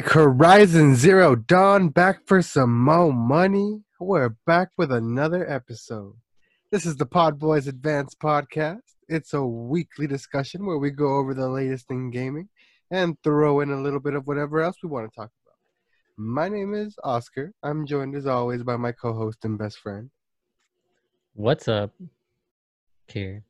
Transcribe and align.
Like 0.00 0.12
Horizon 0.12 0.96
Zero 0.96 1.36
Dawn 1.36 1.90
back 1.90 2.26
for 2.26 2.40
some 2.40 2.84
more 2.84 3.12
money. 3.12 3.82
We're 4.00 4.30
back 4.46 4.70
with 4.78 4.90
another 4.90 5.46
episode. 5.46 6.14
This 6.70 6.86
is 6.86 6.96
the 6.96 7.04
Pod 7.04 7.38
Boys 7.38 7.66
Advanced 7.66 8.18
Podcast. 8.18 8.80
It's 9.10 9.34
a 9.34 9.44
weekly 9.44 10.06
discussion 10.06 10.64
where 10.64 10.78
we 10.78 10.90
go 10.90 11.16
over 11.18 11.34
the 11.34 11.50
latest 11.50 11.90
in 11.90 12.10
gaming 12.10 12.48
and 12.90 13.18
throw 13.22 13.60
in 13.60 13.70
a 13.72 13.82
little 13.82 14.00
bit 14.00 14.14
of 14.14 14.26
whatever 14.26 14.62
else 14.62 14.76
we 14.82 14.88
want 14.88 15.12
to 15.12 15.14
talk 15.14 15.28
about. 15.44 15.58
My 16.16 16.48
name 16.48 16.72
is 16.72 16.96
Oscar. 17.04 17.52
I'm 17.62 17.84
joined 17.84 18.14
as 18.14 18.24
always 18.24 18.62
by 18.62 18.78
my 18.78 18.92
co-host 18.92 19.44
and 19.44 19.58
best 19.58 19.80
friend. 19.80 20.08
What's 21.34 21.68
up? 21.68 21.92
Here, 23.06 23.44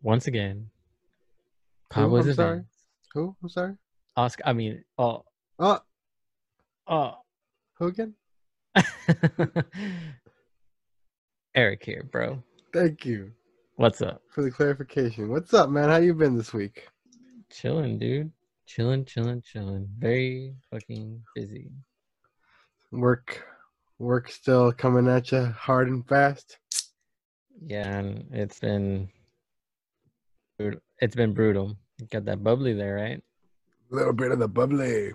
once 0.00 0.28
again. 0.28 0.70
Who? 1.92 2.02
Pod 2.02 2.10
Boys 2.10 2.28
I'm 2.28 2.34
sorry? 2.34 2.50
Advanced. 2.50 2.84
Who? 3.14 3.36
I'm 3.42 3.48
sorry. 3.48 3.74
Oscar. 4.16 4.44
I 4.46 4.52
mean, 4.52 4.84
oh, 4.96 5.24
Oh, 5.60 5.80
oh. 6.88 7.14
who 7.78 7.86
again? 7.88 8.14
Eric 11.54 11.84
here, 11.84 12.08
bro. 12.10 12.42
Thank 12.72 13.04
you 13.04 13.32
What's 13.76 14.02
up? 14.02 14.22
for 14.28 14.42
the 14.42 14.50
clarification. 14.50 15.28
What's 15.28 15.54
up, 15.54 15.70
man? 15.70 15.88
How 15.88 15.96
you 15.98 16.14
been 16.14 16.36
this 16.36 16.52
week? 16.52 16.88
Chilling, 17.50 17.98
dude. 17.98 18.32
Chilling, 18.66 19.04
chilling, 19.04 19.40
chilling. 19.42 19.88
Very 19.98 20.54
fucking 20.70 21.22
busy. 21.34 21.70
Work, 22.90 23.44
work 23.98 24.30
still 24.30 24.72
coming 24.72 25.08
at 25.08 25.32
you 25.32 25.44
hard 25.46 25.88
and 25.88 26.06
fast. 26.06 26.58
Yeah, 27.60 27.88
and 27.88 28.28
it's 28.32 28.60
been, 28.60 29.08
brutal. 30.58 30.80
it's 31.00 31.16
been 31.16 31.32
brutal. 31.32 31.76
Got 32.10 32.26
that 32.26 32.44
bubbly 32.44 32.74
there, 32.74 32.96
right? 32.96 33.22
A 33.90 33.94
little 33.94 34.12
bit 34.12 34.32
of 34.32 34.38
the 34.38 34.48
bubbly. 34.48 35.12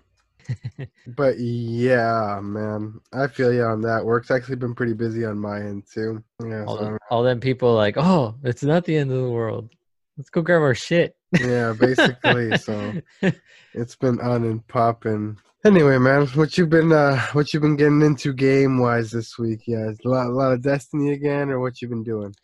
But 1.08 1.38
yeah, 1.40 2.40
man, 2.42 3.00
I 3.12 3.28
feel 3.28 3.54
you 3.54 3.64
on 3.64 3.82
that. 3.82 4.06
Work's 4.06 4.32
actually 4.32 4.56
been 4.56 4.74
pretty 4.74 4.94
busy 4.94 5.26
on 5.26 5.38
my 5.38 5.60
end 5.60 5.84
too. 5.92 6.24
Yeah, 6.42 6.66
all, 6.66 6.78
so, 6.78 6.84
them, 6.84 6.98
all 7.10 7.24
them 7.24 7.40
people 7.40 7.74
like, 7.74 7.96
oh, 7.98 8.36
it's 8.44 8.64
not 8.64 8.86
the 8.86 8.96
end 8.96 9.12
of 9.12 9.22
the 9.22 9.30
world. 9.30 9.70
Let's 10.18 10.30
go 10.30 10.42
grab 10.42 10.62
our 10.62 10.76
shit. 10.76 11.16
yeah, 11.40 11.74
basically. 11.74 12.58
so 12.58 12.94
it's 13.74 13.96
been 13.96 14.20
on 14.22 14.44
and 14.44 14.66
popping. 14.68 15.38
Anyway, 15.66 15.98
man, 15.98 16.28
what 16.28 16.58
you 16.58 16.68
been 16.68 16.92
uh 16.92 17.20
what 17.34 17.54
you 17.54 17.60
been 17.60 17.76
getting 17.76 18.02
into 18.02 18.34
game 18.34 18.80
wise 18.80 19.12
this 19.12 19.38
week? 19.38 19.62
Yeah, 19.66 19.92
a 20.06 20.08
lot, 20.08 20.28
a 20.28 20.30
lot 20.30 20.54
of 20.54 20.62
Destiny 20.62 21.12
again, 21.14 21.50
or 21.50 21.60
what 21.60 21.82
you've 21.82 21.92
been 21.92 22.04
doing? 22.04 22.36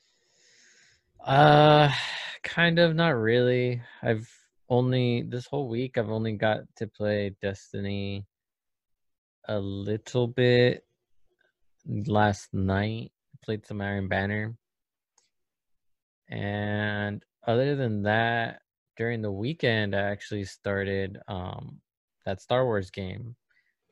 Uh, 1.26 1.92
kind 2.44 2.80
of, 2.80 2.96
not 2.96 3.10
really. 3.10 3.82
I've 4.02 4.30
only 4.70 5.24
this 5.24 5.48
whole 5.48 5.68
week 5.68 5.98
I've 5.98 6.10
only 6.10 6.34
got 6.34 6.62
to 6.78 6.88
play 6.88 7.36
Destiny 7.42 8.26
a 9.48 9.60
little 9.60 10.28
bit. 10.28 10.86
Last 11.88 12.54
night 12.54 13.12
played 13.44 13.66
some 13.66 13.82
Iron 13.82 14.08
Banner. 14.08 14.56
And 16.30 17.24
other 17.48 17.76
than 17.76 18.04
that, 18.04 18.62
during 18.96 19.22
the 19.22 19.32
weekend 19.32 19.96
I 19.96 20.02
actually 20.02 20.46
started 20.46 21.18
um 21.28 21.80
that 22.26 22.42
Star 22.42 22.66
Wars 22.66 22.92
game. 22.92 23.36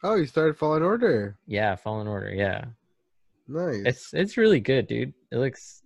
Oh, 0.04 0.16
you 0.16 0.28
started 0.28 0.58
Fallen 0.58 0.84
Order. 0.84 1.40
Yeah, 1.48 1.76
Fallen 1.76 2.08
Order, 2.08 2.34
yeah. 2.34 2.66
Nice. 3.48 3.84
It's 3.86 4.14
it's 4.14 4.38
really 4.38 4.60
good, 4.60 4.88
dude. 4.88 5.14
It 5.32 5.38
looks 5.38 5.82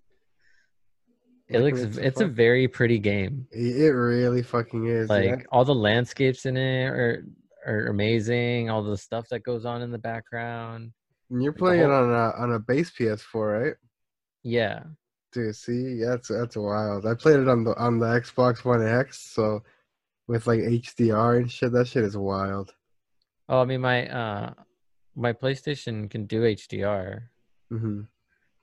it 1.51 1.59
Like, 1.59 1.73
looks 1.73 1.81
it's 1.85 1.97
a 1.97 2.05
it's 2.07 2.21
a 2.21 2.25
fuck- 2.25 2.33
very 2.33 2.67
pretty 2.67 2.99
game. 2.99 3.47
It 3.51 3.89
really 3.93 4.41
fucking 4.43 4.87
is. 4.87 5.09
like 5.09 5.25
yeah. 5.25 5.35
all 5.51 5.65
the 5.65 5.75
landscapes 5.75 6.45
in 6.45 6.57
it 6.57 6.85
are 6.85 7.25
are 7.65 7.87
amazing 7.87 8.69
all 8.69 8.81
the 8.83 8.97
stuff 8.97 9.27
that 9.29 9.41
goes 9.43 9.65
on 9.65 9.81
in 9.83 9.91
the 9.91 9.97
background 9.99 10.91
And 11.29 11.43
you're 11.43 11.53
playing 11.53 11.83
whole- 11.89 11.91
on 11.91 12.09
a 12.11 12.31
on 12.43 12.51
a 12.53 12.59
base 12.59 12.89
PS4, 12.91 13.61
right? 13.63 13.75
yeah 14.43 14.83
Dude, 15.33 15.55
see, 15.55 15.93
yeah, 15.99 16.09
that's 16.09 16.27
that's 16.27 16.57
wild. 16.57 17.05
I 17.05 17.13
played 17.13 17.39
it 17.39 17.47
on 17.47 17.63
the 17.63 17.73
on 17.77 17.99
the 17.99 18.05
Xbox 18.05 18.65
One 18.65 18.85
X, 18.85 19.17
so 19.33 19.63
with 20.27 20.45
like 20.45 20.59
HDR 20.59 21.37
and 21.37 21.49
shit. 21.49 21.71
That 21.71 21.87
shit 21.87 22.03
is 22.03 22.17
wild. 22.17 22.73
oh 23.47 23.61
i 23.61 23.65
mean 23.65 23.79
my 23.81 24.07
uh 24.09 24.53
my 25.15 25.31
playstation 25.33 26.09
can 26.09 26.25
do 26.25 26.41
hdr 26.41 27.21
Mm-hmm. 27.71 28.01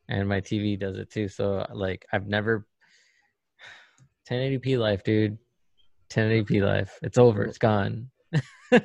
and 0.09 0.29
my 0.29 0.41
tv 0.43 0.79
does 0.79 0.97
it 0.99 1.11
too 1.11 1.29
so 1.29 1.65
like 1.73 2.05
i've 2.13 2.27
never 2.27 2.67
1080p 4.31 4.79
life 4.79 5.03
dude. 5.05 5.39
1080p 6.11 6.63
life. 6.63 6.99
It's 7.03 7.19
over. 7.19 7.45
It's 7.45 7.59
gone. 7.59 8.11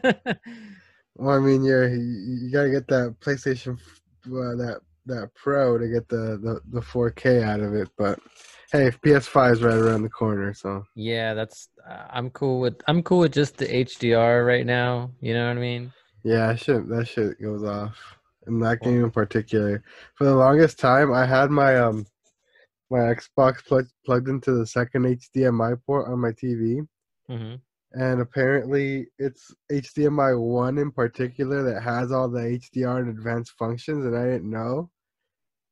Well, 1.15 1.35
I 1.35 1.39
mean, 1.39 1.63
you're 1.63 1.89
you, 1.89 1.97
you 2.41 2.51
gotta 2.51 2.71
get 2.71 2.87
that 2.87 3.15
PlayStation, 3.19 3.79
uh, 4.27 4.55
that 4.57 4.81
that 5.05 5.29
Pro 5.35 5.77
to 5.77 5.87
get 5.87 6.07
the, 6.09 6.39
the 6.41 6.61
the 6.71 6.81
4K 6.81 7.43
out 7.43 7.59
of 7.59 7.73
it. 7.75 7.89
But 7.97 8.19
hey, 8.71 8.89
PS5 8.89 9.51
is 9.51 9.63
right 9.63 9.77
around 9.77 10.01
the 10.01 10.09
corner, 10.09 10.53
so. 10.53 10.83
Yeah 10.95 11.33
that's 11.33 11.69
uh, 11.87 12.05
i'm 12.09 12.29
cool 12.31 12.59
with 12.59 12.81
i'm 12.87 13.03
cool 13.03 13.19
with 13.19 13.33
just 13.33 13.57
the 13.57 13.67
hdr 13.67 14.45
right 14.45 14.65
now 14.65 15.11
you 15.19 15.33
know 15.33 15.47
what 15.47 15.57
i 15.57 15.59
mean? 15.59 15.91
Yeah, 16.23 16.55
shit 16.55 16.87
that 16.89 17.07
shit 17.07 17.41
goes 17.41 17.63
off. 17.63 17.97
In 18.47 18.59
that 18.59 18.81
game 18.81 19.03
in 19.03 19.11
particular, 19.11 19.83
for 20.15 20.25
the 20.25 20.35
longest 20.35 20.77
time, 20.77 21.13
I 21.13 21.25
had 21.25 21.49
my 21.49 21.77
um 21.77 22.05
my 22.93 22.99
Xbox 22.99 23.65
plugged 23.65 23.91
plugged 24.05 24.29
into 24.29 24.51
the 24.53 24.67
second 24.67 25.05
HDMI 25.05 25.75
port 25.85 26.07
on 26.07 26.19
my 26.19 26.31
TV. 26.31 26.87
hmm 27.27 27.55
and 27.93 28.21
apparently 28.21 29.07
it's 29.19 29.53
HDMI 29.71 30.39
one 30.39 30.77
in 30.77 30.91
particular 30.91 31.61
that 31.63 31.81
has 31.83 32.11
all 32.11 32.27
the 32.29 32.39
HDR 32.39 32.99
and 33.01 33.09
advanced 33.09 33.53
functions, 33.57 34.05
and 34.05 34.17
I 34.17 34.25
didn't 34.25 34.49
know. 34.49 34.89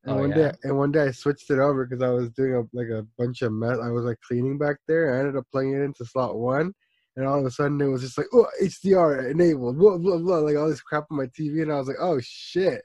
And 0.03 0.15
Oh, 0.15 0.19
one 0.21 0.29
yeah? 0.31 0.51
day, 0.51 0.51
and 0.63 0.77
one 0.77 0.91
day 0.91 1.03
I 1.05 1.11
switched 1.11 1.49
it 1.51 1.59
over 1.59 1.85
because 1.85 2.03
I 2.03 2.09
was 2.09 2.29
doing 2.31 2.53
a, 2.55 2.61
like 2.77 2.89
a 2.89 3.05
bunch 3.17 3.41
of 3.43 3.53
mess. 3.53 3.77
I 3.83 3.89
was 3.89 4.05
like 4.05 4.19
cleaning 4.27 4.57
back 4.57 4.77
there. 4.87 5.15
I 5.15 5.19
ended 5.19 5.35
up 5.37 5.45
plugging 5.51 5.73
it 5.73 5.83
into 5.83 6.05
slot 6.05 6.37
one, 6.37 6.73
and 7.15 7.27
all 7.27 7.39
of 7.39 7.45
a 7.45 7.51
sudden 7.51 7.81
it 7.81 7.87
was 7.87 8.01
just 8.01 8.17
like, 8.17 8.27
oh, 8.33 8.47
HDR 8.61 9.29
enabled, 9.31 9.77
blah 9.77 9.97
blah 9.97 10.17
blah, 10.17 10.39
like 10.39 10.57
all 10.57 10.69
this 10.69 10.81
crap 10.81 11.05
on 11.11 11.17
my 11.17 11.27
TV, 11.27 11.61
and 11.61 11.71
I 11.71 11.77
was 11.77 11.87
like, 11.87 12.01
oh 12.01 12.19
shit, 12.21 12.81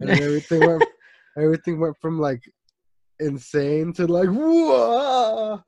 and 0.00 0.10
everything 0.10 0.64
went, 0.64 0.84
everything 1.38 1.80
went 1.80 1.96
from 2.00 2.18
like 2.20 2.42
insane 3.20 3.92
to 3.94 4.06
like, 4.06 4.28
whoa. 4.28 5.62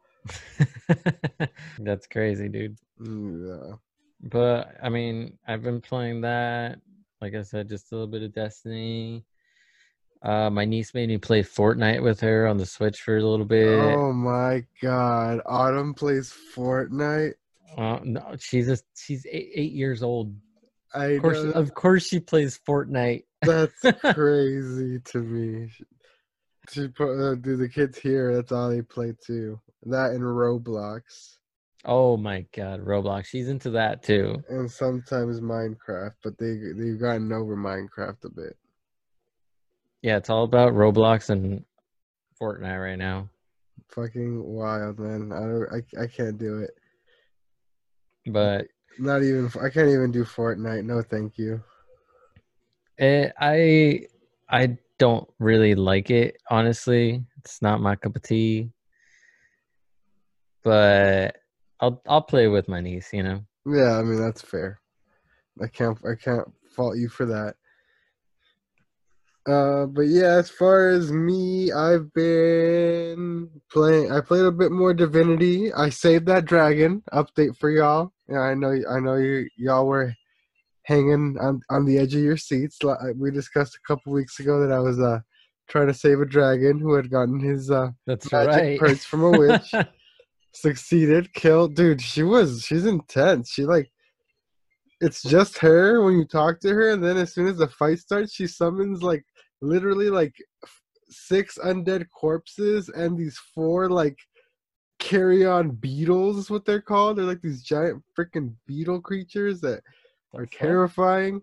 that's 1.79 2.07
crazy 2.07 2.49
dude 2.49 2.77
Yeah. 3.01 3.77
But 4.21 4.77
I 4.83 4.89
mean, 4.89 5.39
I've 5.47 5.63
been 5.63 5.81
playing 5.81 6.23
that. 6.23 6.81
Like 7.21 7.35
I 7.35 7.43
said, 7.43 7.69
just 7.69 7.93
a 7.93 7.95
little 7.95 8.09
bit 8.09 8.23
of 8.23 8.35
Destiny. 8.35 9.25
Uh, 10.23 10.51
my 10.51 10.65
niece 10.65 10.95
made 10.95 11.09
me 11.09 11.19
play 11.19 11.43
Fortnite 11.43 12.03
with 12.03 12.21
her 12.21 12.47
on 12.47 12.57
the 12.57 12.67
Switch 12.67 13.01
for 13.01 13.17
a 13.17 13.25
little 13.25 13.47
bit. 13.47 13.79
Oh 13.79 14.13
my 14.13 14.65
god. 14.83 15.41
Autumn 15.47 15.95
plays 15.95 16.35
Fortnite. 16.55 17.35
Uh, 17.77 18.01
no, 18.03 18.35
she's 18.39 18.69
a, 18.69 18.79
she's 18.97 19.25
eight, 19.31 19.51
eight 19.55 19.73
years 19.73 20.03
old. 20.03 20.35
I 20.95 21.07
Of 21.07 21.23
course, 21.23 21.39
of 21.39 21.75
course, 21.75 22.07
she 22.07 22.19
plays 22.19 22.59
Fortnite. 22.67 23.25
that's 23.43 23.81
crazy 24.13 25.01
to 25.01 25.19
me. 25.19 25.71
She 26.71 26.89
put, 26.89 27.19
uh, 27.19 27.35
dude, 27.37 27.61
the 27.61 27.69
kids 27.69 27.99
here, 27.99 28.35
that's 28.35 28.53
all 28.53 28.69
they 28.69 28.83
play 28.83 29.15
too. 29.25 29.61
That 29.87 30.11
and 30.11 30.23
Roblox. 30.23 31.37
Oh 31.85 32.17
my 32.17 32.45
god, 32.55 32.85
Roblox. 32.85 33.27
She's 33.27 33.49
into 33.49 33.71
that 33.71 34.03
too. 34.03 34.43
And 34.49 34.71
sometimes 34.71 35.41
Minecraft, 35.41 36.15
but 36.23 36.37
they 36.39 36.59
they've 36.77 37.01
gotten 37.01 37.33
over 37.33 37.57
Minecraft 37.57 38.25
a 38.25 38.31
bit. 38.31 38.57
Yeah, 40.03 40.17
it's 40.17 40.31
all 40.31 40.45
about 40.45 40.75
Roblox 40.75 41.31
and 41.31 41.65
Fortnite 42.41 42.83
right 42.83 42.99
now. 42.99 43.29
Fucking 43.89 44.45
wild, 44.45 44.99
man. 44.99 45.33
I 45.33 45.41
don't 45.41 45.85
I, 45.99 46.03
I 46.03 46.07
can't 46.07 46.37
do 46.37 46.59
it. 46.59 46.71
But 48.27 48.67
Not 48.99 49.23
even 49.23 49.51
I 49.63 49.71
can't 49.71 49.89
even 49.89 50.11
do 50.11 50.25
Fortnite. 50.25 50.85
No, 50.85 51.03
thank 51.03 51.39
you. 51.39 51.63
it, 52.99 53.33
I 53.41 54.07
I 54.51 54.77
don't 54.99 55.29
really 55.39 55.75
like 55.75 56.11
it. 56.11 56.37
Honestly, 56.51 57.25
it's 57.39 57.63
not 57.63 57.81
my 57.81 57.97
cup 57.97 58.17
of 58.17 58.23
tea. 58.23 58.71
But 60.65 61.37
I'll 61.81 62.03
I'll 62.09 62.23
play 62.23 62.49
with 62.49 62.69
my 62.69 62.81
niece. 62.81 63.13
You 63.13 63.23
know. 63.23 63.41
Yeah, 63.67 63.99
I 63.99 64.03
mean 64.03 64.21
that's 64.21 64.43
fair. 64.43 64.81
I 65.63 65.67
can't 65.67 65.99
I 66.05 66.15
can't 66.15 66.49
fault 66.71 66.97
you 66.97 67.09
for 67.09 67.27
that. 67.27 67.55
Uh, 69.49 69.87
but 69.87 70.03
yeah, 70.03 70.35
as 70.35 70.51
far 70.51 70.91
as 70.91 71.11
me, 71.11 71.73
I've 71.73 72.13
been 72.13 73.49
playing. 73.73 74.13
I 74.13 74.21
played 74.21 74.45
a 74.45 74.53
bit 74.53 74.71
more 74.71 74.93
Divinity. 74.93 75.73
I 75.73 75.89
saved 75.89 76.27
that 76.27 76.45
dragon. 76.45 77.03
Update 77.15 77.57
for 77.57 77.71
y'all. 77.71 78.13
Yeah, 78.29 78.41
I 78.41 78.55
know. 78.55 78.79
I 78.91 79.01
know 79.01 79.15
you 79.15 79.49
y'all 79.57 79.87
were 79.87 80.15
hanging 80.89 81.37
on 81.39 81.61
on 81.69 81.85
the 81.85 81.99
edge 81.99 82.15
of 82.15 82.23
your 82.23 82.39
seats. 82.39 82.79
We 83.17 83.31
discussed 83.31 83.77
a 83.77 83.87
couple 83.87 84.13
weeks 84.13 84.41
ago 84.41 84.59
that 84.61 84.73
I 84.73 84.81
was 84.81 84.99
uh 84.99 85.21
trying 85.69 85.89
to 85.89 85.95
save 85.95 86.21
a 86.21 86.27
dragon 86.27 86.79
who 86.79 86.95
had 86.95 87.11
gotten 87.11 87.39
his 87.39 87.71
uh 87.71 87.91
That's 88.07 88.33
magic 88.33 88.49
right. 88.49 88.81
perks 88.81 89.05
from 89.05 89.23
a 89.23 89.31
witch. 89.31 89.75
succeeded, 90.55 91.33
killed. 91.35 91.77
Dude, 91.77 92.01
she 92.01 92.23
was 92.23 92.63
she's 92.63 92.87
intense. 92.87 93.51
She 93.51 93.65
like 93.65 93.91
it's 95.01 95.23
just 95.23 95.59
her 95.59 96.03
when 96.03 96.15
you 96.15 96.25
talk 96.25 96.59
to 96.61 96.71
her, 96.71 96.91
and 96.91 97.05
then 97.05 97.19
as 97.19 97.35
soon 97.35 97.47
as 97.47 97.59
the 97.59 97.69
fight 97.69 97.99
starts, 97.99 98.33
she 98.33 98.47
summons 98.47 99.03
like 99.03 99.25
literally 99.61 100.09
like 100.09 100.35
f- 100.65 100.83
six 101.11 101.59
undead 101.59 102.07
corpses 102.11 102.89
and 102.89 103.17
these 103.17 103.39
four 103.55 103.91
like 103.91 104.19
carrion 104.99 105.71
beetles 105.71 106.39
is 106.39 106.51
what 106.51 106.65
they're 106.65 106.81
called. 106.81 107.19
They're 107.19 107.27
like 107.27 107.43
these 107.43 107.63
giant 107.63 108.03
freaking 108.19 108.55
beetle 108.67 109.03
creatures 109.03 109.61
that 109.61 109.83
are 110.35 110.47
fuck? 110.47 110.59
terrifying, 110.59 111.43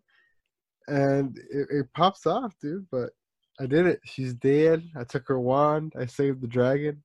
and 0.87 1.37
it, 1.51 1.67
it 1.69 1.85
pops 1.93 2.25
off, 2.25 2.55
dude. 2.61 2.87
But 2.91 3.11
I 3.59 3.65
did 3.65 3.85
it. 3.85 3.99
She's 4.05 4.33
dead. 4.33 4.83
I 4.97 5.03
took 5.03 5.27
her 5.27 5.39
wand. 5.39 5.93
I 5.99 6.05
saved 6.05 6.41
the 6.41 6.47
dragon. 6.47 7.03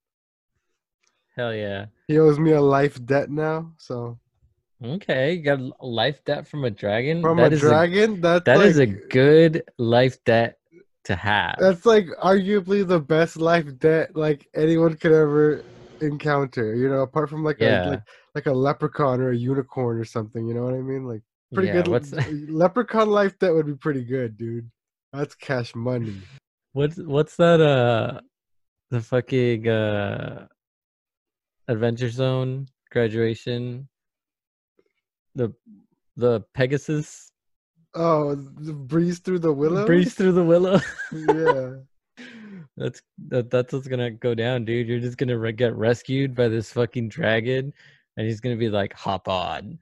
Hell 1.36 1.54
yeah. 1.54 1.86
He 2.08 2.18
owes 2.18 2.38
me 2.38 2.52
a 2.52 2.60
life 2.60 3.04
debt 3.06 3.30
now. 3.30 3.72
So 3.78 4.18
Okay, 4.82 5.34
you 5.34 5.42
got 5.42 5.60
a 5.60 5.86
life 5.86 6.24
debt 6.24 6.46
from 6.46 6.64
a 6.64 6.70
dragon. 6.70 7.20
from 7.20 7.38
That 7.38 7.52
a 7.52 7.56
is 7.56 7.60
dragon, 7.60 8.20
that's 8.20 8.46
that 8.46 8.56
like, 8.56 8.66
is 8.66 8.78
a 8.78 8.86
good 8.86 9.62
life 9.78 10.22
debt 10.24 10.58
to 11.04 11.14
have. 11.16 11.56
That's 11.58 11.84
like 11.84 12.06
arguably 12.22 12.86
the 12.86 13.00
best 13.00 13.36
life 13.36 13.66
debt 13.78 14.16
like 14.16 14.48
anyone 14.54 14.96
could 14.96 15.12
ever 15.12 15.62
encounter. 16.00 16.74
You 16.74 16.88
know, 16.88 17.00
apart 17.02 17.28
from 17.28 17.44
like 17.44 17.60
Yeah. 17.60 17.86
a 17.86 17.90
like, 17.90 18.02
like 18.34 18.46
a 18.46 18.52
leprechaun 18.52 19.20
or 19.20 19.30
a 19.30 19.36
unicorn 19.36 19.98
or 19.98 20.04
something. 20.04 20.48
You 20.48 20.54
know 20.54 20.64
what 20.64 20.74
I 20.74 20.80
mean? 20.80 21.04
Like 21.04 21.22
pretty 21.52 21.68
yeah, 21.68 21.74
good. 21.74 21.88
What's 21.88 22.12
leprechaun 22.48 23.08
Life? 23.08 23.38
That 23.38 23.54
would 23.54 23.66
be 23.66 23.74
pretty 23.74 24.04
good, 24.04 24.36
dude. 24.36 24.70
That's 25.12 25.34
cash 25.34 25.74
money. 25.74 26.16
what's 26.72 26.96
what's 26.98 27.36
that? 27.36 27.60
Uh, 27.60 28.20
the 28.90 29.00
fucking 29.00 29.68
uh, 29.68 30.46
Adventure 31.68 32.10
Zone 32.10 32.66
graduation. 32.90 33.88
The 35.34 35.52
the 36.16 36.42
Pegasus 36.54 37.30
Oh, 37.94 38.34
the 38.34 38.72
breeze 38.72 39.18
through 39.18 39.40
the 39.40 39.52
willow. 39.52 39.84
breeze 39.84 40.14
through 40.14 40.32
the 40.32 40.44
willow. 40.44 40.80
yeah. 41.12 41.74
That's 42.76 43.02
that, 43.28 43.50
that's 43.50 43.74
what's 43.74 43.88
gonna 43.88 44.10
go 44.10 44.34
down, 44.34 44.64
dude. 44.64 44.88
You're 44.88 45.00
just 45.00 45.18
gonna 45.18 45.36
re- 45.36 45.52
get 45.52 45.74
rescued 45.74 46.34
by 46.34 46.48
this 46.48 46.72
fucking 46.72 47.10
dragon, 47.10 47.74
and 48.16 48.26
he's 48.26 48.40
gonna 48.40 48.56
be 48.56 48.68
like, 48.68 48.92
"Hop 48.94 49.28
on, 49.28 49.78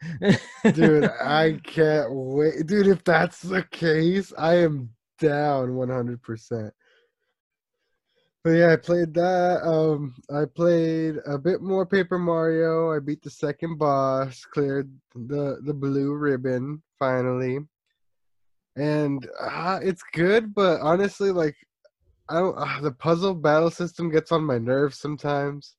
Dude, 0.72 1.04
I 1.04 1.58
can't 1.64 2.08
wait. 2.12 2.66
Dude, 2.66 2.86
if 2.86 3.02
that's 3.04 3.40
the 3.42 3.62
case, 3.64 4.32
I 4.36 4.56
am 4.56 4.90
down 5.18 5.70
100%. 5.70 6.70
But 8.44 8.50
yeah, 8.50 8.72
I 8.72 8.76
played 8.76 9.14
that. 9.14 9.62
Um, 9.62 10.14
I 10.34 10.44
played 10.44 11.16
a 11.26 11.36
bit 11.36 11.60
more 11.60 11.84
Paper 11.84 12.18
Mario. 12.18 12.94
I 12.94 13.00
beat 13.00 13.22
the 13.22 13.30
second 13.30 13.78
boss, 13.78 14.44
cleared 14.44 14.90
the 15.14 15.58
the 15.64 15.74
blue 15.74 16.14
ribbon 16.14 16.82
finally, 16.98 17.58
and 18.76 19.28
uh, 19.40 19.80
it's 19.82 20.02
good. 20.14 20.54
But 20.54 20.80
honestly, 20.80 21.32
like, 21.32 21.56
I 22.30 22.34
don't. 22.34 22.56
Uh, 22.56 22.80
the 22.80 22.92
puzzle 22.92 23.34
battle 23.34 23.70
system 23.70 24.08
gets 24.08 24.30
on 24.30 24.44
my 24.44 24.58
nerves 24.58 24.98
sometimes. 24.98 25.74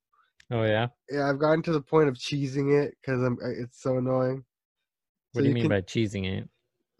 Oh 0.52 0.64
yeah. 0.64 0.88
Yeah, 1.10 1.30
I've 1.30 1.40
gotten 1.40 1.62
to 1.64 1.72
the 1.72 1.82
point 1.82 2.10
of 2.10 2.16
cheesing 2.16 2.72
it 2.84 2.96
because 3.02 3.22
I'm. 3.24 3.38
It's 3.42 3.82
so 3.82 3.98
annoying. 3.98 4.44
What 5.34 5.42
So 5.42 5.44
do 5.44 5.48
you 5.48 5.50
you 5.50 5.54
mean 5.54 5.64
can- 5.64 5.70
by 5.70 5.82
cheesing 5.82 6.26
it? 6.26 6.50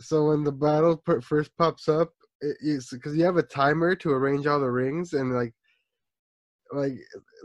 so 0.02 0.30
when 0.30 0.44
the 0.44 0.52
battle 0.52 1.02
first 1.22 1.56
pops 1.58 1.90
up 1.90 2.14
it 2.42 2.56
is 2.62 2.90
because 2.90 3.16
you 3.18 3.24
have 3.26 3.38
a 3.38 3.44
timer 3.44 3.96
to 3.96 4.12
arrange 4.12 4.48
all 4.48 4.60
the 4.60 4.70
rings 4.72 5.14
and 5.14 5.34
like 5.34 5.54
like 6.72 6.94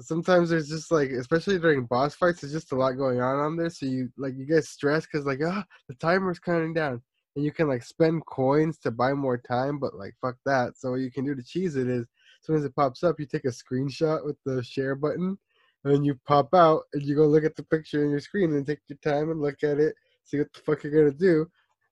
sometimes 0.01 0.51
there's 0.51 0.69
just 0.69 0.93
like 0.93 1.11
especially 1.11 1.59
during 1.59 1.87
boss 1.87 2.15
fights 2.15 2.41
there's 2.41 2.53
just 2.53 2.73
a 2.73 2.77
lot 2.77 2.93
going 2.93 3.21
on 3.21 3.39
on 3.39 3.57
there 3.57 3.71
so 3.71 3.87
you 3.87 4.09
like 4.19 4.35
you 4.37 4.45
get 4.47 4.65
stressed 4.65 5.09
because 5.11 5.27
like 5.27 5.41
ah 5.45 5.65
the 5.89 5.95
timer's 5.95 6.39
counting 6.39 6.75
down 6.75 7.01
and 7.35 7.45
you 7.45 7.51
can 7.51 7.67
like 7.67 7.83
spend 7.83 8.25
coins 8.27 8.79
to 8.79 8.91
buy 8.91 9.15
more 9.15 9.39
time 9.39 9.79
but 9.79 9.95
like 9.95 10.15
fuck 10.21 10.37
that 10.45 10.77
so 10.77 10.91
what 10.91 11.01
you 11.01 11.11
can 11.11 11.25
do 11.25 11.35
to 11.35 11.43
cheese 11.43 11.75
it 11.77 11.89
is 11.89 12.03
as 12.03 12.07
soon 12.43 12.57
as 12.57 12.65
it 12.65 12.77
pops 12.77 13.03
up 13.03 13.19
you 13.19 13.27
take 13.27 13.47
a 13.47 13.49
screenshot 13.49 14.25
with 14.25 14.37
the 14.45 14.63
share 14.63 14.95
button 14.95 15.39
and 15.85 15.95
then 15.95 16.05
you 16.05 16.19
pop 16.27 16.55
out 16.55 16.83
and 16.93 17.03
you 17.03 17.15
go 17.15 17.27
look 17.27 17.45
at 17.45 17.57
the 17.57 17.63
picture 17.63 18.05
in 18.05 18.11
your 18.11 18.21
screen 18.21 18.53
and 18.53 18.67
take 18.67 18.81
your 18.89 18.99
time 18.99 19.31
and 19.31 19.41
look 19.41 19.63
at 19.63 19.79
it 19.79 19.95
see 20.25 20.39
what 20.39 20.53
the 20.53 20.61
fuck 20.61 20.83
you're 20.83 20.93
gonna 20.93 21.17
do 21.17 21.47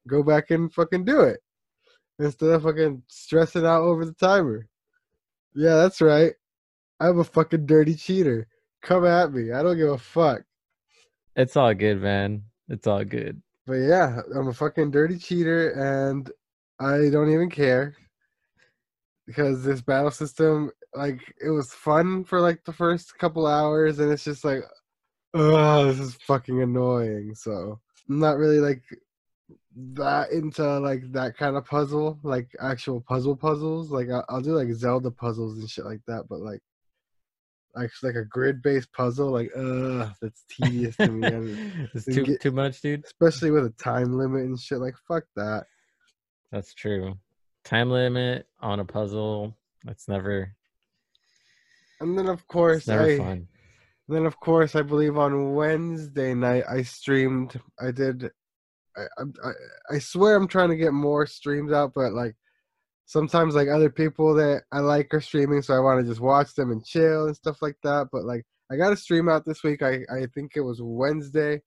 go 0.08 0.22
back 0.22 0.50
and 0.50 0.72
fucking 0.72 1.04
do 1.04 1.20
it 1.20 1.40
instead 2.18 2.50
of 2.50 2.62
fucking 2.62 3.02
stressing 3.08 3.66
out 3.66 3.82
over 3.82 4.04
the 4.04 4.12
timer. 4.12 4.68
Yeah, 5.54 5.76
that's 5.76 6.00
right. 6.00 6.32
I'm 7.00 7.18
a 7.18 7.24
fucking 7.24 7.66
dirty 7.66 7.94
cheater. 7.94 8.46
Come 8.82 9.04
at 9.04 9.32
me. 9.32 9.52
I 9.52 9.62
don't 9.62 9.76
give 9.76 9.90
a 9.90 9.98
fuck. 9.98 10.42
It's 11.36 11.56
all 11.56 11.74
good, 11.74 12.00
man. 12.00 12.42
It's 12.68 12.86
all 12.86 13.04
good. 13.04 13.42
But 13.66 13.74
yeah, 13.74 14.20
I'm 14.34 14.48
a 14.48 14.52
fucking 14.52 14.90
dirty 14.90 15.18
cheater 15.18 15.70
and 15.70 16.30
I 16.80 17.10
don't 17.10 17.32
even 17.32 17.50
care. 17.50 17.94
Because 19.26 19.62
this 19.62 19.80
battle 19.80 20.10
system, 20.10 20.70
like, 20.94 21.20
it 21.44 21.50
was 21.50 21.72
fun 21.72 22.24
for 22.24 22.40
like 22.40 22.64
the 22.64 22.72
first 22.72 23.18
couple 23.18 23.46
hours 23.46 23.98
and 23.98 24.10
it's 24.12 24.24
just 24.24 24.44
like, 24.44 24.62
oh, 25.34 25.86
this 25.86 25.98
is 26.00 26.14
fucking 26.26 26.60
annoying. 26.62 27.34
So 27.34 27.80
I'm 28.08 28.18
not 28.18 28.36
really 28.36 28.58
like 28.60 28.82
that 29.94 30.30
into 30.32 30.62
like 30.80 31.10
that 31.12 31.36
kind 31.36 31.56
of 31.56 31.64
puzzle, 31.64 32.18
like 32.22 32.50
actual 32.60 33.00
puzzle 33.00 33.34
puzzles. 33.36 33.90
Like 33.90 34.10
I- 34.10 34.24
I'll 34.28 34.42
do 34.42 34.52
like 34.54 34.72
Zelda 34.74 35.10
puzzles 35.10 35.58
and 35.58 35.68
shit 35.70 35.86
like 35.86 36.00
that, 36.06 36.24
but 36.28 36.40
like 36.40 36.60
actually 37.74 38.10
like 38.10 38.22
a 38.22 38.26
grid 38.26 38.60
based 38.60 38.92
puzzle, 38.92 39.30
like 39.30 39.50
uh 39.56 40.10
that's 40.20 40.44
tedious 40.50 40.94
to 40.96 41.08
me. 41.10 41.26
and 41.26 41.88
it's 41.94 42.04
too 42.04 42.24
get- 42.24 42.40
too 42.42 42.50
much, 42.52 42.82
dude. 42.82 43.04
especially 43.04 43.50
with 43.50 43.64
a 43.64 43.70
time 43.82 44.18
limit 44.18 44.42
and 44.44 44.60
shit. 44.60 44.78
Like 44.78 44.96
fuck 45.08 45.24
that. 45.36 45.64
That's 46.50 46.74
true. 46.74 47.14
Time 47.64 47.90
limit 47.90 48.46
on 48.60 48.80
a 48.80 48.84
puzzle. 48.84 49.56
That's 49.84 50.06
never. 50.06 50.54
And 52.02 52.18
then 52.18 52.26
of 52.28 52.46
course 52.48 52.88
I 52.88 53.16
fun. 53.18 53.48
then 54.08 54.26
of 54.26 54.38
course 54.40 54.74
I 54.74 54.82
believe 54.82 55.16
on 55.16 55.54
Wednesday 55.54 56.34
night 56.34 56.64
I 56.68 56.82
streamed. 56.82 57.58
I 57.80 57.90
did. 57.92 58.30
I, 58.96 59.02
I 59.18 59.22
I- 59.48 59.94
I 59.94 59.98
swear 59.98 60.36
I'm 60.36 60.48
trying 60.48 60.70
to 60.70 60.76
get 60.76 60.92
more 60.92 61.26
streams 61.26 61.72
out, 61.72 61.92
but 61.94 62.12
like 62.12 62.34
sometimes 63.06 63.54
like 63.54 63.68
other 63.68 63.90
people 63.90 64.34
that 64.34 64.62
I 64.72 64.80
like 64.80 65.14
are 65.14 65.20
streaming, 65.20 65.62
so 65.62 65.74
I 65.74 65.80
want 65.80 66.00
to 66.02 66.06
just 66.10 66.20
watch 66.20 66.54
them 66.54 66.70
and 66.72 66.84
chill 66.84 67.26
and 67.26 67.36
stuff 67.36 67.58
like 67.62 67.76
that. 67.84 68.08
But 68.12 68.24
like 68.24 68.44
I 68.70 68.76
got 68.76 68.92
a 68.92 68.96
stream 68.96 69.28
out 69.28 69.44
this 69.44 69.62
week. 69.62 69.82
I 69.82 70.00
I 70.12 70.26
think 70.34 70.52
it 70.56 70.60
was 70.62 70.80
Wednesday. 70.82 71.62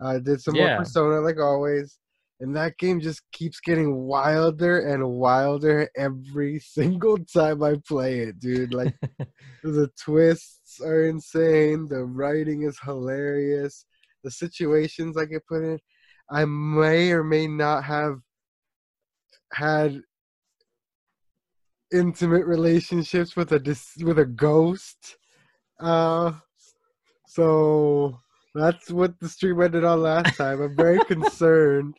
I 0.00 0.18
did 0.18 0.40
some 0.40 0.54
Yeah. 0.56 0.68
more 0.68 0.76
Persona 0.78 1.20
like 1.20 1.38
always, 1.38 1.98
and 2.40 2.56
that 2.56 2.78
game 2.78 3.00
just 3.00 3.22
keeps 3.32 3.60
getting 3.60 3.94
wilder 3.94 4.80
and 4.80 5.06
wilder 5.06 5.88
every 5.96 6.58
single 6.64 7.18
time 7.18 7.62
I 7.62 7.76
play 7.86 8.20
it, 8.20 8.40
dude. 8.40 8.72
Like 8.74 8.94
the 9.62 9.90
twists 10.02 10.80
are 10.80 11.04
insane. 11.04 11.86
The 11.88 12.04
writing 12.04 12.62
is 12.62 12.78
hilarious. 12.82 13.84
The 14.24 14.30
situations 14.30 15.16
I 15.16 15.26
get 15.26 15.46
put 15.46 15.62
in, 15.62 15.78
I 16.30 16.44
may 16.46 17.12
or 17.12 17.24
may 17.24 17.46
not 17.46 17.84
have 17.84 18.18
had 19.52 20.00
intimate 21.92 22.46
relationships 22.46 23.36
with 23.36 23.52
a 23.52 23.58
dis- 23.58 23.96
with 24.02 24.18
a 24.18 24.26
ghost. 24.26 25.16
Uh, 25.78 26.32
so 27.26 28.18
that's 28.54 28.90
what 28.90 29.18
the 29.20 29.28
stream 29.28 29.60
ended 29.60 29.84
on 29.84 30.02
last 30.02 30.36
time. 30.36 30.60
I'm 30.62 30.76
very 30.76 31.02
concerned. 31.06 31.96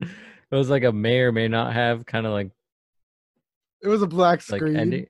It 0.00 0.56
was 0.56 0.70
like 0.70 0.84
a 0.84 0.92
may 0.92 1.20
or 1.20 1.32
may 1.32 1.48
not 1.48 1.72
have 1.72 2.06
kind 2.06 2.26
of 2.26 2.32
like 2.32 2.50
It 3.82 3.88
was 3.88 4.02
a 4.02 4.06
black 4.06 4.40
like 4.50 4.60
screen. 4.60 4.76
ending. 4.76 5.06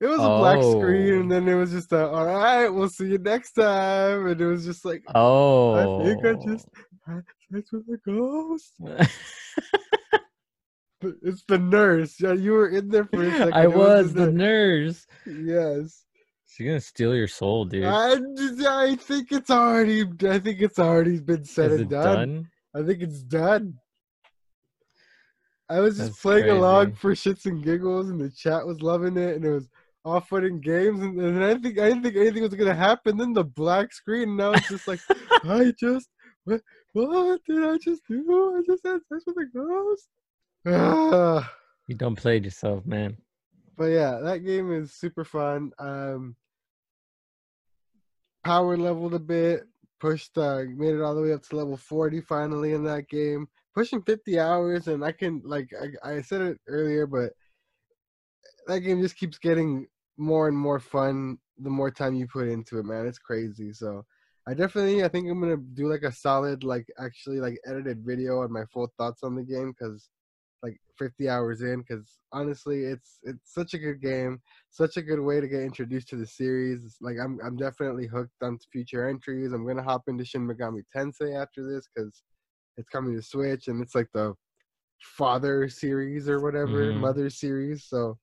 It 0.00 0.06
was 0.06 0.18
a 0.18 0.38
black 0.38 0.62
screen, 0.62 1.12
Oh. 1.12 1.20
and 1.20 1.30
then 1.30 1.46
it 1.46 1.54
was 1.54 1.72
just 1.72 1.92
a, 1.92 2.08
all 2.08 2.24
right, 2.24 2.68
we'll 2.70 2.88
see 2.88 3.08
you 3.08 3.18
next 3.18 3.52
time. 3.52 4.26
And 4.28 4.40
it 4.40 4.46
was 4.46 4.64
just 4.64 4.84
like, 4.84 5.02
Oh, 5.14 5.74
I 6.00 6.04
think 6.06 6.24
I 6.24 6.32
just 6.42 6.66
oh. 7.06 7.12
had 7.14 7.24
sex 7.52 7.70
with 7.72 7.84
a 7.92 7.98
ghost. 8.10 8.72
It's 11.22 11.42
the 11.48 11.56
nurse. 11.58 12.20
Yeah, 12.20 12.34
you 12.34 12.52
were 12.52 12.68
in 12.68 12.88
there 12.90 13.06
for 13.06 13.22
a 13.22 13.30
second. 13.30 13.54
I 13.54 13.62
It 13.64 13.72
was 13.72 14.12
the 14.12 14.30
nurse. 14.30 15.06
Yes. 15.26 16.04
She's 16.46 16.66
gonna 16.66 16.80
steal 16.80 17.14
your 17.14 17.26
soul, 17.28 17.64
dude. 17.64 17.84
I, 17.84 18.16
I 18.68 18.96
think 18.96 19.32
it's 19.32 19.48
already. 19.50 20.02
I 20.28 20.38
think 20.38 20.60
it's 20.60 20.78
already 20.78 21.18
been 21.20 21.44
said 21.44 21.70
Is 21.72 21.80
and 21.82 21.90
done. 21.90 22.04
done? 22.04 22.48
I 22.74 22.82
think 22.86 23.00
it's 23.02 23.22
done. 23.22 23.74
I 25.70 25.80
was 25.80 25.96
just 25.96 26.10
That's 26.10 26.22
playing 26.22 26.50
along 26.50 26.94
for 26.94 27.12
shits 27.12 27.46
and 27.46 27.62
giggles, 27.62 28.10
and 28.10 28.20
the 28.20 28.30
chat 28.30 28.66
was 28.66 28.82
loving 28.82 29.16
it, 29.16 29.36
and 29.36 29.44
it 29.44 29.50
was 29.50 29.68
and 30.04 30.62
games. 30.62 31.00
And, 31.00 31.20
and 31.20 31.44
I 31.44 31.54
think 31.54 31.78
I 31.78 31.88
didn't 31.88 32.02
think 32.02 32.16
anything 32.16 32.42
was 32.42 32.54
gonna 32.54 32.74
happen. 32.74 33.16
Then 33.16 33.32
the 33.32 33.44
black 33.44 33.92
screen, 33.92 34.30
and 34.30 34.36
now 34.36 34.50
it's 34.52 34.68
just 34.68 34.88
like 34.88 35.00
I 35.44 35.72
just 35.78 36.08
what, 36.44 36.60
what 36.92 37.40
did 37.46 37.64
I 37.64 37.78
just 37.78 38.02
do? 38.08 38.56
I 38.56 38.62
just 38.66 38.84
had 38.84 39.00
sex 39.08 39.24
with 39.26 39.36
a 39.36 39.46
ghost. 39.46 40.08
Ah. 40.66 41.52
You 41.86 41.94
don't 41.94 42.16
play 42.16 42.38
yourself, 42.38 42.84
man. 42.86 43.16
But 43.76 43.86
yeah, 43.86 44.20
that 44.22 44.44
game 44.44 44.72
is 44.72 44.94
super 44.94 45.24
fun. 45.24 45.72
Um, 45.78 46.36
power 48.44 48.76
leveled 48.76 49.14
a 49.14 49.18
bit, 49.18 49.64
pushed, 50.00 50.36
uh, 50.36 50.62
made 50.68 50.94
it 50.94 51.02
all 51.02 51.14
the 51.14 51.22
way 51.22 51.32
up 51.32 51.42
to 51.44 51.56
level 51.56 51.76
40 51.76 52.20
finally 52.20 52.74
in 52.74 52.84
that 52.84 53.08
game, 53.08 53.48
pushing 53.74 54.02
50 54.02 54.38
hours, 54.38 54.88
and 54.88 55.04
I 55.04 55.12
can 55.12 55.42
like 55.44 55.70
I, 56.04 56.16
I 56.16 56.22
said 56.22 56.42
it 56.42 56.58
earlier, 56.66 57.06
but 57.06 57.32
that 58.66 58.80
game 58.80 59.00
just 59.00 59.16
keeps 59.16 59.38
getting 59.38 59.86
more 60.16 60.48
and 60.48 60.56
more 60.56 60.80
fun 60.80 61.38
the 61.58 61.70
more 61.70 61.90
time 61.90 62.14
you 62.14 62.26
put 62.26 62.48
into 62.48 62.78
it, 62.78 62.84
man. 62.84 63.06
It's 63.06 63.18
crazy. 63.18 63.72
So 63.72 64.04
I 64.48 64.54
definitely 64.54 65.04
I 65.04 65.08
think 65.08 65.28
I'm 65.28 65.40
gonna 65.40 65.56
do 65.56 65.90
like 65.90 66.02
a 66.02 66.12
solid 66.12 66.64
like 66.64 66.86
actually 66.98 67.40
like 67.40 67.58
edited 67.66 68.04
video 68.04 68.40
on 68.40 68.52
my 68.52 68.64
full 68.72 68.92
thoughts 68.98 69.22
on 69.22 69.34
the 69.34 69.42
game 69.42 69.72
because 69.78 70.08
like 70.62 70.78
50 70.98 71.28
hours 71.28 71.62
in 71.62 71.80
because 71.80 72.18
honestly 72.32 72.84
it's 72.84 73.18
it's 73.22 73.54
such 73.54 73.74
a 73.74 73.78
good 73.78 74.00
game 74.00 74.40
such 74.70 74.96
a 74.96 75.02
good 75.02 75.20
way 75.20 75.40
to 75.40 75.48
get 75.48 75.62
introduced 75.62 76.08
to 76.08 76.16
the 76.16 76.26
series 76.26 76.96
like 77.00 77.16
i'm 77.22 77.38
i'm 77.44 77.56
definitely 77.56 78.06
hooked 78.06 78.42
on 78.42 78.58
future 78.70 79.08
entries 79.08 79.52
i'm 79.52 79.66
gonna 79.66 79.82
hop 79.82 80.02
into 80.08 80.24
shin 80.24 80.46
megami 80.46 80.82
tensei 80.94 81.40
after 81.40 81.66
this 81.66 81.88
because 81.94 82.22
it's 82.76 82.88
coming 82.88 83.14
to 83.16 83.22
switch 83.22 83.68
and 83.68 83.82
it's 83.82 83.94
like 83.94 84.08
the 84.12 84.34
father 85.00 85.68
series 85.68 86.28
or 86.28 86.40
whatever 86.40 86.92
Mhm. 86.92 87.00
mother 87.00 87.30
series 87.30 87.84
so 87.84 88.18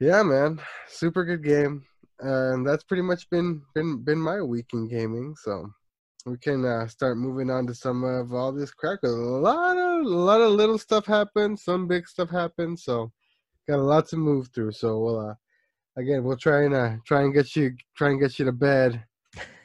yeah 0.00 0.22
man 0.22 0.60
super 0.88 1.24
good 1.24 1.42
game 1.42 1.84
and 2.20 2.66
that's 2.66 2.84
pretty 2.84 3.02
much 3.02 3.28
been 3.30 3.62
been 3.74 4.02
been 4.04 4.18
my 4.18 4.40
week 4.40 4.66
in 4.72 4.88
gaming 4.88 5.34
so 5.36 5.68
we 6.26 6.36
can 6.38 6.64
uh, 6.64 6.86
start 6.88 7.16
moving 7.16 7.50
on 7.50 7.66
to 7.66 7.74
some 7.74 8.04
of 8.04 8.34
all 8.34 8.52
this 8.52 8.72
crap. 8.72 9.00
'cause 9.00 9.12
A 9.12 9.16
lot 9.16 9.78
of 9.78 10.04
a 10.04 10.08
lot 10.08 10.40
of 10.42 10.52
little 10.52 10.76
stuff 10.78 11.06
happened, 11.06 11.58
some 11.58 11.86
big 11.88 12.06
stuff 12.06 12.28
happened, 12.30 12.78
so 12.78 13.10
got 13.68 13.78
a 13.78 13.82
lot 13.82 14.08
to 14.08 14.16
move 14.18 14.48
through. 14.54 14.72
So 14.72 14.98
we'll 15.00 15.20
uh, 15.30 15.34
again 15.96 16.24
we'll 16.24 16.36
try 16.36 16.64
and 16.64 16.74
uh, 16.74 16.96
try 17.06 17.22
and 17.22 17.34
get 17.34 17.56
you 17.56 17.76
try 17.96 18.10
and 18.10 18.20
get 18.20 18.38
you 18.38 18.44
to 18.46 18.52
bed 18.52 19.04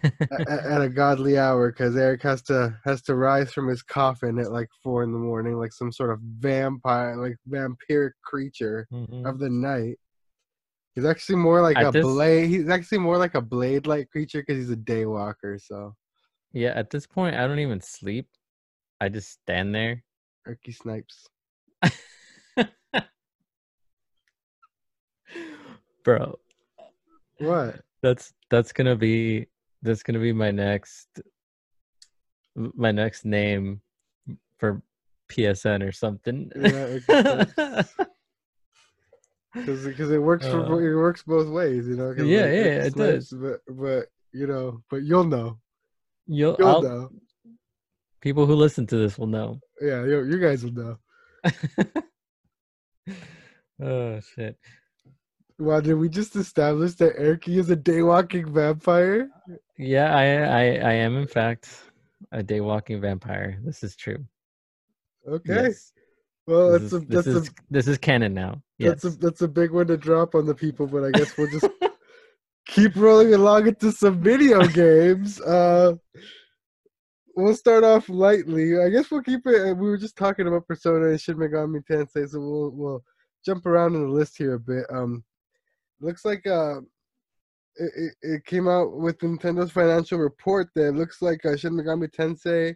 at, 0.04 0.50
at 0.50 0.82
a 0.82 0.90
godly 0.90 1.38
hour 1.38 1.72
because 1.72 1.96
Eric 1.96 2.22
has 2.24 2.42
to 2.44 2.78
has 2.86 3.02
to 3.04 3.16
rise 3.16 3.52
from 3.54 3.68
his 3.68 3.82
coffin 3.82 4.40
at 4.40 4.52
like 4.52 4.70
four 4.84 5.04
in 5.04 5.12
the 5.12 5.20
morning, 5.20 5.58
like 5.58 5.72
some 5.74 5.92
sort 5.92 6.12
of 6.12 6.20
vampire, 6.22 7.16
like 7.18 7.38
vampiric 7.50 8.12
creature 8.24 8.88
Mhm. 8.92 9.28
of 9.28 9.40
the 9.40 9.50
night. 9.50 9.98
He's 10.96 11.06
actually 11.06 11.38
more 11.38 11.62
like 11.62 11.78
At 11.78 11.88
a 11.88 11.92
this- 11.92 12.04
blade. 12.06 12.50
He's 12.50 12.70
actually 12.70 13.00
more 13.00 13.18
like 13.18 13.34
a 13.36 13.42
blade-like 13.42 14.10
creature 14.12 14.42
because 14.42 14.58
he's 14.58 14.70
a 14.72 14.76
daywalker. 14.78 15.60
So 15.60 15.96
Yeah, 16.52 16.70
at 16.76 16.90
this 16.92 17.08
point, 17.08 17.36
I 17.36 17.48
don't 17.48 17.60
even 17.60 17.82
sleep. 17.82 18.28
I 19.02 19.10
just 19.10 19.32
stand 19.32 19.74
there. 19.74 20.04
Erky 20.48 20.76
Snipes. 20.76 21.28
Bro, 26.04 26.38
What? 27.40 27.80
that's 28.02 28.34
that's 28.50 28.72
gonna 28.74 28.96
be 28.96 29.48
that's 29.84 30.02
gonna 30.02 30.20
be 30.20 30.34
my 30.34 30.50
next 30.50 31.08
my 32.56 32.92
next 32.92 33.26
name 33.26 33.82
for 34.58 34.82
PSN 35.30 35.88
or 35.88 35.92
something. 35.92 36.50
Because 36.54 37.94
because 39.86 40.10
it 40.12 40.22
works 40.22 40.48
for 40.48 40.62
Uh, 40.62 40.78
it 40.78 40.96
works 40.96 41.24
both 41.24 41.48
ways, 41.48 41.88
you 41.88 41.96
know. 41.96 42.12
yeah, 42.12 42.22
like, 42.22 42.28
yeah, 42.28 42.86
it 42.88 42.94
Snipes, 42.94 43.30
does. 43.30 43.34
But 43.40 43.60
but 43.76 44.08
you 44.32 44.48
know, 44.48 44.82
but 44.90 45.04
you'll 45.04 45.26
know, 45.26 45.60
You'll, 46.26 46.56
you'll 46.58 46.82
know. 46.82 47.10
people 48.22 48.46
who 48.46 48.56
listen 48.56 48.88
to 48.88 48.96
this 48.98 49.18
will 49.20 49.28
know. 49.28 49.60
Yeah, 49.82 50.06
you, 50.06 50.24
you 50.24 50.40
guys 50.40 50.64
will 50.64 50.72
know. 50.72 50.98
oh 53.82 54.20
shit. 54.22 54.58
Wow, 55.60 55.80
did 55.82 55.94
we 55.96 56.10
just 56.10 56.36
establish 56.36 56.94
that 56.96 57.16
Erky 57.18 57.58
is 57.60 57.70
a 57.70 57.76
daywalking 57.78 58.50
vampire? 58.50 59.30
Yeah, 59.78 60.14
I 60.16 60.24
I 60.24 60.64
I 60.90 60.94
am 60.94 61.16
in 61.18 61.28
fact 61.28 61.70
a 62.32 62.42
day 62.42 62.60
walking 62.62 63.00
vampire. 63.00 63.60
This 63.64 63.84
is 63.84 63.96
true. 63.96 64.26
Okay, 65.28 65.54
Yes. 65.68 65.94
well 66.48 66.72
This 66.72 66.92
that's 66.92 66.94
is, 66.94 66.94
a 66.94 67.06
this 67.06 67.26
that's 67.26 67.28
is 67.28 67.48
a 67.48 67.52
this 67.70 67.88
is 67.88 67.98
canon 67.98 68.34
now. 68.34 68.62
Yes. 68.78 69.02
that's 69.02 69.16
a 69.16 69.18
that's 69.20 69.42
a 69.42 69.48
big 69.48 69.72
one 69.72 69.88
to 69.88 69.98
drop 69.98 70.36
on 70.36 70.46
the 70.46 70.56
people, 70.56 70.88
but 70.88 71.04
I 71.04 71.12
guess 71.12 71.38
we'll 71.38 71.50
just 71.52 71.68
keep 72.68 72.96
rolling 72.96 73.34
along 73.34 73.68
into 73.68 73.92
some 73.92 74.22
video 74.22 74.66
games. 74.68 75.40
Uh, 75.40 75.94
we'll 77.36 77.56
start 77.56 77.84
off 77.84 78.10
lightly. 78.10 78.82
I 78.82 78.90
guess 78.90 79.12
we'll 79.12 79.22
keep 79.22 79.46
it. 79.46 79.78
We 79.78 79.88
were 79.88 79.98
just 79.98 80.18
talking 80.18 80.48
about 80.48 80.68
Persona 80.68 81.10
and 81.10 81.22
Shin 81.22 81.36
Megami 81.38 81.84
Tensei, 81.86 82.28
so 82.28 82.40
we'll 82.40 82.72
we'll 82.72 83.04
jump 83.46 83.66
around 83.66 83.96
in 83.96 84.02
the 84.02 84.12
list 84.12 84.38
here 84.38 84.56
a 84.56 84.60
bit. 84.60 84.86
Um, 84.90 85.24
looks 86.04 86.26
like 86.26 86.46
uh, 86.46 86.80
it, 87.76 87.92
it, 87.96 88.14
it 88.22 88.46
came 88.46 88.68
out 88.68 88.94
with 88.98 89.18
Nintendo's 89.20 89.72
financial 89.72 90.20
report 90.20 90.70
that 90.76 90.90
it 90.90 90.96
looks 90.96 91.22
like 91.22 91.46
uh, 91.46 91.56
Shin 91.56 91.74
Megami 91.74 92.10
Tensei 92.12 92.76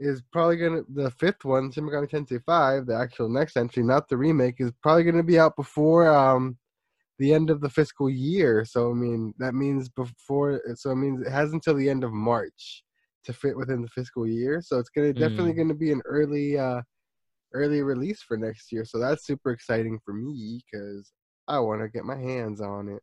is 0.00 0.22
probably 0.32 0.56
gonna 0.56 0.82
the 0.94 1.10
fifth 1.12 1.44
one, 1.44 1.70
Shin 1.70 1.84
Megami 1.84 2.10
Tensei 2.10 2.42
Five, 2.44 2.86
the 2.86 2.96
actual 2.96 3.28
next 3.28 3.56
entry, 3.56 3.82
not 3.84 4.08
the 4.08 4.16
remake, 4.16 4.56
is 4.58 4.72
probably 4.82 5.04
gonna 5.04 5.22
be 5.22 5.38
out 5.38 5.54
before 5.56 6.08
um 6.08 6.58
the 7.20 7.32
end 7.32 7.48
of 7.48 7.60
the 7.60 7.70
fiscal 7.70 8.10
year. 8.10 8.64
So 8.64 8.90
I 8.90 8.94
mean 8.94 9.34
that 9.38 9.54
means 9.54 9.88
before. 9.88 10.60
So 10.74 10.90
it 10.90 10.96
means 10.96 11.20
it 11.24 11.30
has 11.30 11.52
until 11.52 11.74
the 11.74 11.88
end 11.88 12.02
of 12.02 12.12
March 12.12 12.82
to 13.24 13.32
fit 13.32 13.56
within 13.56 13.82
the 13.82 13.88
fiscal 13.88 14.26
year. 14.26 14.60
So 14.60 14.78
it's 14.78 14.90
gonna 14.90 15.12
definitely 15.12 15.52
Mm. 15.52 15.56
gonna 15.58 15.74
be 15.74 15.92
an 15.92 16.02
early 16.06 16.58
uh 16.58 16.82
early 17.52 17.82
release 17.82 18.20
for 18.20 18.36
next 18.36 18.72
year. 18.72 18.84
So 18.84 18.98
that's 18.98 19.24
super 19.24 19.52
exciting 19.52 20.00
for 20.04 20.12
me 20.12 20.60
because 20.72 21.12
I 21.46 21.58
want 21.58 21.82
to 21.82 21.88
get 21.88 22.04
my 22.04 22.16
hands 22.16 22.60
on 22.60 22.88
it. 22.88 23.02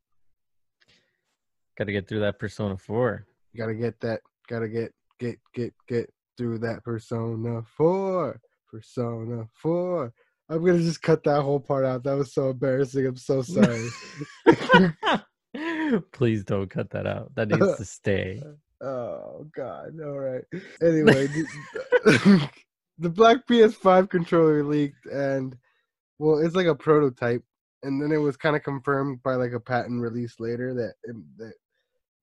Got 1.77 1.85
to 1.85 1.91
get 1.91 2.07
through 2.07 2.21
that 2.21 2.39
Persona 2.39 2.77
4. 2.77 3.25
Gotta 3.55 3.73
get 3.73 3.99
that. 4.01 4.21
Gotta 4.47 4.69
get 4.69 4.93
get 5.19 5.37
get 5.53 5.73
get 5.87 6.09
through 6.37 6.59
that 6.59 6.83
Persona 6.83 7.61
Four. 7.63 8.39
Persona 8.69 9.45
Four. 9.53 10.13
I'm 10.49 10.65
gonna 10.65 10.79
just 10.79 11.01
cut 11.01 11.23
that 11.25 11.41
whole 11.41 11.59
part 11.59 11.85
out. 11.85 12.03
That 12.03 12.17
was 12.17 12.33
so 12.33 12.51
embarrassing. 12.51 13.05
I'm 13.05 13.17
so 13.17 13.41
sorry. 13.41 13.87
Please 16.13 16.45
don't 16.45 16.69
cut 16.69 16.89
that 16.91 17.05
out. 17.05 17.35
That 17.35 17.49
needs 17.49 17.77
to 17.77 17.85
stay. 17.85 18.41
oh 18.81 19.47
God. 19.53 19.99
All 20.01 20.19
right. 20.19 20.43
Anyway, 20.81 21.27
the, 21.27 22.49
the 22.99 23.09
Black 23.09 23.45
PS5 23.47 24.09
controller 24.09 24.63
leaked, 24.63 25.05
and 25.07 25.57
well, 26.19 26.39
it's 26.39 26.55
like 26.55 26.67
a 26.67 26.75
prototype, 26.75 27.43
and 27.83 28.01
then 28.01 28.11
it 28.11 28.17
was 28.17 28.37
kind 28.37 28.55
of 28.55 28.63
confirmed 28.63 29.21
by 29.23 29.35
like 29.35 29.53
a 29.53 29.59
patent 29.59 30.01
release 30.01 30.39
later 30.39 30.73
that 30.73 30.93
it, 31.03 31.15
that 31.37 31.53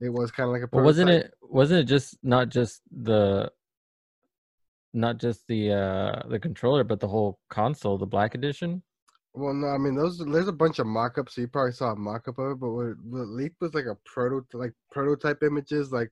it 0.01 0.11
was 0.11 0.31
kind 0.31 0.49
of 0.49 0.53
like 0.53 0.63
a. 0.63 0.77
Wasn't 0.77 1.11
it 1.11 1.35
wasn't 1.43 1.81
it 1.81 1.85
just 1.85 2.19
not 2.23 2.49
just 2.49 2.83
the 2.91 3.51
not 4.95 5.19
just 5.19 5.47
the 5.49 5.73
uh 5.73 6.29
the 6.29 6.39
controller 6.39 6.85
but 6.85 7.01
the 7.01 7.09
whole 7.09 7.39
console, 7.51 7.99
the 7.99 8.07
black 8.07 8.35
edition? 8.35 8.83
Well, 9.35 9.55
no, 9.55 9.69
I 9.69 9.79
mean 9.79 9.95
those. 9.95 10.19
There's 10.19 10.49
a 10.49 10.53
bunch 10.53 10.79
of 10.79 10.87
mock-ups, 10.87 11.35
so 11.35 11.43
you 11.43 11.49
probably 11.49 11.73
saw 11.73 11.93
a 11.93 11.97
mock-up 11.97 12.39
of 12.39 12.53
it. 12.53 12.61
But 12.61 12.71
what, 12.71 12.99
what 13.05 13.29
leaked 13.29 13.61
was 13.61 13.75
like 13.75 13.85
a 13.85 13.97
proto, 14.05 14.45
like 14.53 14.73
prototype 14.91 15.43
images, 15.43 15.93
like 15.93 16.11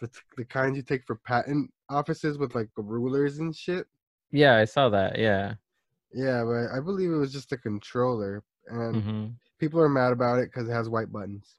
the 0.00 0.08
the 0.36 0.44
kinds 0.44 0.76
you 0.76 0.82
take 0.82 1.04
for 1.06 1.16
patent 1.16 1.70
offices 1.88 2.38
with 2.38 2.54
like 2.54 2.68
rulers 2.76 3.38
and 3.38 3.54
shit. 3.54 3.86
Yeah, 4.30 4.56
I 4.56 4.64
saw 4.64 4.88
that. 4.90 5.18
Yeah. 5.18 5.54
Yeah, 6.14 6.44
but 6.44 6.76
I 6.76 6.80
believe 6.80 7.10
it 7.10 7.16
was 7.16 7.32
just 7.32 7.52
a 7.52 7.56
controller, 7.56 8.42
and 8.68 9.02
hmm 9.02 9.26
people 9.58 9.80
are 9.80 9.88
mad 9.88 10.12
about 10.12 10.38
it 10.40 10.50
because 10.52 10.68
it 10.68 10.72
has 10.72 10.88
white 10.88 11.12
buttons. 11.12 11.54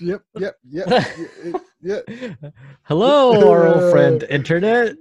Yep, 0.00 0.22
yep, 0.38 0.56
yep, 0.70 0.86
y- 0.88 1.28
it- 1.44 1.62
yep. 1.82 2.52
Hello, 2.84 3.50
our 3.50 3.66
old 3.66 3.84
friend 3.84 4.22
internet. 4.24 4.96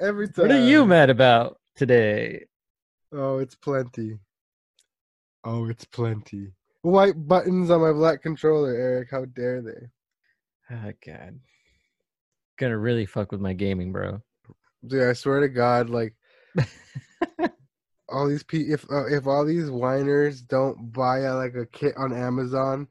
Every 0.00 0.28
time. 0.28 0.42
What 0.48 0.52
are 0.52 0.58
you 0.66 0.86
mad 0.86 1.10
about 1.10 1.60
today? 1.74 2.46
Oh, 3.12 3.38
it's 3.38 3.54
plenty. 3.54 4.18
Oh, 5.44 5.68
it's 5.68 5.84
plenty. 5.84 6.52
White 6.82 7.26
buttons 7.28 7.70
on 7.70 7.80
my 7.80 7.92
black 7.92 8.22
controller, 8.22 8.72
Eric. 8.74 9.08
How 9.10 9.24
dare 9.26 9.60
they? 9.60 10.74
Oh 10.74 10.92
god. 11.04 11.38
Gonna 12.58 12.78
really 12.78 13.06
fuck 13.06 13.32
with 13.32 13.40
my 13.40 13.52
gaming, 13.52 13.92
bro. 13.92 14.22
Dude, 14.86 15.08
I 15.08 15.12
swear 15.12 15.40
to 15.40 15.48
God, 15.48 15.90
like 15.90 16.14
all 18.08 18.28
these 18.28 18.42
pe 18.42 18.58
if 18.58 18.84
uh, 18.90 19.06
if 19.06 19.26
all 19.26 19.44
these 19.44 19.70
whiners 19.70 20.42
don't 20.42 20.92
buy 20.92 21.20
a, 21.20 21.34
like 21.34 21.54
a 21.54 21.66
kit 21.66 21.94
on 21.96 22.12
Amazon, 22.12 22.88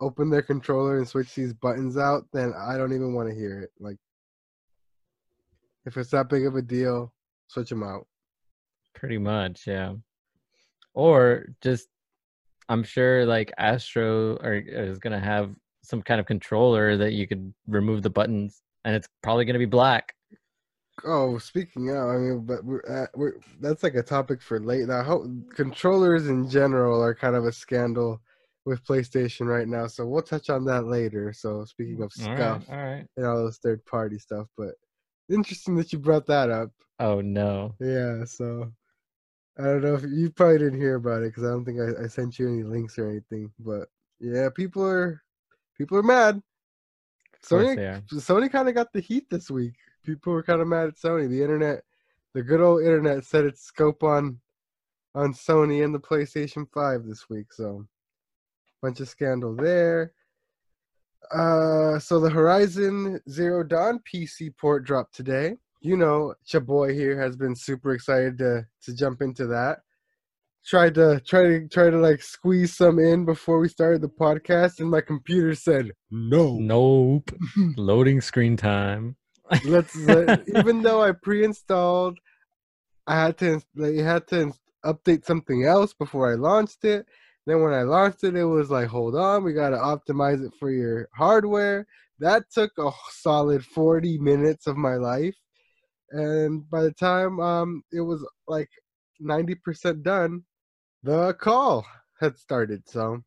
open 0.00 0.30
their 0.30 0.42
controller 0.42 0.98
and 0.98 1.08
switch 1.08 1.34
these 1.34 1.52
buttons 1.52 1.96
out, 1.96 2.24
then 2.32 2.52
I 2.58 2.76
don't 2.76 2.92
even 2.92 3.14
want 3.14 3.28
to 3.28 3.34
hear 3.34 3.60
it. 3.60 3.70
Like, 3.78 3.96
if 5.84 5.96
it's 5.96 6.10
that 6.10 6.28
big 6.28 6.46
of 6.46 6.56
a 6.56 6.62
deal, 6.62 7.12
switch 7.48 7.70
them 7.70 7.82
out. 7.82 8.06
Pretty 8.94 9.18
much, 9.18 9.66
yeah. 9.66 9.94
Or 10.94 11.46
just 11.62 11.88
I'm 12.68 12.82
sure 12.82 13.24
like 13.26 13.52
Astro 13.58 14.36
or 14.36 14.54
is 14.54 14.98
gonna 14.98 15.20
have 15.20 15.54
some 15.82 16.02
kind 16.02 16.18
of 16.18 16.26
controller 16.26 16.96
that 16.96 17.12
you 17.12 17.28
could 17.28 17.54
remove 17.68 18.02
the 18.02 18.10
buttons 18.10 18.62
and 18.84 18.96
it's 18.96 19.08
probably 19.22 19.44
gonna 19.44 19.58
be 19.58 19.66
black. 19.66 20.15
Oh, 21.04 21.38
speaking 21.38 21.90
of, 21.90 22.08
I 22.08 22.16
mean, 22.16 22.46
but 22.46 22.64
we're, 22.64 22.84
at, 22.88 23.10
we're 23.14 23.34
that's 23.60 23.82
like 23.82 23.94
a 23.96 24.02
topic 24.02 24.40
for 24.40 24.58
late. 24.58 24.86
Now, 24.86 25.02
how 25.02 25.26
controllers 25.54 26.28
in 26.28 26.48
general 26.48 27.02
are 27.02 27.14
kind 27.14 27.36
of 27.36 27.44
a 27.44 27.52
scandal 27.52 28.20
with 28.66 28.84
PlayStation 28.84 29.46
right 29.46 29.68
now. 29.68 29.86
So 29.86 30.06
we'll 30.06 30.22
touch 30.22 30.50
on 30.50 30.64
that 30.66 30.86
later. 30.86 31.32
So 31.32 31.64
speaking 31.64 32.02
of 32.02 32.12
All 32.20 32.28
right, 32.28 32.36
stuff 32.36 32.64
all 32.68 32.76
right. 32.76 33.06
and 33.16 33.24
all 33.26 33.36
those 33.36 33.58
third 33.58 33.84
party 33.86 34.18
stuff, 34.18 34.48
but 34.58 34.74
interesting 35.30 35.76
that 35.76 35.92
you 35.92 35.98
brought 35.98 36.26
that 36.26 36.50
up. 36.50 36.70
Oh 36.98 37.20
no. 37.20 37.74
Yeah, 37.80 38.24
so 38.24 38.70
I 39.58 39.62
don't 39.62 39.82
know 39.82 39.94
if 39.94 40.02
you 40.02 40.30
probably 40.30 40.58
didn't 40.58 40.80
hear 40.80 40.96
about 40.96 41.22
it 41.22 41.30
because 41.30 41.44
I 41.44 41.50
don't 41.50 41.64
think 41.64 41.78
I, 41.80 42.04
I 42.04 42.06
sent 42.08 42.38
you 42.38 42.48
any 42.48 42.62
links 42.62 42.98
or 42.98 43.08
anything. 43.08 43.50
But 43.58 43.88
yeah, 44.18 44.48
people 44.54 44.84
are 44.84 45.22
people 45.78 45.96
are 45.96 46.02
mad. 46.02 46.42
Sony. 47.44 48.02
Sony 48.08 48.50
kind 48.50 48.68
of 48.68 48.74
got 48.74 48.92
the 48.92 49.00
heat 49.00 49.30
this 49.30 49.50
week. 49.50 49.74
People 50.06 50.32
were 50.32 50.42
kind 50.42 50.62
of 50.62 50.68
mad 50.68 50.86
at 50.86 50.94
Sony. 50.96 51.28
The 51.28 51.42
internet, 51.42 51.82
the 52.32 52.42
good 52.42 52.60
old 52.60 52.82
internet, 52.82 53.24
set 53.24 53.44
its 53.44 53.62
scope 53.62 54.02
on 54.04 54.40
on 55.16 55.32
Sony 55.32 55.84
and 55.84 55.94
the 55.94 55.98
PlayStation 55.98 56.66
Five 56.72 57.04
this 57.04 57.28
week. 57.28 57.52
So 57.52 57.86
bunch 58.82 59.00
of 59.00 59.08
scandal 59.08 59.56
there. 59.56 60.12
Uh, 61.34 61.98
so 61.98 62.20
the 62.20 62.30
Horizon 62.30 63.20
Zero 63.28 63.64
Dawn 63.64 63.98
PC 64.06 64.56
port 64.56 64.84
dropped 64.84 65.14
today. 65.14 65.56
You 65.80 65.96
know, 65.96 66.34
your 66.52 66.62
boy 66.62 66.94
here 66.94 67.20
has 67.20 67.36
been 67.36 67.56
super 67.56 67.92
excited 67.92 68.38
to 68.38 68.64
to 68.84 68.94
jump 68.94 69.22
into 69.22 69.46
that. 69.48 69.80
Tried 70.64 70.94
to 70.94 71.20
try 71.26 71.42
to 71.42 71.68
try 71.68 71.90
to 71.90 71.98
like 71.98 72.22
squeeze 72.22 72.76
some 72.76 72.98
in 72.98 73.24
before 73.24 73.58
we 73.58 73.68
started 73.68 74.02
the 74.02 74.08
podcast, 74.08 74.78
and 74.78 74.90
my 74.90 75.00
computer 75.00 75.54
said 75.54 75.90
no. 76.10 76.58
Nope. 76.58 77.32
Loading 77.76 78.20
screen 78.20 78.56
time. 78.56 79.16
Let's 79.64 79.94
let, 79.96 80.30
even 80.48 80.82
though 80.82 81.02
I 81.02 81.12
pre-installed, 81.12 82.18
I 83.06 83.14
had 83.14 83.38
to 83.38 83.60
like, 83.76 83.96
had 83.96 84.26
to 84.28 84.52
update 84.84 85.24
something 85.24 85.64
else 85.64 85.92
before 85.92 86.30
I 86.30 86.34
launched 86.34 86.84
it. 86.84 87.06
Then 87.46 87.62
when 87.62 87.72
I 87.72 87.82
launched 87.82 88.24
it, 88.24 88.36
it 88.36 88.44
was 88.44 88.70
like, 88.70 88.88
hold 88.88 89.14
on, 89.14 89.44
we 89.44 89.52
gotta 89.52 89.76
optimize 89.76 90.44
it 90.44 90.52
for 90.58 90.70
your 90.70 91.08
hardware. 91.14 91.86
That 92.18 92.50
took 92.50 92.72
a 92.78 92.90
solid 93.10 93.64
40 93.64 94.18
minutes 94.18 94.66
of 94.66 94.76
my 94.76 94.96
life. 94.96 95.36
And 96.10 96.68
by 96.70 96.82
the 96.82 96.92
time 96.92 97.40
um 97.40 97.82
it 97.92 98.00
was 98.00 98.26
like 98.48 98.70
90% 99.22 100.02
done, 100.02 100.42
the 101.02 101.34
call 101.34 101.86
had 102.20 102.36
started. 102.38 102.88
So 102.88 103.22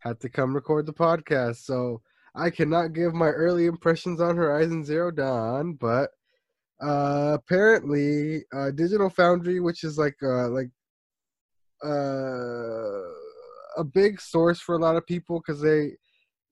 had 0.00 0.20
to 0.20 0.28
come 0.28 0.54
record 0.54 0.86
the 0.86 0.92
podcast. 0.92 1.56
So 1.64 2.02
I 2.36 2.50
cannot 2.50 2.92
give 2.92 3.14
my 3.14 3.28
early 3.28 3.66
impressions 3.66 4.20
on 4.20 4.36
Horizon 4.36 4.84
Zero 4.84 5.10
Dawn, 5.10 5.74
but 5.74 6.10
uh 6.82 7.32
apparently 7.34 8.44
uh 8.54 8.70
Digital 8.72 9.08
Foundry, 9.10 9.60
which 9.60 9.82
is 9.84 9.98
like 9.98 10.16
uh 10.22 10.48
like 10.48 10.70
uh 11.84 13.02
a 13.78 13.84
big 13.84 14.20
source 14.20 14.60
for 14.60 14.74
a 14.74 14.78
lot 14.78 14.96
of 14.96 15.06
people 15.06 15.40
because 15.40 15.60
they 15.60 15.92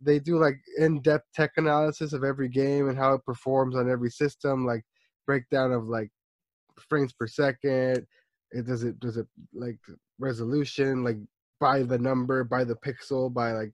they 0.00 0.19
do 0.19 0.38
like 0.38 0.57
in-depth 0.79 1.26
tech 1.35 1.53
analysis 1.57 2.12
of 2.12 2.25
every 2.25 2.49
game 2.49 2.88
and 2.88 2.99
how 2.99 3.14
it 3.14 3.25
performs 3.25 3.76
on 3.76 3.91
every 3.91 4.11
system 4.11 4.67
like 4.67 4.85
breakdown 5.26 5.73
of 5.73 5.88
like 5.88 6.11
frames 6.79 7.12
per 7.12 7.26
second 7.26 8.07
it 8.53 8.67
does 8.67 8.85
it 8.85 8.99
does 9.00 9.16
it 9.16 9.27
like 9.55 9.79
resolution 10.18 11.03
like 11.03 11.16
by 11.61 11.83
the 11.83 11.99
number 11.99 12.44
by 12.44 12.64
the 12.64 12.77
pixel 12.77 13.33
by 13.33 13.53
like 13.53 13.73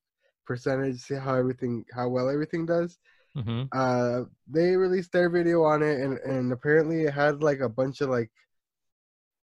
percentage 0.50 0.98
see 0.98 1.14
how 1.14 1.34
everything 1.36 1.84
how 1.92 2.08
well 2.08 2.28
everything 2.28 2.66
does. 2.66 2.98
Hmm 3.36 3.62
uh 3.72 4.22
they 4.48 4.74
released 4.74 5.12
their 5.12 5.30
video 5.30 5.62
on 5.62 5.80
it 5.80 6.00
and 6.00 6.18
and 6.32 6.52
apparently 6.52 7.02
it 7.02 7.14
had 7.14 7.40
like 7.40 7.60
a 7.60 7.68
bunch 7.68 8.00
of 8.00 8.08
like 8.10 8.30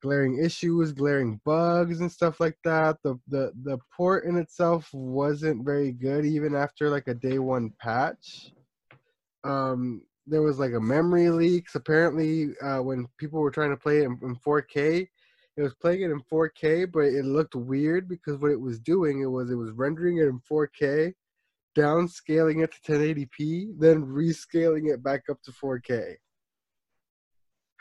glaring 0.04 0.38
issues 0.48 0.92
glaring 0.92 1.42
bugs 1.44 2.02
and 2.02 2.12
stuff 2.12 2.40
like 2.40 2.58
that. 2.64 2.98
The 3.04 3.16
the 3.28 3.52
the 3.64 3.80
port 3.98 4.26
in 4.26 4.36
itself 4.38 4.94
wasn't 4.94 5.66
very 5.66 5.92
good 5.92 6.24
even 6.24 6.54
after 6.56 6.88
like 6.92 7.08
a 7.08 7.16
day 7.28 7.40
one 7.40 7.74
patch. 7.80 8.52
Um 9.44 10.04
there 10.28 10.44
was 10.44 10.60
like 10.60 10.74
a 10.74 10.88
memory 10.96 11.32
leaks. 11.32 11.74
Apparently 11.74 12.34
uh 12.62 12.82
when 12.88 13.08
people 13.18 13.40
were 13.40 13.56
trying 13.58 13.72
to 13.72 13.84
play 13.86 13.98
it 14.02 14.06
in, 14.06 14.20
in 14.22 14.36
4k 14.36 15.08
it 15.58 15.62
was 15.64 15.74
playing 15.76 16.02
it 16.02 16.12
in 16.12 16.22
4k 16.32 16.92
but 16.92 17.06
it 17.06 17.26
looked 17.26 17.56
weird 17.56 18.08
because 18.08 18.38
what 18.38 18.52
it 18.52 18.60
was 18.60 18.80
doing 18.80 19.22
it 19.22 19.28
was 19.28 19.52
it 19.52 19.56
was 19.56 19.72
rendering 19.72 20.18
it 20.18 20.28
in 20.28 20.40
4k 20.50 21.14
downscaling 21.78 22.64
it 22.64 22.74
to 22.74 22.92
1080p 22.92 23.80
then 23.80 24.04
rescaling 24.04 24.94
it 24.94 25.04
back 25.04 25.24
up 25.30 25.42
to 25.44 25.52
4k 25.52 26.16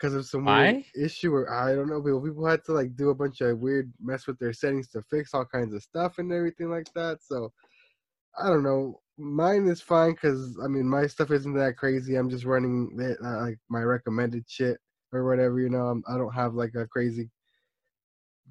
because 0.01 0.15
of 0.15 0.25
some 0.25 0.45
weird 0.45 0.83
issue 0.95 1.33
or 1.33 1.53
I 1.53 1.75
don't 1.75 1.87
know. 1.87 2.01
People 2.01 2.21
people 2.21 2.45
had 2.45 2.63
to 2.65 2.73
like 2.73 2.95
do 2.95 3.09
a 3.09 3.15
bunch 3.15 3.41
of 3.41 3.59
weird 3.59 3.91
mess 4.01 4.25
with 4.25 4.39
their 4.39 4.53
settings 4.53 4.87
to 4.89 5.01
fix 5.03 5.33
all 5.33 5.45
kinds 5.45 5.73
of 5.75 5.83
stuff 5.83 6.17
and 6.17 6.31
everything 6.31 6.71
like 6.71 6.87
that. 6.95 7.19
So 7.21 7.51
I 8.41 8.47
don't 8.47 8.63
know. 8.63 8.99
Mine 9.17 9.67
is 9.67 9.81
fine 9.81 10.13
because 10.13 10.57
I 10.63 10.67
mean 10.67 10.87
my 10.87 11.05
stuff 11.05 11.29
isn't 11.29 11.53
that 11.53 11.77
crazy. 11.77 12.15
I'm 12.15 12.29
just 12.29 12.45
running 12.45 12.97
uh, 13.23 13.41
like 13.41 13.59
my 13.69 13.81
recommended 13.81 14.45
shit 14.47 14.77
or 15.13 15.27
whatever. 15.27 15.59
You 15.59 15.69
know, 15.69 15.87
I'm, 15.87 16.03
I 16.07 16.17
don't 16.17 16.33
have 16.33 16.55
like 16.55 16.73
a 16.75 16.87
crazy 16.87 17.29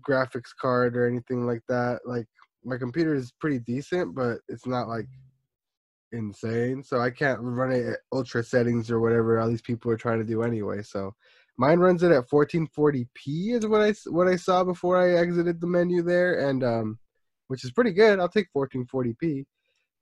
graphics 0.09 0.51
card 0.61 0.97
or 0.97 1.07
anything 1.07 1.47
like 1.47 1.63
that. 1.69 2.01
Like 2.05 2.27
my 2.65 2.77
computer 2.77 3.15
is 3.15 3.33
pretty 3.41 3.59
decent, 3.61 4.15
but 4.15 4.39
it's 4.49 4.67
not 4.67 4.89
like 4.89 5.07
insane. 6.13 6.83
So 6.83 7.01
I 7.01 7.11
can't 7.11 7.41
run 7.41 7.73
it 7.73 7.87
at 7.87 7.99
ultra 8.13 8.43
settings 8.43 8.91
or 8.91 9.01
whatever 9.01 9.39
all 9.39 9.49
these 9.49 9.63
people 9.63 9.91
are 9.91 9.97
trying 9.97 10.19
to 10.19 10.25
do 10.25 10.43
anyway. 10.43 10.83
So 10.83 11.15
mine 11.57 11.79
runs 11.79 12.03
it 12.03 12.13
at 12.13 12.29
1440p 12.29 13.07
is 13.27 13.67
what 13.67 13.83
I 13.83 13.95
what 14.11 14.29
I 14.29 14.37
saw 14.37 14.65
before 14.65 15.01
I 15.01 15.21
exited 15.21 15.61
the 15.61 15.67
menu 15.67 16.03
there, 16.03 16.49
and 16.49 16.65
um, 16.65 16.99
which 17.49 17.65
is 17.65 17.73
pretty 17.73 17.93
good. 17.93 18.19
I'll 18.19 18.29
take 18.29 18.49
1440p, 18.57 19.45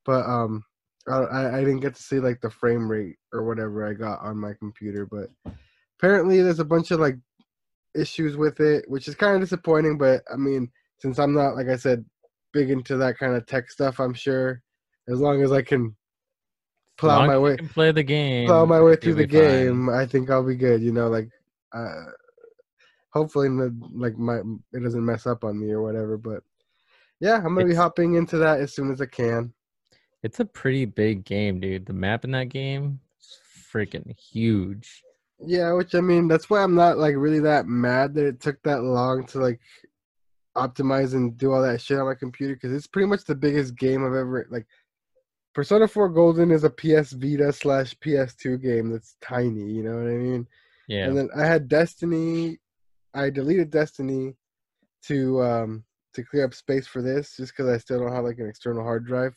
but 0.04 0.24
um, 0.24 0.64
I 1.08 1.58
I 1.58 1.60
didn't 1.60 1.80
get 1.80 1.94
to 1.94 2.02
see 2.02 2.20
like 2.20 2.40
the 2.40 2.50
frame 2.50 2.90
rate 2.90 3.16
or 3.32 3.44
whatever 3.44 3.86
I 3.86 3.94
got 3.94 4.20
on 4.20 4.36
my 4.36 4.52
computer, 4.54 5.06
but 5.06 5.30
apparently 5.98 6.42
there's 6.42 6.60
a 6.60 6.64
bunch 6.64 6.90
of 6.90 7.00
like 7.00 7.16
issues 7.98 8.36
with 8.36 8.60
it, 8.60 8.84
which 8.88 9.08
is 9.08 9.14
kind 9.14 9.34
of 9.34 9.40
disappointing. 9.40 9.98
But 9.98 10.22
I 10.32 10.36
mean, 10.36 10.70
since 10.98 11.18
I'm 11.18 11.34
not 11.34 11.56
like 11.56 11.68
I 11.68 11.76
said 11.76 12.04
big 12.52 12.70
into 12.70 12.96
that 12.98 13.18
kind 13.18 13.34
of 13.34 13.46
tech 13.46 13.70
stuff, 13.70 14.00
I'm 14.00 14.14
sure 14.14 14.62
as 15.08 15.20
long 15.20 15.42
as 15.42 15.52
I 15.52 15.62
can 15.62 15.96
plow 16.96 17.26
my 17.26 17.38
way 17.38 17.56
can 17.56 17.68
play 17.68 17.92
the 17.92 18.02
game. 18.02 18.46
plow 18.46 18.66
my 18.66 18.80
way 18.80 18.96
through 18.96 19.14
the 19.14 19.26
be 19.26 19.38
fine. 19.38 19.48
game, 19.48 19.88
I 19.88 20.06
think 20.06 20.30
I'll 20.30 20.46
be 20.46 20.56
good. 20.56 20.82
You 20.82 20.92
know, 20.92 21.08
like 21.08 21.28
uh, 21.72 22.04
hopefully, 23.10 23.48
like 23.48 24.18
my 24.18 24.38
it 24.72 24.82
doesn't 24.82 25.04
mess 25.04 25.26
up 25.26 25.44
on 25.44 25.58
me 25.58 25.70
or 25.70 25.82
whatever. 25.82 26.18
But 26.18 26.42
yeah, 27.20 27.36
I'm 27.36 27.54
gonna 27.54 27.66
be 27.66 27.74
hopping 27.74 28.14
into 28.14 28.38
that 28.38 28.60
as 28.60 28.74
soon 28.74 28.92
as 28.92 29.00
I 29.00 29.06
can. 29.06 29.52
It's 30.22 30.40
a 30.40 30.44
pretty 30.44 30.84
big 30.84 31.24
game, 31.24 31.60
dude. 31.60 31.86
The 31.86 31.92
map 31.92 32.24
in 32.24 32.32
that 32.32 32.48
game 32.48 33.00
is 33.20 33.38
freaking 33.72 34.18
huge. 34.18 35.02
Yeah, 35.40 35.72
which 35.72 35.94
I 35.94 36.00
mean, 36.00 36.28
that's 36.28 36.50
why 36.50 36.62
I'm 36.62 36.74
not 36.74 36.98
like 36.98 37.14
really 37.16 37.40
that 37.40 37.66
mad 37.66 38.14
that 38.14 38.26
it 38.26 38.40
took 38.40 38.60
that 38.62 38.82
long 38.82 39.24
to 39.28 39.38
like 39.38 39.60
optimize 40.56 41.14
and 41.14 41.38
do 41.38 41.52
all 41.52 41.62
that 41.62 41.80
shit 41.80 41.98
on 41.98 42.06
my 42.06 42.14
computer 42.14 42.54
because 42.54 42.72
it's 42.72 42.88
pretty 42.88 43.06
much 43.06 43.24
the 43.24 43.34
biggest 43.34 43.76
game 43.76 44.04
I've 44.04 44.14
ever 44.14 44.46
like. 44.50 44.66
Persona 45.54 45.88
4 45.88 46.10
Golden 46.10 46.50
is 46.52 46.62
a 46.62 46.70
PS 46.70 47.12
Vita 47.12 47.52
slash 47.52 47.94
PS2 47.98 48.62
game 48.62 48.90
that's 48.90 49.16
tiny. 49.20 49.72
You 49.72 49.82
know 49.82 49.96
what 49.96 50.06
I 50.06 50.16
mean? 50.16 50.46
Yeah. 50.88 51.06
And 51.06 51.16
then 51.16 51.28
I 51.36 51.46
had 51.46 51.68
Destiny. 51.68 52.58
I 53.14 53.30
deleted 53.30 53.70
Destiny 53.70 54.36
to 55.04 55.42
um 55.42 55.84
to 56.14 56.24
clear 56.24 56.44
up 56.44 56.54
space 56.54 56.86
for 56.86 57.02
this, 57.02 57.36
just 57.36 57.52
because 57.56 57.68
I 57.68 57.78
still 57.78 58.00
don't 58.00 58.12
have 58.12 58.24
like 58.24 58.38
an 58.38 58.48
external 58.48 58.82
hard 58.82 59.06
drive. 59.06 59.34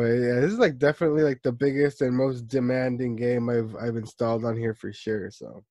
But 0.00 0.12
yeah, 0.12 0.40
this 0.40 0.52
is 0.52 0.58
like 0.58 0.78
definitely 0.78 1.22
like 1.22 1.42
the 1.42 1.52
biggest 1.52 2.00
and 2.00 2.16
most 2.16 2.46
demanding 2.48 3.16
game 3.16 3.50
I've 3.50 3.76
I've 3.76 3.96
installed 3.96 4.46
on 4.46 4.56
here 4.56 4.72
for 4.72 4.94
sure. 4.94 5.30
So 5.30 5.62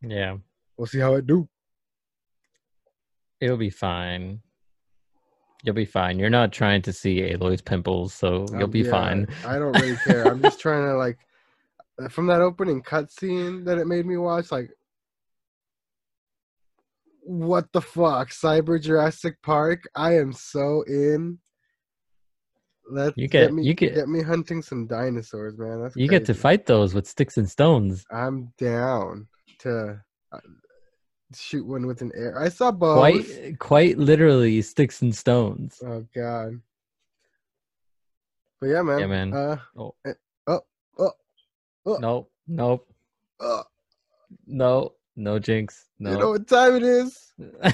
yeah. 0.00 0.38
we'll 0.78 0.86
see 0.86 0.98
how 0.98 1.16
it 1.16 1.26
do. 1.26 1.46
It'll 3.38 3.58
be 3.58 3.68
fine. 3.68 4.40
You'll 5.62 5.74
be 5.74 5.84
fine. 5.84 6.18
You're 6.18 6.30
not 6.30 6.52
trying 6.52 6.80
to 6.82 6.92
see 6.92 7.32
Aloy's 7.32 7.60
pimples, 7.60 8.14
so 8.14 8.46
you'll 8.52 8.64
Um, 8.64 8.70
be 8.70 8.80
yeah, 8.80 8.90
fine. 8.90 9.26
I 9.44 9.58
don't 9.58 9.78
really 9.78 9.96
care. 9.96 10.24
I'm 10.24 10.40
just 10.40 10.58
trying 10.64 10.86
to 10.86 10.96
like 10.96 11.18
from 12.08 12.28
that 12.28 12.40
opening 12.40 12.82
cutscene 12.82 13.66
that 13.66 13.76
it 13.76 13.86
made 13.86 14.06
me 14.06 14.16
watch, 14.16 14.50
like 14.50 14.70
what 17.24 17.70
the 17.72 17.82
fuck? 17.82 18.30
Cyber 18.30 18.80
Jurassic 18.80 19.42
Park? 19.42 19.82
I 19.94 20.16
am 20.16 20.32
so 20.32 20.82
in. 20.86 21.40
Let's 22.88 23.16
You 23.16 23.26
get, 23.28 23.46
get- 23.46 23.54
me 23.54 23.62
you 23.64 23.74
get- 23.74 23.94
get 23.94 24.08
me 24.08 24.22
hunting 24.22 24.62
some 24.62 24.86
dinosaurs, 24.86 25.58
man. 25.58 25.82
That's 25.82 25.96
You 25.96 26.08
get 26.08 26.24
to 26.26 26.34
fight 26.34 26.66
those 26.66 26.94
with 26.94 27.06
sticks 27.06 27.36
and 27.36 27.48
stones. 27.50 28.04
I'm 28.10 28.52
down 28.58 29.26
to 29.60 30.00
uh, 30.32 30.38
shoot 31.34 31.66
one 31.66 31.86
with 31.86 32.00
an 32.02 32.12
air. 32.14 32.38
I 32.40 32.48
saw 32.48 32.70
bows. 32.70 32.98
Quite 32.98 33.58
quite 33.58 33.98
literally 33.98 34.62
sticks 34.62 35.02
and 35.02 35.14
stones. 35.14 35.80
Oh 35.84 36.06
god. 36.14 36.60
But 38.60 38.66
yeah, 38.68 38.82
man. 38.82 38.98
Yeah, 39.00 39.06
man. 39.06 39.32
Uh, 39.34 39.56
Oh. 39.76 39.94
eh, 40.06 40.12
oh, 40.46 40.60
oh, 40.98 41.12
oh, 41.86 41.98
Nope. 42.00 42.30
Nope. 42.46 42.88
oh. 43.40 43.64
No. 44.46 44.92
No 45.16 45.38
jinx. 45.38 45.86
No. 45.98 46.10
You 46.12 46.18
know 46.18 46.30
what 46.30 46.46
time 46.46 46.76
it 46.76 46.82
is? 46.82 47.32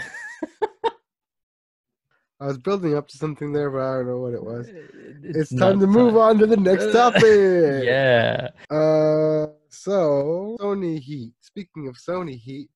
I 2.42 2.46
was 2.46 2.58
building 2.58 2.96
up 2.96 3.06
to 3.08 3.16
something 3.16 3.52
there, 3.52 3.70
but 3.70 3.82
I 3.82 3.96
don't 3.98 4.08
know 4.08 4.18
what 4.18 4.34
it 4.34 4.42
was. 4.42 4.68
It's, 5.22 5.52
not 5.52 5.70
time 5.70 5.80
to 5.80 5.86
move 5.86 6.16
on 6.16 6.38
to 6.38 6.46
the 6.46 6.56
next 6.56 6.92
topic. 6.92 7.84
yeah. 7.84 8.48
Uh, 8.68 9.46
so 9.68 10.56
Sony 10.60 10.98
Heat. 10.98 11.32
Speaking 11.40 11.86
of 11.86 11.94
Sony 11.94 12.36
Heat, 12.36 12.68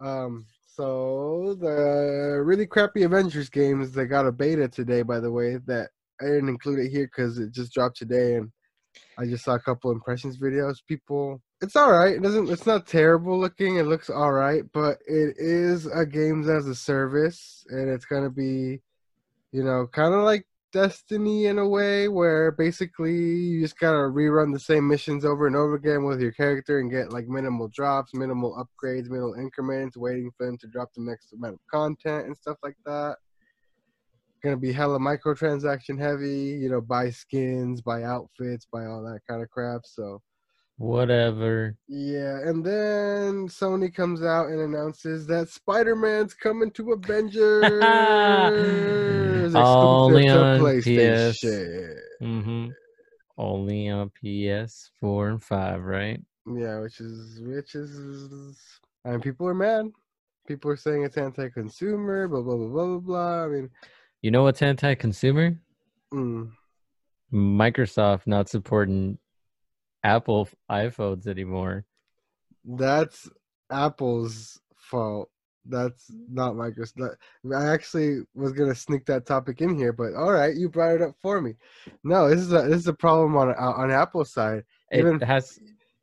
um, 0.00 0.46
so 0.66 1.56
the 1.60 2.42
really 2.44 2.66
crappy 2.66 3.04
Avengers 3.04 3.48
games 3.48 3.92
they 3.92 4.06
got 4.06 4.26
a 4.26 4.32
beta 4.32 4.66
today. 4.66 5.02
By 5.02 5.20
the 5.20 5.30
way, 5.30 5.58
that 5.66 5.90
I 6.20 6.24
didn't 6.24 6.48
include 6.48 6.80
it 6.80 6.90
here 6.90 7.06
because 7.06 7.38
it 7.38 7.52
just 7.52 7.72
dropped 7.72 7.96
today, 7.96 8.34
and 8.34 8.50
I 9.16 9.26
just 9.26 9.44
saw 9.44 9.54
a 9.54 9.60
couple 9.60 9.92
impressions 9.92 10.38
videos. 10.38 10.78
People, 10.88 11.40
it's 11.60 11.76
all 11.76 11.92
right. 11.92 12.16
It 12.16 12.22
doesn't. 12.22 12.50
It's 12.50 12.66
not 12.66 12.88
terrible 12.88 13.38
looking. 13.38 13.76
It 13.76 13.86
looks 13.86 14.10
all 14.10 14.32
right, 14.32 14.64
but 14.72 14.98
it 15.06 15.36
is 15.38 15.86
a 15.86 16.04
games 16.04 16.48
as 16.48 16.66
a 16.66 16.74
service, 16.74 17.64
and 17.68 17.88
it's 17.88 18.06
gonna 18.06 18.30
be, 18.30 18.80
you 19.54 19.62
know, 19.62 19.86
kind 19.86 20.12
of 20.12 20.24
like 20.24 20.46
Destiny 20.72 21.46
in 21.46 21.58
a 21.60 21.68
way, 21.68 22.08
where 22.08 22.50
basically 22.50 23.14
you 23.14 23.60
just 23.60 23.78
gotta 23.78 23.96
rerun 23.96 24.52
the 24.52 24.58
same 24.58 24.88
missions 24.88 25.24
over 25.24 25.46
and 25.46 25.54
over 25.54 25.76
again 25.76 26.02
with 26.02 26.20
your 26.20 26.32
character 26.32 26.80
and 26.80 26.90
get 26.90 27.12
like 27.12 27.28
minimal 27.28 27.68
drops, 27.68 28.12
minimal 28.12 28.52
upgrades, 28.56 29.08
minimal 29.08 29.34
increments, 29.34 29.96
waiting 29.96 30.32
for 30.36 30.46
them 30.46 30.58
to 30.58 30.66
drop 30.66 30.88
the 30.96 31.02
next 31.02 31.32
amount 31.32 31.54
of 31.54 31.60
content 31.70 32.26
and 32.26 32.36
stuff 32.36 32.56
like 32.64 32.76
that 32.84 33.14
gonna 34.42 34.56
be 34.58 34.72
hella 34.72 34.98
microtransaction 34.98 35.98
heavy, 35.98 36.58
you 36.60 36.68
know, 36.68 36.80
buy 36.80 37.08
skins, 37.08 37.80
buy 37.80 38.02
outfits, 38.02 38.66
buy 38.70 38.84
all 38.84 39.02
that 39.02 39.20
kind 39.28 39.42
of 39.42 39.48
crap. 39.48 39.80
So 39.84 40.20
Whatever. 40.76 41.76
yeah, 41.86 42.40
and 42.48 42.64
then 42.66 43.46
Sony 43.48 43.94
comes 43.94 44.22
out 44.24 44.48
and 44.48 44.60
announces 44.60 45.24
that 45.28 45.48
Spider-Man's 45.48 46.34
coming 46.34 46.70
to 46.72 46.92
Avengers 46.98 47.62
Only 49.54 50.28
on 50.28 50.80
PS. 50.82 51.44
Mm-hmm. 52.22 52.68
Only 53.38 53.88
on 53.88 54.10
PS 54.10 54.90
four 55.00 55.28
and 55.28 55.42
five, 55.42 55.82
right? 55.82 56.20
Yeah, 56.46 56.80
which 56.80 57.00
is 57.00 57.40
which 57.40 57.74
is 57.74 58.58
I 59.04 59.10
mean 59.12 59.20
people 59.20 59.46
are 59.48 59.54
mad. 59.54 59.86
People 60.46 60.70
are 60.70 60.76
saying 60.76 61.04
it's 61.04 61.16
anti-consumer, 61.16 62.28
blah 62.28 62.42
blah 62.42 62.56
blah 62.56 62.68
blah 62.68 62.86
blah 62.86 62.98
blah. 62.98 63.44
I 63.44 63.48
mean, 63.48 63.70
You 64.22 64.30
know 64.30 64.42
what's 64.42 64.62
anti-consumer? 64.62 65.58
mm, 66.12 66.50
Microsoft 67.32 68.26
not 68.26 68.48
supporting 68.48 69.18
Apple 70.04 70.48
iPhones 70.70 71.26
anymore. 71.26 71.86
That's 72.64 73.28
Apple's 73.70 74.60
fault. 74.76 75.30
That's 75.66 76.12
not 76.28 76.54
Microsoft. 76.54 77.16
I 77.56 77.68
actually 77.68 78.20
was 78.34 78.52
gonna 78.52 78.74
sneak 78.74 79.06
that 79.06 79.24
topic 79.24 79.62
in 79.62 79.78
here, 79.78 79.94
but 79.94 80.14
all 80.14 80.30
right, 80.32 80.54
you 80.54 80.68
brought 80.68 80.96
it 80.96 81.02
up 81.02 81.14
for 81.22 81.40
me. 81.40 81.54
No, 82.04 82.28
this 82.28 82.40
is 82.40 82.52
a 82.52 82.62
this 82.62 82.80
is 82.80 82.86
a 82.88 82.92
problem 82.92 83.34
on 83.34 83.48
on 83.54 83.90
Apple's 83.90 84.32
side. 84.32 84.64
It 84.92 85.00
Even- 85.00 85.20
has 85.20 85.58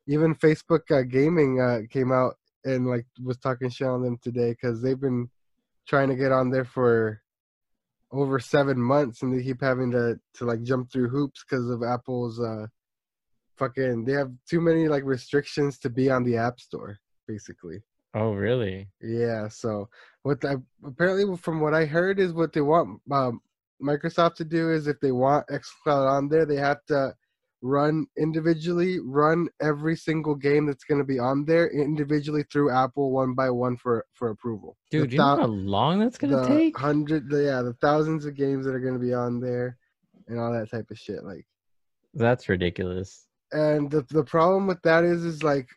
Even 0.08 0.34
Facebook 0.34 0.90
uh, 0.90 1.02
Gaming 1.02 1.60
uh, 1.60 1.82
came 1.88 2.10
out 2.10 2.34
and 2.64 2.88
like 2.88 3.06
was 3.22 3.38
talking 3.38 3.70
shit 3.70 3.86
on 3.86 4.02
them 4.02 4.18
today 4.20 4.50
because 4.50 4.82
they've 4.82 5.00
been 5.00 5.30
trying 5.86 6.08
to 6.08 6.16
get 6.16 6.32
on 6.32 6.50
there 6.50 6.64
for 6.64 7.22
over 8.10 8.40
seven 8.40 8.80
months, 8.80 9.22
and 9.22 9.32
they 9.32 9.44
keep 9.44 9.60
having 9.60 9.92
to 9.92 10.18
to 10.34 10.44
like 10.44 10.62
jump 10.64 10.90
through 10.90 11.08
hoops 11.08 11.44
because 11.44 11.70
of 11.70 11.84
Apple's 11.84 12.40
uh 12.40 12.66
fucking. 13.56 14.04
They 14.04 14.12
have 14.12 14.32
too 14.48 14.60
many 14.60 14.88
like 14.88 15.04
restrictions 15.04 15.78
to 15.80 15.90
be 15.90 16.10
on 16.10 16.24
the 16.24 16.36
App 16.36 16.60
Store, 16.60 16.98
basically. 17.26 17.82
oh 18.14 18.32
really? 18.32 18.88
Yeah, 19.00 19.48
so 19.48 19.88
what 20.22 20.40
the, 20.40 20.62
apparently 20.84 21.36
from 21.36 21.60
what 21.60 21.74
I 21.74 21.84
heard 21.84 22.18
is 22.18 22.32
what 22.32 22.52
they 22.52 22.60
want 22.60 23.00
um, 23.10 23.40
Microsoft 23.82 24.36
to 24.36 24.44
do 24.44 24.70
is 24.70 24.86
if 24.86 25.00
they 25.00 25.12
want 25.12 25.46
xCloud 25.48 26.08
on 26.08 26.28
there, 26.28 26.46
they 26.46 26.56
have 26.56 26.84
to 26.86 27.14
run 27.62 28.06
individually, 28.18 28.98
run 29.00 29.48
every 29.60 29.96
single 29.96 30.34
game 30.34 30.66
that's 30.66 30.84
going 30.84 30.98
to 30.98 31.04
be 31.04 31.18
on 31.18 31.44
there 31.44 31.68
individually 31.70 32.44
through 32.52 32.70
Apple 32.70 33.12
one 33.12 33.34
by 33.34 33.50
one 33.50 33.76
for 33.76 34.04
for 34.12 34.30
approval. 34.30 34.76
The 34.90 34.98
Dude, 34.98 35.12
you 35.12 35.18
know 35.18 35.36
how 35.36 35.46
long 35.46 36.00
that's 36.00 36.18
gonna 36.18 36.46
take? 36.46 36.76
hundred, 36.76 37.30
the, 37.30 37.44
yeah, 37.44 37.62
the 37.62 37.74
thousands 37.74 38.26
of 38.26 38.34
games 38.34 38.66
that 38.66 38.74
are 38.74 38.80
going 38.80 38.94
to 38.94 39.00
be 39.00 39.14
on 39.14 39.40
there, 39.40 39.76
and 40.28 40.38
all 40.38 40.52
that 40.52 40.70
type 40.70 40.90
of 40.90 40.98
shit. 40.98 41.24
Like, 41.24 41.46
That's 42.14 42.48
ridiculous. 42.48 43.26
And 43.52 43.90
the 43.90 44.02
the 44.10 44.24
problem 44.24 44.66
with 44.66 44.82
that 44.82 45.04
is 45.04 45.24
is 45.24 45.42
like 45.42 45.68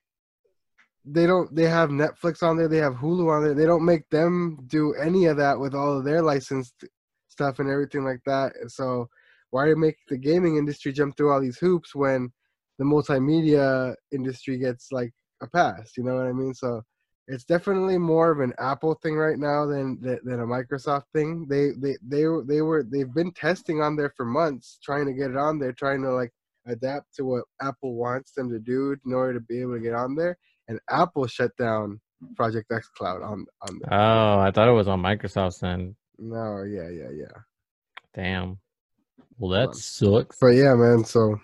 they 1.05 1.27
don't 1.27 1.53
they 1.55 1.67
have 1.67 1.89
Netflix 1.89 2.41
on 2.41 2.57
there, 2.57 2.67
they 2.67 2.77
have 2.77 2.95
Hulu 2.95 3.29
on 3.29 3.43
there. 3.43 3.53
They 3.53 3.65
don't 3.65 3.85
make 3.85 4.09
them 4.09 4.57
do 4.67 4.93
any 4.95 5.25
of 5.25 5.37
that 5.37 5.59
with 5.59 5.75
all 5.75 5.97
of 5.97 6.03
their 6.03 6.21
licensed 6.21 6.83
stuff 7.27 7.59
and 7.59 7.69
everything 7.69 8.03
like 8.03 8.21
that. 8.25 8.53
So 8.67 9.07
why 9.51 9.73
make 9.75 9.97
the 10.09 10.17
gaming 10.17 10.57
industry 10.57 10.91
jump 10.91 11.15
through 11.15 11.31
all 11.31 11.41
these 11.41 11.57
hoops 11.57 11.93
when 11.95 12.31
the 12.79 12.85
multimedia 12.85 13.95
industry 14.11 14.57
gets 14.57 14.91
like 14.91 15.13
a 15.41 15.47
pass? 15.47 15.91
You 15.95 16.03
know 16.03 16.15
what 16.15 16.25
I 16.25 16.33
mean? 16.33 16.53
So 16.53 16.81
it's 17.27 17.45
definitely 17.45 17.97
more 17.97 18.31
of 18.31 18.39
an 18.39 18.53
Apple 18.59 18.95
thing 19.01 19.15
right 19.15 19.37
now 19.37 19.65
than 19.65 19.99
than 20.01 20.39
a 20.39 20.45
Microsoft 20.45 21.05
thing. 21.13 21.47
They 21.47 21.71
they 21.77 21.97
they 22.03 22.25
they 22.45 22.61
were 22.61 22.83
they've 22.83 23.13
been 23.13 23.31
testing 23.31 23.81
on 23.81 23.95
there 23.95 24.13
for 24.17 24.25
months, 24.25 24.79
trying 24.83 25.05
to 25.05 25.13
get 25.13 25.31
it 25.31 25.37
on 25.37 25.59
there, 25.59 25.71
trying 25.71 26.01
to 26.03 26.11
like 26.11 26.31
adapt 26.67 27.13
to 27.15 27.25
what 27.25 27.43
Apple 27.61 27.95
wants 27.95 28.31
them 28.31 28.49
to 28.49 28.59
do 28.59 28.95
in 29.05 29.13
order 29.13 29.33
to 29.33 29.39
be 29.39 29.61
able 29.61 29.73
to 29.75 29.79
get 29.79 29.93
on 29.93 30.15
there. 30.15 30.37
And 30.67 30.79
Apple 30.89 31.27
shut 31.27 31.55
down 31.57 31.99
Project 32.35 32.71
X 32.71 32.87
Cloud 32.97 33.21
on 33.21 33.45
on 33.61 33.79
there. 33.79 33.93
Oh, 33.93 34.39
I 34.39 34.51
thought 34.51 34.67
it 34.67 34.71
was 34.71 34.87
on 34.87 35.01
Microsoft's 35.01 35.61
end. 35.63 35.95
no, 36.17 36.63
yeah, 36.63 36.89
yeah, 36.89 37.09
yeah. 37.13 37.37
Damn. 38.13 38.57
Well, 39.37 39.51
that 39.51 39.75
sucks. 39.75 40.37
But 40.39 40.55
yeah, 40.55 40.73
man. 40.75 41.03
So 41.03 41.39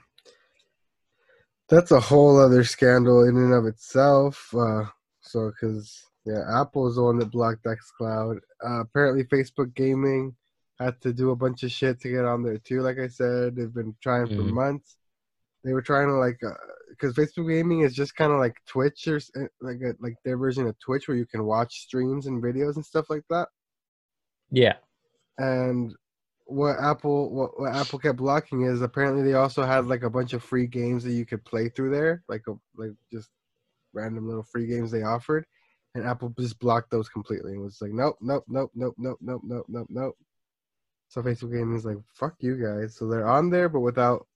that's 1.69 1.91
a 1.91 1.99
whole 1.99 2.39
other 2.39 2.63
scandal 2.63 3.23
in 3.27 3.35
and 3.37 3.53
of 3.53 3.65
itself. 3.65 4.53
Uh, 4.57 4.85
so 5.21 5.51
because 5.51 6.03
yeah, 6.25 6.43
Apple 6.61 6.87
is 6.87 6.95
the 6.95 7.03
one 7.03 7.19
that 7.19 7.31
blocked 7.31 7.65
xCloud. 7.65 8.37
Uh, 8.65 8.81
apparently, 8.81 9.23
Facebook 9.25 9.73
Gaming 9.75 10.35
had 10.79 10.99
to 11.01 11.13
do 11.13 11.31
a 11.31 11.35
bunch 11.35 11.63
of 11.63 11.71
shit 11.71 11.99
to 12.01 12.09
get 12.09 12.25
on 12.25 12.43
there 12.43 12.57
too. 12.57 12.81
Like 12.81 12.97
I 12.97 13.07
said, 13.07 13.55
they've 13.55 13.73
been 13.73 13.95
trying 14.01 14.27
for 14.27 14.33
Mhm. 14.43 14.51
months. 14.53 14.97
They 15.63 15.73
were 15.73 15.81
trying 15.81 16.07
to 16.07 16.13
like, 16.15 16.39
because 16.89 17.13
Facebook 17.15 17.49
Gaming 17.49 17.81
is 17.81 17.93
just 17.93 18.15
kind 18.15 18.31
of 18.31 18.39
like 18.39 18.55
Twitch 18.65 19.07
or 19.07 19.17
uh, 19.35 19.45
like 19.61 19.77
a, 19.81 19.93
like 19.99 20.15
their 20.25 20.37
version 20.37 20.67
of 20.67 20.79
Twitch 20.79 21.07
where 21.07 21.17
you 21.17 21.25
can 21.25 21.45
watch 21.45 21.81
streams 21.81 22.27
and 22.27 22.41
videos 22.41 22.75
and 22.75 22.85
stuff 22.85 23.09
like 23.09 23.23
that 23.29 23.47
Yeah. 24.49 24.75
and 25.37 25.93
what 26.45 26.77
Apple 26.81 27.29
what, 27.33 27.59
what 27.59 27.75
Apple 27.75 27.99
kept 27.99 28.17
blocking 28.17 28.63
is 28.63 28.81
apparently 28.81 29.23
they 29.23 29.35
also 29.35 29.63
had 29.63 29.87
like 29.87 30.03
a 30.03 30.09
bunch 30.09 30.33
of 30.33 30.43
free 30.43 30.67
games 30.67 31.03
that 31.03 31.13
you 31.13 31.25
could 31.25 31.45
play 31.45 31.69
through 31.69 31.91
there, 31.91 32.23
like 32.27 32.41
a 32.47 32.53
like 32.75 32.91
just 33.11 33.29
random 33.93 34.27
little 34.27 34.43
free 34.43 34.67
games 34.67 34.91
they 34.91 35.03
offered, 35.03 35.45
and 35.95 36.05
Apple 36.05 36.33
just 36.37 36.59
blocked 36.59 36.91
those 36.91 37.07
completely 37.07 37.53
and 37.53 37.61
was 37.63 37.81
like, 37.81 37.91
nope, 37.93 38.17
nope, 38.19 38.43
nope, 38.49 38.71
nope, 38.75 38.95
nope, 38.97 39.19
nope, 39.21 39.41
nope, 39.45 39.65
nope, 39.69 39.87
nope. 39.89 40.17
So 41.07 41.21
Facebook 41.21 41.53
Gaming 41.53 41.77
is 41.77 41.85
like, 41.85 41.97
fuck 42.13 42.35
you 42.39 42.55
guys. 42.61 42.95
So 42.95 43.07
they're 43.07 43.29
on 43.29 43.49
there, 43.49 43.69
but 43.69 43.81
without 43.81 44.27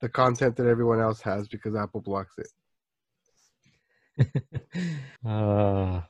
the 0.00 0.08
content 0.08 0.56
that 0.56 0.66
everyone 0.66 1.00
else 1.00 1.20
has 1.22 1.48
because 1.48 1.74
Apple 1.74 2.00
blocks 2.00 2.36
it. 2.38 2.48
uh, 5.26 6.00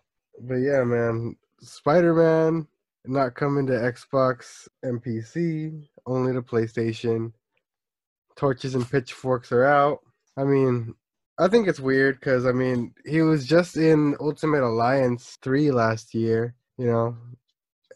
But 0.40 0.56
yeah, 0.56 0.84
man, 0.84 1.36
Spider 1.60 2.14
Man 2.14 2.66
not 3.06 3.34
coming 3.34 3.66
to 3.66 3.72
Xbox 3.72 4.68
and 4.82 5.02
PC, 5.02 5.86
only 6.06 6.32
to 6.32 6.42
PlayStation. 6.42 7.32
Torches 8.36 8.74
and 8.74 8.88
pitchforks 8.88 9.50
are 9.50 9.64
out. 9.64 10.00
I 10.36 10.44
mean, 10.44 10.94
I 11.38 11.48
think 11.48 11.66
it's 11.68 11.80
weird 11.80 12.20
because 12.20 12.46
I 12.46 12.52
mean 12.52 12.94
he 13.04 13.22
was 13.22 13.46
just 13.46 13.76
in 13.76 14.16
Ultimate 14.20 14.62
Alliance 14.62 15.38
three 15.42 15.70
last 15.70 16.14
year, 16.14 16.54
you 16.76 16.86
know, 16.86 17.16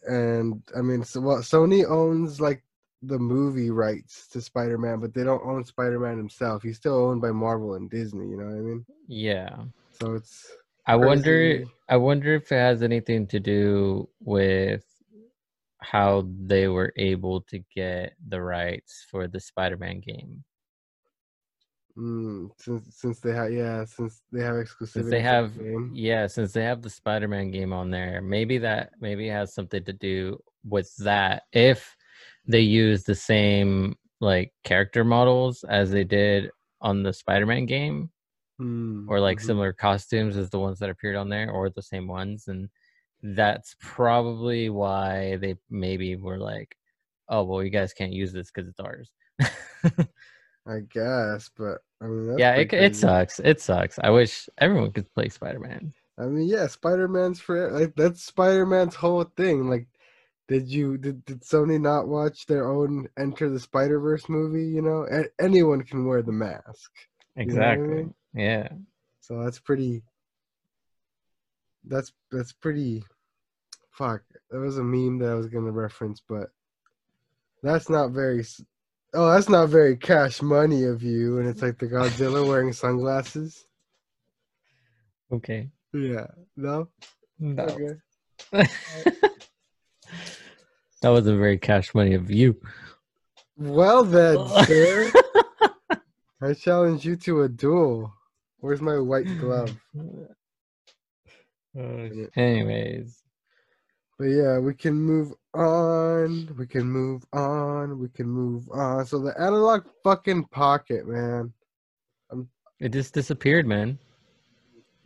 and 0.08 0.62
I 0.76 0.82
mean, 0.82 1.04
so 1.04 1.20
well, 1.20 1.38
Sony 1.38 1.88
owns 1.88 2.40
like 2.40 2.62
the 3.02 3.18
movie 3.18 3.70
rights 3.70 4.28
to 4.28 4.40
Spider 4.40 4.78
Man, 4.78 5.00
but 5.00 5.12
they 5.12 5.24
don't 5.24 5.44
own 5.44 5.64
Spider 5.64 5.98
Man 5.98 6.16
himself. 6.16 6.62
He's 6.62 6.76
still 6.76 6.94
owned 6.94 7.20
by 7.20 7.32
Marvel 7.32 7.74
and 7.74 7.90
Disney. 7.90 8.28
You 8.28 8.36
know 8.36 8.46
what 8.46 8.56
I 8.56 8.60
mean? 8.60 8.86
yeah. 9.08 9.56
So 10.00 10.14
it's 10.14 10.50
I 10.86 10.96
wonder. 10.96 11.64
I 11.88 11.96
wonder 11.96 12.34
if 12.34 12.50
it 12.50 12.56
has 12.56 12.82
anything 12.82 13.26
to 13.28 13.40
do 13.40 14.08
with 14.20 14.84
how 15.80 16.26
they 16.40 16.68
were 16.68 16.92
able 16.96 17.40
to 17.42 17.58
get 17.74 18.14
the 18.28 18.40
rights 18.40 19.04
for 19.10 19.26
the 19.26 19.40
Spider-Man 19.40 20.00
game. 20.00 20.44
Mm, 21.98 22.50
since 22.56 22.96
since 22.96 23.20
they 23.20 23.34
have 23.34 23.52
yeah 23.52 23.84
since 23.84 24.22
they 24.32 24.42
have 24.42 24.54
exclusivity 24.54 24.92
Since 24.92 25.10
they 25.10 25.18
the 25.18 25.20
have, 25.20 25.52
yeah, 25.92 26.26
since 26.26 26.52
they 26.52 26.62
have 26.62 26.80
the 26.80 26.88
Spider-Man 26.88 27.50
game 27.50 27.72
on 27.74 27.90
there, 27.90 28.22
maybe 28.22 28.58
that 28.58 28.92
maybe 28.98 29.28
it 29.28 29.32
has 29.32 29.52
something 29.52 29.84
to 29.84 29.92
do 29.92 30.42
with 30.64 30.94
that. 30.98 31.42
If 31.52 31.94
they 32.46 32.60
use 32.60 33.04
the 33.04 33.14
same 33.14 33.96
like 34.20 34.52
character 34.64 35.04
models 35.04 35.64
as 35.64 35.90
they 35.90 36.04
did 36.04 36.50
on 36.80 37.02
the 37.02 37.12
Spider-Man 37.12 37.66
game, 37.66 38.10
Mm, 38.60 39.08
or 39.08 39.20
like 39.20 39.38
mhm. 39.38 39.42
similar 39.46 39.72
costumes 39.72 40.36
as 40.36 40.50
the 40.50 40.58
ones 40.58 40.78
that 40.78 40.90
appeared 40.90 41.16
on 41.16 41.28
there, 41.28 41.50
or 41.50 41.70
the 41.70 41.82
same 41.82 42.06
ones, 42.06 42.48
and 42.48 42.68
that's 43.22 43.76
probably 43.80 44.70
why 44.70 45.36
they 45.36 45.56
maybe 45.70 46.16
were 46.16 46.38
like, 46.38 46.76
"Oh, 47.28 47.44
well, 47.44 47.62
you 47.62 47.70
guys 47.70 47.92
can't 47.92 48.12
use 48.12 48.32
this 48.32 48.50
because 48.50 48.68
it's 48.68 48.80
ours." 48.80 49.10
I 50.66 50.80
guess, 50.90 51.50
but 51.56 51.78
I 52.00 52.06
mean, 52.06 52.26
that's 52.28 52.38
yeah, 52.38 52.54
it, 52.54 52.72
it 52.72 52.96
sucks. 52.96 53.40
It 53.40 53.60
sucks. 53.60 53.98
I 53.98 54.10
wish 54.10 54.48
everyone 54.58 54.92
could 54.92 55.12
play 55.14 55.28
Spider 55.28 55.60
Man. 55.60 55.92
I 56.18 56.26
mean, 56.26 56.46
yeah, 56.48 56.66
Spider 56.66 57.08
Man's 57.08 57.40
for 57.40 57.70
like 57.72 57.94
that's 57.96 58.22
Spider 58.24 58.66
Man's 58.66 58.94
whole 58.94 59.24
thing. 59.24 59.68
Like, 59.68 59.86
did 60.48 60.68
you 60.68 60.98
did, 60.98 61.24
did 61.24 61.40
Sony 61.42 61.80
not 61.80 62.08
watch 62.08 62.46
their 62.46 62.68
own 62.68 63.08
Enter 63.18 63.48
the 63.48 63.60
Spider 63.60 64.00
Verse 64.00 64.28
movie? 64.28 64.66
You 64.66 64.82
know, 64.82 65.06
A- 65.10 65.42
anyone 65.42 65.82
can 65.82 66.04
wear 66.06 66.22
the 66.22 66.32
mask, 66.32 66.90
know 67.36 67.40
I 67.40 67.42
Exactly. 67.42 67.88
mean? 67.96 68.14
Yeah. 68.34 68.68
so 69.20 69.42
that's 69.42 69.58
pretty. 69.58 70.02
That's 71.84 72.12
that's 72.30 72.52
pretty. 72.52 73.02
Fuck, 73.90 74.22
that 74.50 74.58
was 74.58 74.78
a 74.78 74.82
meme 74.82 75.18
that 75.18 75.30
I 75.30 75.34
was 75.34 75.46
gonna 75.48 75.70
reference, 75.70 76.22
but 76.26 76.48
that's 77.62 77.88
not 77.88 78.10
very. 78.12 78.44
Oh, 79.14 79.30
that's 79.30 79.48
not 79.50 79.68
very 79.68 79.96
cash 79.96 80.40
money 80.40 80.84
of 80.84 81.02
you. 81.02 81.38
And 81.38 81.46
it's 81.48 81.60
like 81.60 81.78
the 81.78 81.86
Godzilla 81.86 82.46
wearing 82.48 82.72
sunglasses. 82.72 83.66
Okay. 85.30 85.68
Yeah, 85.92 86.26
no, 86.56 86.88
No. 87.38 87.64
okay. 88.52 88.68
that 91.02 91.10
wasn't 91.10 91.38
very 91.38 91.58
cash 91.58 91.94
money 91.94 92.14
of 92.14 92.30
you. 92.30 92.56
Well 93.56 94.02
then, 94.04 94.38
sir. 94.66 95.12
I 96.40 96.54
challenge 96.54 97.04
you 97.04 97.16
to 97.16 97.42
a 97.42 97.48
duel. 97.48 98.12
Where's 98.58 98.80
my 98.80 98.98
white 98.98 99.26
glove? 99.38 99.76
Uh, 101.78 102.08
anyways, 102.36 103.22
But 104.18 104.24
yeah, 104.26 104.58
we 104.58 104.74
can 104.74 104.94
move 104.94 105.32
on. 105.54 106.54
We 106.58 106.66
can 106.66 106.84
move 106.84 107.24
on. 107.32 107.98
We 107.98 108.08
can 108.08 108.26
move 108.28 108.68
on. 108.70 109.06
So 109.06 109.18
the 109.20 109.34
analog 109.40 109.84
fucking 110.04 110.44
pocket, 110.46 111.06
man. 111.08 111.52
it 112.78 112.90
just 112.90 113.14
disappeared, 113.14 113.66
man. 113.66 113.98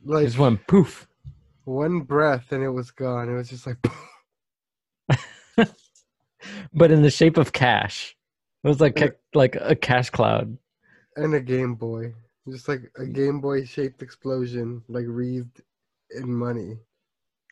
It 0.05 0.09
Like 0.11 0.27
just 0.27 0.39
went 0.39 0.67
poof. 0.67 1.07
one 1.65 2.01
breath 2.01 2.53
and 2.53 2.63
it 2.65 2.71
was 2.71 2.91
gone. 2.91 3.29
It 3.29 3.35
was 3.35 3.49
just 3.51 3.67
like 3.67 3.79
but 6.77 6.91
in 6.93 7.03
the 7.03 7.11
shape 7.11 7.39
of 7.39 7.53
cash. 7.53 8.15
It 8.63 8.69
was 8.69 8.81
like 8.81 8.97
ca- 8.97 9.17
like 9.35 9.57
a 9.57 9.75
cash 9.75 10.11
cloud. 10.11 10.57
and 11.17 11.35
a 11.35 11.41
Game 11.41 11.75
Boy. 11.75 12.13
Just 12.49 12.69
like 12.69 12.83
a 12.99 13.07
Game 13.07 13.41
Boy 13.41 13.65
shaped 13.65 14.03
explosion, 14.03 14.83
like 14.89 15.07
wreathed 15.09 15.63
in 16.17 16.33
money. 16.33 16.79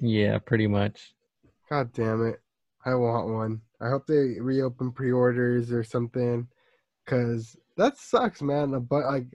Yeah, 0.00 0.38
pretty 0.38 0.66
much. 0.66 1.14
God 1.70 1.92
damn 1.92 2.26
it. 2.26 2.40
I 2.84 2.94
want 2.94 3.28
one. 3.32 3.60
I 3.80 3.88
hope 3.88 4.06
they 4.06 4.38
reopen 4.40 4.92
pre-orders 4.92 5.72
or 5.72 5.82
something 5.84 6.46
cuz 7.06 7.56
that 7.76 7.96
sucks, 7.96 8.42
man. 8.42 8.74
A 8.74 8.80
bu- 8.80 9.06
like 9.06 9.26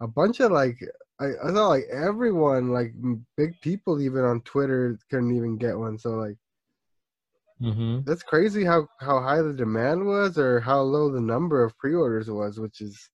a 0.00 0.06
bunch 0.08 0.40
of 0.40 0.52
like 0.52 0.78
I, 1.20 1.26
I 1.44 1.52
saw 1.52 1.68
like 1.68 1.84
everyone 1.90 2.70
like 2.70 2.94
big 3.36 3.60
people 3.60 4.00
even 4.00 4.24
on 4.24 4.40
Twitter 4.42 4.98
couldn't 5.10 5.34
even 5.34 5.56
get 5.58 5.78
one. 5.78 5.98
So 5.98 6.10
like 6.16 6.36
hmm 7.58 8.00
that's 8.04 8.22
crazy 8.22 8.64
how 8.64 8.86
how 9.00 9.20
high 9.20 9.40
the 9.40 9.52
demand 9.54 10.04
was 10.04 10.36
or 10.38 10.60
how 10.60 10.80
low 10.82 11.10
the 11.10 11.20
number 11.20 11.64
of 11.64 11.76
pre-orders 11.78 12.30
was, 12.30 12.60
which 12.60 12.80
is 12.80 13.08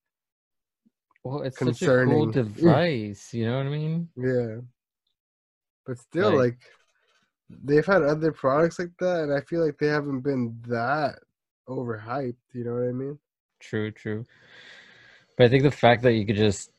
Well, 1.24 1.42
it's 1.42 1.57
such 1.59 1.83
a 1.83 2.05
cool 2.05 2.26
Concerning. 2.26 2.31
device. 2.33 3.33
You 3.33 3.46
know 3.46 3.59
what 3.59 3.66
I 3.66 3.70
mean? 3.70 4.09
yeah. 4.16 4.57
But 5.87 5.98
still 5.98 6.31
Like- 6.31 6.38
like 6.38 6.59
they've 7.64 7.87
had 7.87 8.02
other 8.02 8.33
products 8.33 8.78
like 8.78 8.92
that 8.98 9.22
and 9.24 9.33
I 9.33 9.40
feel 9.42 9.64
like 9.64 9.78
they 9.78 9.88
haven't 9.88 10.20
been 10.20 10.59
that 10.68 11.18
overhyped, 11.68 12.37
you 12.55 12.64
know 12.64 12.74
what 12.74 12.88
I 12.88 12.92
mean? 12.92 13.18
True, 13.61 13.90
true. 13.92 14.24
But 15.37 15.46
I 15.46 15.48
think 15.48 15.62
the 15.62 15.70
fact 15.70 16.02
that 16.02 16.14
you 16.14 16.26
could 16.26 16.37
just 16.37 16.70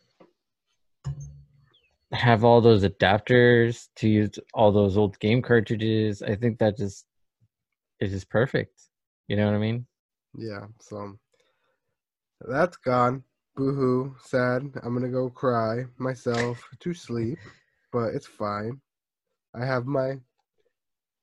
have 2.11 2.43
all 2.43 2.61
those 2.61 2.83
adapters 2.83 3.87
to 3.95 4.07
use 4.09 4.31
all 4.53 4.71
those 4.71 4.97
old 4.97 5.19
game 5.19 5.41
cartridges, 5.41 6.21
I 6.21 6.35
think 6.35 6.59
that 6.59 6.77
just 6.77 7.05
is 7.99 8.11
just 8.11 8.29
perfect. 8.29 8.79
You 9.27 9.37
know 9.37 9.45
what 9.45 9.55
I 9.55 9.59
mean? 9.59 9.85
Yeah, 10.35 10.65
so 10.79 11.17
that's 12.41 12.77
gone. 12.77 13.23
Boo-hoo, 13.55 14.15
sad. 14.23 14.71
I'm 14.81 14.93
gonna 14.93 15.09
go 15.09 15.29
cry 15.29 15.85
myself 15.97 16.67
to 16.79 16.93
sleep, 16.93 17.37
but 17.91 18.15
it's 18.15 18.25
fine. 18.25 18.81
I 19.55 19.65
have 19.65 19.85
my 19.85 20.19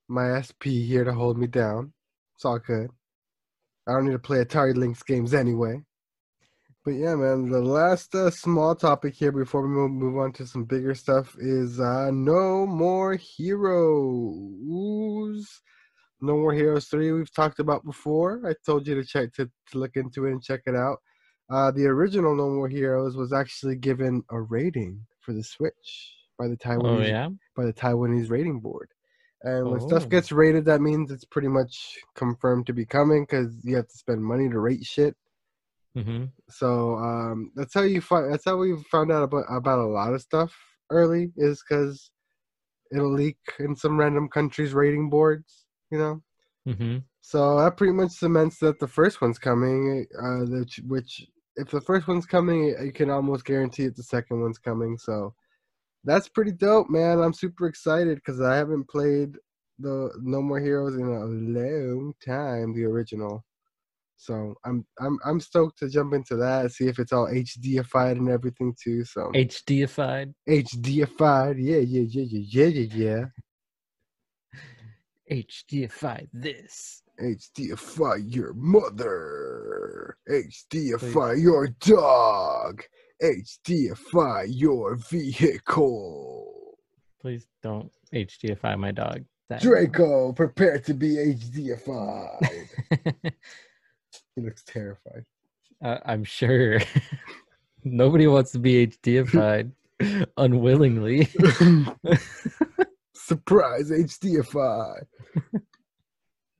my 0.09 0.41
SP 0.43 0.87
here 0.87 1.05
to 1.05 1.13
hold 1.13 1.39
me 1.39 1.47
down. 1.47 1.93
It's 2.35 2.45
all 2.45 2.59
good. 2.59 2.91
I 3.87 3.93
don't 3.93 4.07
need 4.07 4.13
to 4.13 4.19
play 4.19 4.45
Atari 4.45 4.77
Lynx 4.77 5.03
games 5.03 5.35
anyway. 5.35 5.83
But 6.85 6.93
yeah, 6.93 7.15
man, 7.15 7.49
the 7.51 7.61
last 7.61 8.15
uh, 8.15 8.31
small 8.31 8.75
topic 8.75 9.15
here 9.15 9.33
before 9.33 9.63
we 9.63 9.69
move, 9.69 9.91
move 9.91 10.17
on 10.17 10.33
to 10.35 10.47
some 10.47 10.65
bigger 10.65 10.95
stuff 10.95 11.37
is 11.39 11.79
uh, 11.79 12.11
No 12.11 12.67
More 12.67 13.15
Heroes. 13.17 14.01
No 16.23 16.37
More 16.37 16.53
Heroes 16.53 16.87
3 16.89 17.13
we've 17.13 17.33
talked 17.33 17.59
about 17.59 17.85
before. 17.85 18.43
I 18.47 18.55
told 18.65 18.87
you 18.87 18.95
to 18.97 19.05
check 19.05 19.33
to, 19.35 19.47
to 19.73 19.79
look 19.79 19.97
into 19.97 20.27
it 20.27 20.33
and 20.33 20.43
check 20.43 20.63
it 20.67 20.75
out. 20.77 20.99
Uh, 21.51 21.71
the 21.71 21.87
original 21.87 22.35
No 22.37 22.49
More 22.51 22.69
Heroes 22.69 23.17
was 23.17 23.33
actually 23.33 23.77
given 23.77 24.23
a 24.31 24.41
rating 24.41 25.07
for 25.21 25.33
the 25.33 25.43
Switch 25.43 26.15
by 26.39 26.49
the 26.49 26.57
Oh 26.57 26.59
Taiwanese 26.59 27.09
yeah. 27.09 27.29
by 27.57 27.65
the 27.65 27.73
Taiwanese 27.73 28.31
rating 28.31 28.61
board. 28.61 28.89
And 29.43 29.71
when 29.71 29.81
Oh. 29.81 29.87
stuff 29.87 30.09
gets 30.09 30.31
rated, 30.33 30.65
that 30.67 30.81
means 30.81 31.11
it's 31.11 31.25
pretty 31.25 31.49
much 31.49 31.99
confirmed 32.15 32.67
to 32.67 32.73
be 32.75 32.85
coming 32.87 33.25
because 33.25 33.55
you 33.65 33.77
have 33.77 33.89
to 33.89 33.99
spend 33.99 34.23
money 34.23 34.49
to 34.49 34.59
rate 34.61 34.85
shit. 34.85 35.17
hmm 35.95 36.25
So 36.51 36.97
um, 36.97 37.53
that's 37.55 37.75
how 37.75 37.83
you 37.83 38.01
find. 38.01 38.33
That's 38.33 38.45
how 38.45 38.57
we 38.57 38.77
found 38.91 39.11
out 39.13 39.23
about 39.23 39.45
about 39.51 39.79
a 39.79 39.87
lot 39.87 40.15
of 40.15 40.21
stuff 40.23 40.55
early 40.91 41.33
is 41.37 41.63
because 41.63 42.11
it'll 42.93 43.13
leak 43.15 43.39
in 43.59 43.77
some 43.77 43.99
random 43.99 44.29
country's 44.29 44.75
rating 44.75 45.11
boards. 45.11 45.67
You 45.91 45.99
know. 45.99 46.23
hmm 46.67 46.99
So 47.21 47.59
that 47.59 47.77
pretty 47.77 47.93
much 47.93 48.13
cements 48.13 48.59
that 48.59 48.79
the 48.79 48.89
first 48.89 49.21
one's 49.21 49.39
coming. 49.39 50.07
Uh, 50.21 50.45
which, 50.47 50.81
which 50.87 51.27
if 51.57 51.71
the 51.71 51.81
first 51.81 52.09
one's 52.09 52.27
coming, 52.27 52.75
you 52.83 52.93
can 52.93 53.11
almost 53.11 53.45
guarantee 53.45 53.85
it 53.85 53.97
the 53.97 54.03
second 54.03 54.41
one's 54.41 54.59
coming. 54.59 54.97
So 54.99 55.35
that's 56.05 56.29
pretty 56.29 56.53
dope, 56.53 56.89
man. 56.89 57.21
I'm 57.21 57.35
super 57.35 57.67
excited 57.67 58.17
because 58.17 58.41
I 58.41 58.57
haven't 58.57 58.89
played 58.89 59.37
the 59.79 60.11
No 60.23 60.41
More 60.43 60.61
Heroes 60.61 60.97
in 60.97 61.07
a 61.07 61.25
long 61.25 62.15
time, 62.25 62.75
the 62.75 62.85
original. 62.85 63.45
So 64.17 64.55
I'm 64.65 64.85
I'm 65.01 65.19
I'm 65.25 65.41
stoked 65.41 65.79
to 65.79 65.89
jump 65.89 66.13
into 66.13 66.37
that, 66.37 66.73
see 66.73 66.89
if 66.89 66.99
it's 66.99 67.13
all 67.13 67.27
HDified 67.27 68.13
and 68.13 68.29
everything 68.29 68.75
too. 68.83 69.05
So 69.05 69.31
HDified. 69.35 70.35
HDified, 70.49 71.57
yeah, 71.59 71.79
yeah, 71.79 72.05
yeah, 72.09 72.25
yeah, 72.29 72.67
yeah, 72.67 72.87
yeah, 72.95 73.25
HDified 75.31 76.29
this. 76.33 77.03
HDify 77.21 78.23
your 78.35 78.53
mother. 78.55 80.17
HDify 80.29 81.41
your 81.41 81.69
dog. 81.81 82.83
HDify 83.23 84.47
your 84.49 84.97
vehicle. 84.97 86.79
Please 87.21 87.47
don't 87.63 87.91
HDify 88.15 88.79
my 88.79 88.91
dog. 88.91 89.25
That- 89.51 89.61
Draco, 89.61 90.33
prepare 90.33 90.79
to 90.81 90.95
be 90.95 91.17
HDified. 91.17 92.69
he 94.35 94.41
looks 94.43 94.63
terrified. 94.65 95.25
uh, 95.85 95.99
I'm 96.07 96.25
sure 96.25 96.81
nobody 97.85 98.27
wants 98.27 98.53
to 98.53 98.59
be 98.59 98.87
HDified 98.87 99.71
unwillingly. 100.39 101.29
Surprise 103.15 103.91
HDify. 103.91 105.03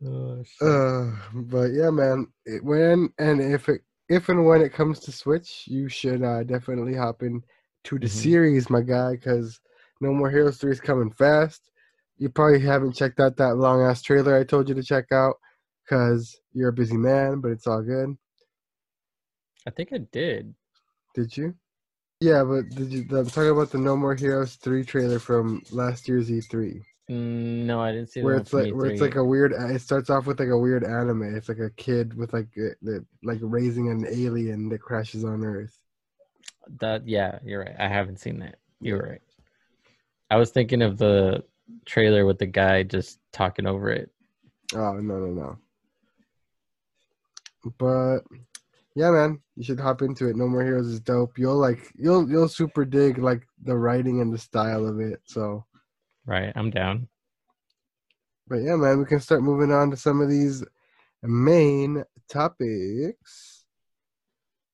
Oh. 0.03 0.43
Uh, 0.63 1.13
but 1.35 1.73
yeah, 1.73 1.91
man. 1.91 2.27
It, 2.47 2.65
when 2.65 3.13
and 3.19 3.41
if 3.41 3.69
it 3.69 3.83
if 4.09 4.31
and 4.31 4.47
when 4.47 4.63
it 4.63 4.73
comes 4.73 4.99
to 5.01 5.13
Switch, 5.13 5.65
you 5.67 5.89
should 5.89 6.23
uh, 6.23 6.43
definitely 6.43 6.95
hop 6.95 7.23
in 7.23 7.43
to 7.85 7.99
the 7.99 8.07
Mhm. 8.07 8.11
series, 8.11 8.71
my 8.71 8.81
guy, 8.81 9.13
because 9.13 9.61
No 10.01 10.13
More 10.15 10.31
Heroes 10.31 10.57
Three 10.57 10.73
is 10.73 10.81
coming 10.81 11.11
fast. 11.11 11.71
You 12.17 12.31
probably 12.31 12.61
haven't 12.61 12.93
checked 12.97 13.21
out 13.21 13.37
that 13.37 13.57
long 13.57 13.83
ass 13.83 14.01
trailer 14.01 14.37
I 14.39 14.45
told 14.45 14.69
you 14.71 14.75
to 14.75 14.83
check 14.83 15.13
out, 15.13 15.37
because 15.85 16.35
you're 16.55 16.71
a 16.71 16.73
busy 16.73 16.97
man. 16.97 17.41
But 17.41 17.51
it's 17.53 17.67
all 17.67 17.83
good. 17.83 18.17
I 19.67 19.71
think 19.71 19.93
I 19.93 19.99
did. 19.99 20.55
Did 21.15 21.37
you? 21.37 21.55
Yeah, 22.21 22.43
but 22.45 22.71
did 22.71 22.91
you? 22.91 23.07
I'm 23.17 23.27
talking 23.27 23.51
about 23.51 23.71
the 23.71 23.79
No 23.79 23.97
More 23.99 24.15
Heroes 24.15 24.55
Three 24.57 24.83
trailer 24.85 25.19
from 25.19 25.63
last 25.71 26.09
year's 26.09 26.31
E3. 26.31 26.81
Mm, 27.11 27.65
no, 27.65 27.81
I 27.81 27.91
didn't 27.91 28.11
see 28.11 28.23
where 28.23 28.37
it's 28.37 28.53
like 28.53 28.73
where 28.73 28.87
it's 28.87 29.01
like 29.01 29.17
a 29.17 29.25
weird 29.25 29.53
it 29.53 29.81
starts 29.81 30.11
off 30.11 30.27
with 30.27 30.39
like 30.39 30.49
a 30.51 30.57
weird 30.59 30.85
anime 30.85 31.35
it's 31.35 31.49
like 31.49 31.59
a 31.59 31.71
kid 31.71 32.15
with 32.17 32.33
like 32.33 32.49
the- 32.55 33.05
like 33.25 33.39
raising 33.43 33.91
an 33.91 34.07
alien 34.09 34.69
that 34.69 34.79
crashes 34.81 35.25
on 35.25 35.45
earth 35.45 35.77
that. 36.79 37.07
Yeah, 37.07 37.39
you're 37.45 37.61
right. 37.61 37.75
I 37.79 37.89
haven't 37.89 38.21
seen 38.21 38.39
that. 38.41 38.57
You're 38.81 39.03
right. 39.03 39.23
I 40.31 40.37
was 40.37 40.51
thinking 40.51 40.83
of 40.83 40.99
the 40.99 41.45
trailer 41.85 42.25
with 42.25 42.39
the 42.39 42.47
guy 42.47 42.83
just 42.83 43.19
talking 43.33 43.67
over 43.67 43.91
it. 43.91 44.11
Oh 44.75 44.93
no 44.95 45.19
no 45.19 45.27
no. 45.27 45.59
But 47.79 48.21
yeah, 48.95 49.11
man, 49.11 49.41
you 49.57 49.65
should 49.65 49.81
hop 49.81 50.03
into 50.03 50.29
it. 50.29 50.37
No 50.37 50.49
More 50.49 50.65
Heroes 50.65 50.87
is 50.87 51.01
dope. 51.01 51.39
You'll 51.39 51.59
like 51.59 51.93
you'll 51.97 52.31
you'll 52.31 52.49
super 52.49 52.85
dig 52.85 53.19
like 53.19 53.47
the 53.65 53.77
writing 53.77 54.21
and 54.21 54.33
the 54.33 54.39
style 54.39 54.87
of 54.87 55.01
it. 55.01 55.21
So 55.25 55.65
Right, 56.27 56.53
I'm 56.55 56.71
down. 56.71 57.09
But 58.47 58.63
yeah, 58.63 58.77
man, 58.77 58.99
we 58.99 59.05
can 59.05 59.21
start 59.21 59.43
moving 59.43 59.73
on 59.73 59.91
to 59.91 59.97
some 59.97 60.21
of 60.21 60.29
these 60.29 60.65
main 61.23 62.05
topics. 62.29 63.65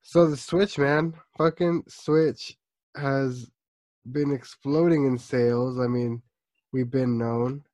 So 0.02 0.26
the 0.28 0.36
Switch, 0.36 0.78
man, 0.78 1.14
fucking 1.36 1.84
Switch 1.88 2.56
has 2.96 3.50
been 4.10 4.32
exploding 4.32 5.06
in 5.06 5.18
sales. 5.18 5.78
I 5.78 5.88
mean, 5.88 6.22
we've 6.72 6.90
been 6.90 7.18
known. 7.18 7.64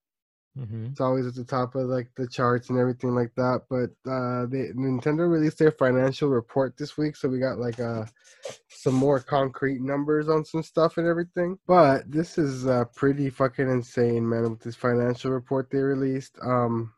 Hmm 0.56 0.86
It's 0.86 1.00
always 1.00 1.26
at 1.26 1.34
the 1.34 1.44
top 1.44 1.74
of 1.74 1.86
like 1.88 2.08
the 2.16 2.28
charts 2.28 2.68
and 2.70 2.78
everything 2.78 3.14
like 3.14 3.34
that. 3.36 3.62
But 3.70 3.90
uh 4.10 4.46
they 4.46 4.68
Nintendo 4.76 5.28
released 5.30 5.58
their 5.58 5.72
financial 5.72 6.28
report 6.28 6.76
this 6.76 6.96
week, 6.98 7.16
so 7.16 7.28
we 7.28 7.38
got 7.38 7.58
like 7.58 7.80
uh 7.80 8.04
some 8.68 8.94
more 8.94 9.20
concrete 9.20 9.80
numbers 9.80 10.28
on 10.28 10.44
some 10.44 10.62
stuff 10.62 10.98
and 10.98 11.06
everything. 11.06 11.58
But 11.66 12.10
this 12.10 12.38
is 12.38 12.66
uh 12.66 12.84
pretty 12.94 13.30
fucking 13.30 13.70
insane, 13.70 14.28
man, 14.28 14.50
with 14.50 14.60
this 14.60 14.76
financial 14.76 15.30
report 15.30 15.70
they 15.70 15.78
released. 15.78 16.38
Um 16.42 16.92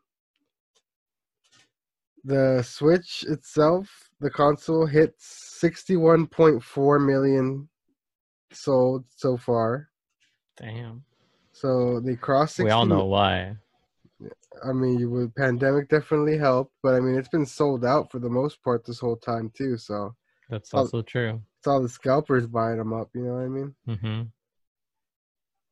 the 2.25 2.63
Switch 2.63 3.23
itself, 3.29 4.09
the 4.19 4.31
console 4.31 4.85
hits 4.85 5.59
61.4 5.63 7.05
million 7.05 7.69
sold 8.51 9.05
so 9.15 9.37
far. 9.37 9.89
Damn. 10.57 11.03
So 11.55 12.01
they 12.01 12.17
crossed 12.17 12.57
60 12.57 12.65
We 12.65 12.71
all 12.71 12.85
know 12.85 13.05
why. 13.05 13.55
I 14.61 14.73
mean, 14.73 14.99
you 14.99 15.09
would 15.09 15.33
pandemic 15.35 15.87
definitely 15.87 16.37
helped, 16.37 16.73
but 16.83 16.95
I 16.95 16.99
mean, 16.99 17.15
it's 17.15 17.29
been 17.29 17.45
sold 17.45 17.85
out 17.85 18.11
for 18.11 18.19
the 18.19 18.29
most 18.29 18.61
part 18.61 18.85
this 18.85 18.99
whole 18.99 19.15
time 19.15 19.53
too. 19.55 19.77
So 19.77 20.13
That's 20.49 20.73
also 20.73 21.01
true. 21.01 21.41
it's 21.57 21.67
all 21.67 21.81
the 21.81 21.87
scalpers 21.87 22.45
buying 22.45 22.77
them 22.77 22.91
up. 22.91 23.09
You 23.15 23.23
know 23.23 23.35
what 23.35 23.43
I 23.43 23.47
mean? 23.47 23.75
Mm-hmm. 23.87 24.21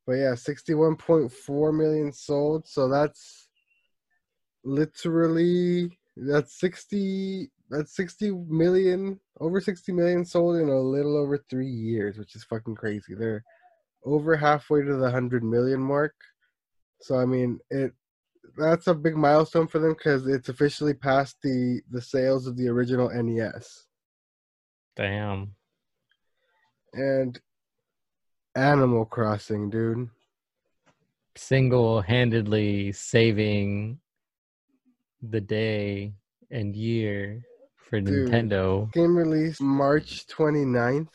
But 0.08 0.14
yeah, 0.14 0.36
sixty-one 0.36 0.96
point 0.96 1.30
four 1.34 1.74
million 1.74 2.14
sold. 2.14 2.66
So 2.66 2.88
that's 2.88 3.50
literally 4.64 5.98
that's 6.16 6.58
sixty. 6.58 7.52
That's 7.70 7.94
sixty 7.94 8.32
million, 8.32 9.20
over 9.42 9.60
sixty 9.60 9.92
million 9.92 10.24
sold 10.24 10.58
in 10.62 10.70
a 10.70 10.80
little 10.80 11.18
over 11.18 11.44
three 11.50 11.68
years, 11.70 12.18
which 12.18 12.36
is 12.36 12.46
fucking 12.46 12.76
crazy. 12.76 13.16
They're 13.16 13.44
over 14.06 14.36
halfway 14.36 14.84
to 14.84 14.96
the 14.96 15.10
hundred 15.10 15.44
million 15.44 15.80
mark. 15.80 16.14
So 17.02 17.18
I 17.18 17.26
mean, 17.26 17.60
it 17.70 17.94
that's 18.58 18.88
a 18.88 18.94
big 18.94 19.16
milestone 19.16 19.68
for 19.68 19.80
them 19.80 19.94
because 19.94 20.28
it's 20.28 20.50
officially 20.50 20.94
past 20.94 21.38
the 21.44 21.82
the 21.92 22.02
sales 22.02 22.48
of 22.48 22.56
the 22.58 22.68
original 22.68 23.10
NES 23.10 23.86
Damn. 24.96 25.56
and 26.94 27.40
Animal 28.56 29.06
Crossing, 29.06 29.70
dude. 29.70 30.10
Single 31.36 32.02
handedly 32.02 32.92
saving 32.92 34.00
the 35.22 35.42
day 35.42 36.14
and 36.52 36.76
year 36.76 37.42
for 37.90 38.00
Dude. 38.00 38.30
Nintendo. 38.30 38.92
Game 38.94 39.16
released 39.18 39.62
March 39.62 40.28
29th, 40.28 41.08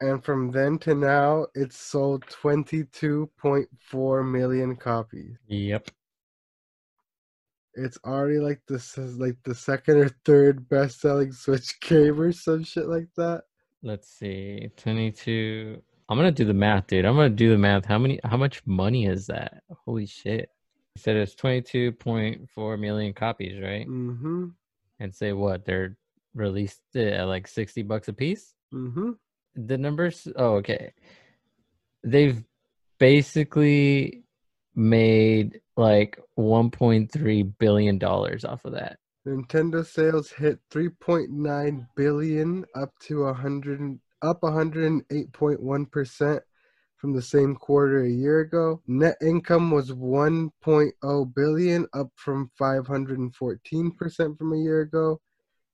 and 0.00 0.24
from 0.24 0.50
then 0.50 0.78
to 0.80 0.94
now, 0.94 1.46
it's 1.54 1.76
sold 1.76 2.26
22.4 2.26 4.30
million 4.30 4.76
copies. 4.76 5.36
Yep. 5.46 5.90
It's 7.74 7.98
already 8.04 8.38
like 8.38 8.60
this 8.68 8.98
is 8.98 9.18
like 9.18 9.36
the 9.44 9.54
second 9.54 9.98
or 9.98 10.08
third 10.24 10.68
best-selling 10.68 11.32
Switch 11.32 11.80
game 11.80 12.20
or 12.20 12.32
some 12.32 12.64
shit 12.64 12.88
like 12.88 13.08
that. 13.16 13.44
Let's 13.82 14.08
see. 14.08 14.70
22. 14.76 15.80
I'm 16.08 16.18
going 16.18 16.32
to 16.32 16.32
do 16.32 16.46
the 16.46 16.54
math, 16.54 16.86
dude. 16.86 17.04
I'm 17.04 17.16
going 17.16 17.30
to 17.30 17.36
do 17.36 17.50
the 17.50 17.58
math. 17.58 17.84
How 17.84 17.98
many 17.98 18.20
how 18.24 18.36
much 18.36 18.62
money 18.66 19.06
is 19.06 19.26
that? 19.26 19.62
Holy 19.84 20.06
shit. 20.06 20.50
You 20.94 21.00
said 21.00 21.16
it's 21.16 21.34
22.4 21.34 22.78
million 22.78 23.12
copies, 23.12 23.60
right? 23.60 23.86
Mm-hmm. 23.86 24.46
And 25.00 25.14
say 25.14 25.32
what? 25.32 25.64
They're 25.64 25.96
released 26.34 26.80
it 26.94 27.12
at 27.12 27.24
like 27.24 27.48
60 27.48 27.82
bucks 27.82 28.08
a 28.08 28.12
piece? 28.12 28.54
Mm-hmm. 28.72 29.12
The 29.56 29.78
numbers 29.78 30.28
oh 30.36 30.56
okay. 30.56 30.92
They've 32.04 32.42
basically 32.98 34.22
made 34.74 35.60
like 35.76 36.18
1.3 36.38 37.52
billion 37.58 37.98
dollars 37.98 38.44
off 38.44 38.64
of 38.64 38.72
that. 38.72 38.98
Nintendo 39.26 39.84
sales 39.84 40.30
hit 40.30 40.60
3.9 40.70 41.86
billion, 41.96 42.64
up 42.76 42.92
to 43.00 43.24
100, 43.24 43.98
up 44.22 44.40
108.1 44.42 45.90
percent 45.90 46.42
from 46.96 47.12
the 47.12 47.22
same 47.22 47.56
quarter 47.56 48.04
a 48.04 48.10
year 48.10 48.40
ago. 48.40 48.80
Net 48.86 49.16
income 49.20 49.70
was 49.70 49.90
1.0 49.90 51.34
billion, 51.34 51.86
up 51.92 52.08
from 52.14 52.50
514 52.56 53.90
percent 53.92 54.38
from 54.38 54.52
a 54.52 54.58
year 54.58 54.82
ago, 54.82 55.20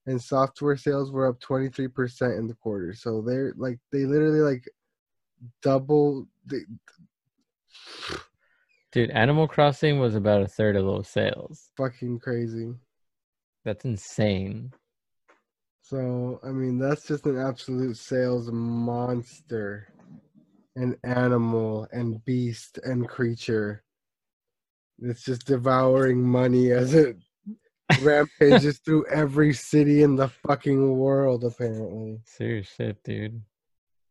and 0.05 0.21
software 0.21 0.77
sales 0.77 1.11
were 1.11 1.27
up 1.27 1.39
23 1.39 1.87
percent 1.87 2.33
in 2.33 2.47
the 2.47 2.55
quarter. 2.55 2.93
So 2.93 3.21
they're 3.21 3.53
like 3.57 3.79
they 3.91 4.05
literally 4.05 4.41
like 4.41 4.69
double. 5.61 6.27
The, 6.45 6.65
dude 8.91 9.09
animal 9.09 9.47
crossing 9.47 9.99
was 9.99 10.13
about 10.15 10.41
a 10.41 10.47
third 10.47 10.75
of 10.75 10.85
those 10.85 11.07
sales 11.07 11.71
fucking 11.75 12.19
crazy. 12.19 12.71
that's 13.65 13.85
insane 13.85 14.71
So 15.81 16.39
I 16.43 16.49
mean, 16.49 16.79
that's 16.79 17.05
just 17.07 17.25
an 17.25 17.37
absolute 17.37 17.97
sales 17.97 18.49
monster, 18.51 19.89
an 20.75 20.95
animal 21.03 21.87
and 21.91 22.23
beast 22.23 22.79
and 22.83 23.07
creature. 23.07 23.83
It's 25.01 25.23
just 25.23 25.45
devouring 25.45 26.21
money 26.21 26.71
as 26.71 26.93
it 26.93 27.17
rampages 28.01 28.79
through 28.79 29.05
every 29.07 29.53
city 29.53 30.03
in 30.03 30.15
the 30.15 30.27
fucking 30.27 30.97
world. 30.97 31.43
Apparently, 31.43 32.19
serious 32.25 32.67
shit 32.67 33.01
dude 33.03 33.41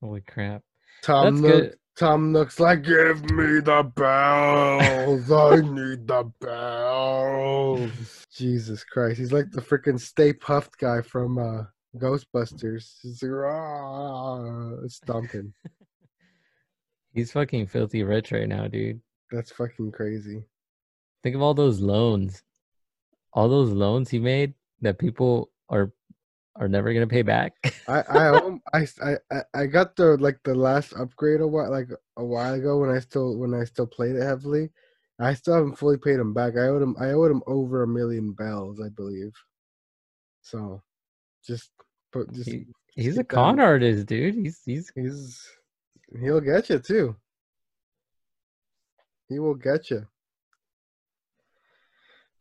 holy 0.01 0.21
crap 0.21 0.63
Tom 1.03 1.25
That's 1.25 1.43
Nook, 1.43 1.53
good. 1.53 1.77
Tom 1.97 2.33
Nook's 2.33 2.61
like, 2.61 2.83
"Give 2.83 3.23
me 3.31 3.61
the 3.61 3.83
bells. 3.95 5.31
I 5.31 5.57
need 5.61 6.07
the 6.07 6.31
bells." 6.41 8.25
Jesus 8.33 8.85
Christ, 8.85 9.19
he's 9.19 9.33
like 9.33 9.51
the 9.51 9.61
freaking 9.61 10.01
Stay 10.01 10.33
Puft 10.33 10.79
guy 10.79 11.03
from 11.03 11.39
uh, 11.39 11.65
Ghostbusters. 11.97 12.99
He's 13.03 13.23
like, 13.23 13.33
"Rah," 13.33 14.87
stomping. 14.87 15.53
he's 17.13 17.33
fucking 17.33 17.67
filthy 17.67 18.03
rich 18.03 18.33
right 18.33 18.49
now 18.49 18.67
dude 18.69 19.01
That's 19.31 19.53
fucking 19.53 19.93
crazy. 19.93 20.45
think 21.23 21.37
of 21.37 21.43
all 21.43 21.55
those 21.55 21.81
loans 21.81 22.43
all 23.33 23.49
those 23.49 23.71
loans 23.71 24.11
he 24.11 24.19
made 24.19 24.55
that 24.81 24.99
people 24.99 25.51
are 25.69 25.93
are 26.57 26.69
never 26.69 26.93
gonna 26.93 27.07
pay 27.07 27.23
back 27.23 27.55
I 27.89 28.01
I 28.01 28.59
I, 28.75 29.17
I 29.31 29.43
I- 29.55 29.67
got 29.67 29.97
the 29.97 30.17
like 30.19 30.39
the 30.45 30.55
last 30.55 30.93
upgrade 30.93 31.41
a 31.41 31.47
while 31.47 31.71
like 31.71 31.89
a 32.17 32.25
while 32.25 32.55
ago 32.55 32.79
when 32.79 32.91
I 32.91 33.01
still 33.01 33.37
when 33.39 33.55
I 33.55 33.65
still 33.65 33.87
played 33.87 34.17
it 34.17 34.23
heavily. 34.23 34.71
I 35.19 35.35
still 35.35 35.55
haven't 35.55 35.79
fully 35.79 35.99
paid 35.99 36.19
him 36.19 36.35
back. 36.35 36.55
I 36.57 36.67
owed 36.69 36.83
him 36.83 36.97
I 36.99 37.11
owed 37.11 37.31
him 37.31 37.43
over 37.47 37.83
a 37.83 37.87
million 37.89 38.33
bells, 38.33 38.81
I 38.81 38.89
believe. 38.89 39.33
So, 40.43 40.83
just 41.47 41.71
put 42.13 42.33
just 42.33 42.51
He- 42.51 42.67
he's 42.95 43.19
a 43.19 43.25
con 43.25 43.55
in- 43.55 43.61
artist 43.61 44.07
dude 44.07 44.35
he's 44.35 44.61
he's 44.65 44.91
He's 44.95 45.49
he'll 46.21 46.41
get 46.41 46.69
you 46.71 46.79
too. 46.79 47.17
He 49.29 49.39
will 49.39 49.55
get 49.55 49.91
you. 49.91 50.07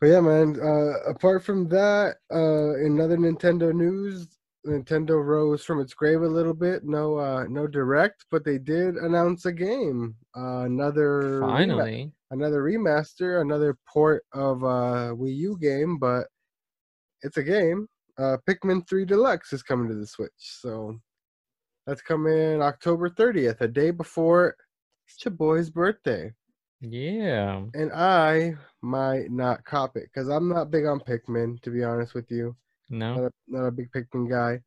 But 0.02 0.08
yeah, 0.08 0.22
man. 0.22 0.60
Uh, 0.60 1.00
apart 1.08 1.44
from 1.44 1.70
that, 1.70 2.16
uh, 2.34 2.76
in 2.84 3.00
other 3.00 3.18
Nintendo 3.18 3.72
news, 3.72 4.40
Nintendo 4.66 5.24
rose 5.24 5.64
from 5.64 5.80
its 5.80 5.94
grave 5.94 6.24
a 6.24 6.28
little 6.28 6.56
bit. 6.56 6.84
No, 6.84 7.18
uh, 7.18 7.46
no 7.48 7.68
direct, 7.68 8.26
but 8.32 8.44
they 8.44 8.58
did 8.58 8.96
announce 8.96 9.46
a 9.46 9.52
game. 9.52 10.16
Uh, 10.36 10.62
another 10.66 11.40
finally 11.42 12.12
another 12.32 12.64
remaster, 12.64 13.42
another 13.42 13.78
port 13.92 14.24
of 14.34 14.64
uh 14.64 15.14
Wii 15.14 15.36
U 15.38 15.58
game, 15.60 16.00
but 16.00 16.28
it's 17.22 17.38
a 17.38 17.44
game. 17.44 17.88
Uh, 18.18 18.38
Pikmin 18.48 18.88
3 18.88 19.06
Deluxe 19.06 19.54
is 19.54 19.64
coming 19.64 19.88
to 19.88 19.96
the 19.96 20.06
Switch, 20.06 20.32
so 20.38 21.00
that's 21.86 22.02
coming 22.02 22.62
October 22.62 23.10
30th, 23.10 23.62
a 23.62 23.68
day 23.68 23.92
before 23.92 24.56
it's 25.08 25.24
your 25.24 25.34
boy's 25.34 25.70
birthday. 25.70 26.32
Yeah 26.82 27.62
And 27.74 27.92
I 27.94 28.56
might 28.82 29.32
not 29.32 29.64
cop 29.64 29.96
it 29.96 30.10
because 30.14 30.28
I'm 30.30 30.50
not 30.50 30.72
big 30.72 30.86
on 30.86 31.00
Pikmin, 31.00 31.62
to 31.62 31.70
be 31.70 31.84
honest 31.84 32.14
with 32.14 32.30
you. 32.32 32.56
no 32.90 33.16
Not 33.16 33.24
a, 33.26 33.32
not 33.48 33.66
a 33.68 33.72
big 33.72 33.92
Pikmin 33.92 34.30
guy. 34.30 34.62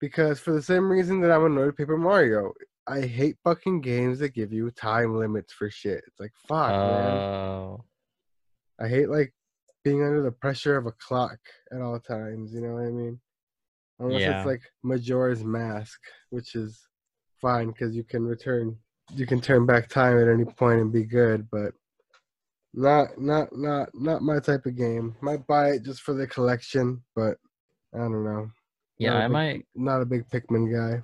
Because 0.00 0.40
for 0.40 0.52
the 0.52 0.62
same 0.62 0.90
reason 0.90 1.20
that 1.20 1.30
I'm 1.30 1.46
annoyed 1.46 1.66
with 1.66 1.76
Paper 1.76 1.96
Mario, 1.96 2.52
I 2.86 3.00
hate 3.02 3.36
fucking 3.44 3.80
games 3.80 4.18
that 4.18 4.34
give 4.34 4.52
you 4.52 4.70
time 4.70 5.16
limits 5.16 5.52
for 5.52 5.70
shit. 5.70 6.02
It's 6.06 6.20
like 6.20 6.32
fuck, 6.46 6.68
man. 6.70 7.16
Oh, 7.16 7.84
I 8.78 8.88
hate 8.88 9.08
like 9.08 9.32
being 9.84 10.02
under 10.02 10.22
the 10.22 10.32
pressure 10.32 10.76
of 10.76 10.86
a 10.86 10.92
clock 10.92 11.38
at 11.72 11.80
all 11.80 11.98
times. 12.00 12.52
You 12.52 12.60
know 12.60 12.74
what 12.74 12.84
I 12.84 12.90
mean? 12.90 13.20
Unless 14.00 14.20
Yeah. 14.22 14.38
it's 14.38 14.46
like 14.46 14.62
Majora's 14.82 15.44
Mask, 15.44 16.00
which 16.30 16.54
is 16.56 16.86
fine 17.40 17.68
because 17.68 17.94
you 17.94 18.02
can 18.04 18.24
return, 18.26 18.76
you 19.14 19.26
can 19.26 19.40
turn 19.40 19.66
back 19.66 19.88
time 19.88 20.18
at 20.18 20.28
any 20.28 20.44
point 20.44 20.80
and 20.80 20.92
be 20.92 21.04
good. 21.04 21.48
But 21.50 21.72
not, 22.72 23.18
not, 23.20 23.56
not, 23.56 23.90
not 23.94 24.22
my 24.22 24.40
type 24.40 24.66
of 24.66 24.76
game. 24.76 25.14
Might 25.20 25.46
buy 25.46 25.70
it 25.70 25.82
just 25.84 26.02
for 26.02 26.14
the 26.14 26.26
collection, 26.26 27.02
but 27.14 27.36
I 27.94 27.98
don't 27.98 28.24
know. 28.24 28.50
yeah. 28.98 29.10
Not 29.10 29.20
I 29.22 29.26
big- 29.26 29.32
might. 29.32 29.66
Not 29.74 30.02
a 30.02 30.06
big 30.06 30.28
Pikmin 30.28 30.72
guy. 30.72 31.02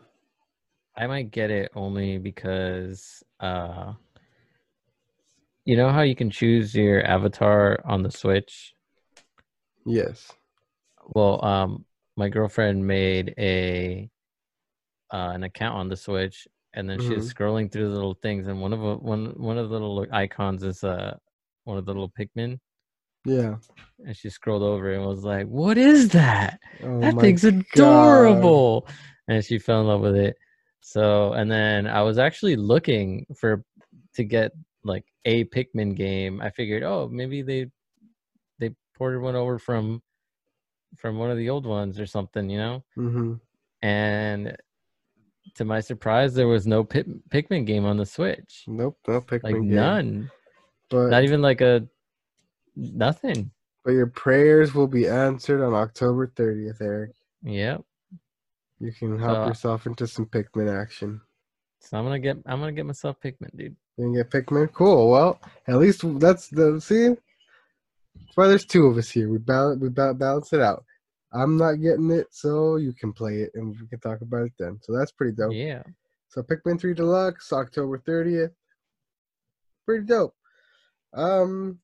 I 0.97 1.07
might 1.07 1.31
get 1.31 1.51
it 1.51 1.71
only 1.75 2.19
because 2.19 3.23
uh 3.39 3.93
you 5.65 5.77
know 5.77 5.89
how 5.89 6.01
you 6.03 6.17
can 6.17 6.31
choose 6.31 6.75
your 6.75 7.07
avatar 7.07 7.81
on 7.85 8.03
the 8.03 8.11
Switch? 8.11 8.75
Yes. 9.87 10.31
Well, 11.15 11.43
um 11.45 11.85
my 12.17 12.29
girlfriend 12.29 12.87
made 12.87 13.35
a 13.39 14.11
uh, 15.13 15.31
an 15.35 15.45
account 15.45 15.77
on 15.77 15.89
the 15.89 15.97
Switch 15.97 16.47
and 16.75 16.89
then 16.89 17.01
she 17.01 17.14
was 17.14 17.33
scrolling 17.33 17.71
through 17.71 17.89
the 17.89 17.95
little 17.95 18.14
things 18.14 18.47
and 18.47 18.61
one 18.61 18.73
of 18.73 18.81
the 18.81 18.97
one 18.97 19.35
one 19.37 19.59
of 19.59 19.68
the 19.68 19.73
little 19.73 20.07
icons 20.12 20.62
is 20.62 20.85
uh 20.85 21.16
one 21.64 21.79
of 21.79 21.85
the 21.85 21.93
little 21.93 22.11
Pikmin. 22.11 22.59
Yeah. 23.27 23.57
and 24.05 24.16
she 24.16 24.31
scrolled 24.31 24.62
over 24.62 24.93
and 24.93 25.05
was 25.05 25.25
like, 25.25 25.47
"What 25.47 25.77
is 25.77 26.09
that?" 26.11 26.59
Oh 26.83 27.01
that 27.01 27.18
thing's 27.21 27.45
adorable! 27.45 28.89
And 29.29 29.45
she 29.45 29.59
fell 29.59 29.83
in 29.83 29.89
love 29.89 30.01
with 30.01 30.16
it. 30.16 30.37
So 30.81 31.35
and 31.35 31.51
then 31.51 31.87
i 31.87 32.01
was 32.03 32.18
actually 32.18 32.57
looking 32.57 33.27
for 33.37 33.62
to 34.14 34.25
get 34.25 34.53
like 34.85 35.05
a 35.27 35.45
pikmin 35.47 35.95
game. 35.95 36.41
I 36.41 36.51
figured 36.51 36.83
oh 36.83 37.09
maybe 37.09 37.43
they 37.43 37.66
they 38.59 38.75
ported 38.97 39.21
one 39.21 39.37
over 39.37 39.59
from 39.59 40.03
from 40.97 41.18
one 41.18 41.31
of 41.31 41.37
the 41.37 41.51
old 41.51 41.66
ones 41.66 42.01
or 42.01 42.07
something 42.07 42.49
you 42.49 42.59
know? 42.59 42.85
Mm-hmm. 42.97 43.35
and 43.83 44.57
to 45.55 45.64
my 45.64 45.80
surprise 45.80 46.34
there 46.34 46.47
was 46.49 46.66
no 46.66 46.84
Pik- 46.84 47.20
pikmin 47.30 47.66
game 47.66 47.84
on 47.84 47.97
the 47.97 48.07
switch 48.07 48.64
Nope. 48.66 48.99
No 49.09 49.20
Pikmin 49.20 49.43
like 49.43 49.55
game. 49.55 49.70
none 49.74 50.30
But 50.91 51.09
not 51.09 51.24
even 51.24 51.43
like 51.43 51.61
a 51.61 51.86
nothing 52.76 53.51
but 53.84 53.93
your 53.93 54.07
prayers 54.09 54.74
will 54.74 54.86
be 54.86 55.09
answered 55.09 55.64
on 55.64 55.72
October 55.74 56.26
30th, 56.36 56.80
Eric. 56.82 57.12
yep 57.43 57.82
You 58.78 58.93
can 58.93 59.18
help 59.18 59.36
So- 59.36 59.43
uh, 59.43 59.47
yourself 59.49 59.86
into 59.86 60.07
some 60.07 60.26
Pikmin 60.26 60.68
action. 60.82 61.20
so 61.80 61.97
i'm 61.99 62.05
gonna 62.05 62.18
get 62.18 62.36
i'm 62.47 62.61
gonna 62.61 62.72
get 62.72 62.86
myself 62.86 63.16
pikmin 63.20 63.51
dude 63.57 63.76
You 63.97 64.05
can 64.05 64.14
get 64.14 64.30
Pikmin. 64.30 64.72
Cool. 64.72 65.11
Well, 65.11 65.41
at 65.68 65.76
least 65.76 66.05
that's 66.20 66.49
the 66.49 66.80
see. 66.80 67.09
That's 67.09 68.36
why 68.36 68.47
there's 68.49 68.64
two 68.64 68.86
of 68.86 68.97
us 68.97 69.11
here. 69.11 69.28
We 69.28 69.36
balance 69.38 69.80
we 69.82 69.88
ba- 69.91 70.14
balance 70.14 70.53
it 70.55 70.61
out. 70.61 70.84
I'm 71.33 71.57
not 71.57 71.74
getting 71.74 72.11
it, 72.11 72.26
so 72.31 72.76
you 72.76 72.93
can 72.93 73.12
play 73.12 73.43
it, 73.43 73.51
and 73.55 73.76
we 73.81 73.87
can 73.87 74.01
talk 74.01 74.20
about 74.20 74.47
it 74.47 74.53
then. 74.59 74.78
So 74.83 74.93
that's 74.97 75.12
pretty 75.12 75.37
dope. 75.37 75.53
yeah 75.53 75.83
So 76.28 76.43
Pikmin 76.43 76.81
3 76.81 76.95
Deluxe, 76.95 77.53
October 77.53 77.99
30th. 77.99 78.53
Pretty 79.87 80.07
dope. 80.07 80.35
Um, 81.14 81.78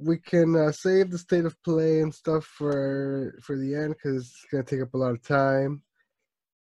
we 0.00 0.18
can 0.18 0.54
uh, 0.56 0.72
save 0.72 1.10
the 1.10 1.18
state 1.18 1.44
of 1.44 1.60
play 1.62 2.00
and 2.00 2.14
stuff 2.14 2.44
for 2.44 3.38
for 3.42 3.56
the 3.56 3.74
end 3.74 3.94
because 3.94 4.22
it's 4.22 4.46
gonna 4.50 4.62
take 4.62 4.82
up 4.82 4.94
a 4.94 4.98
lot 4.98 5.12
of 5.12 5.22
time. 5.22 5.82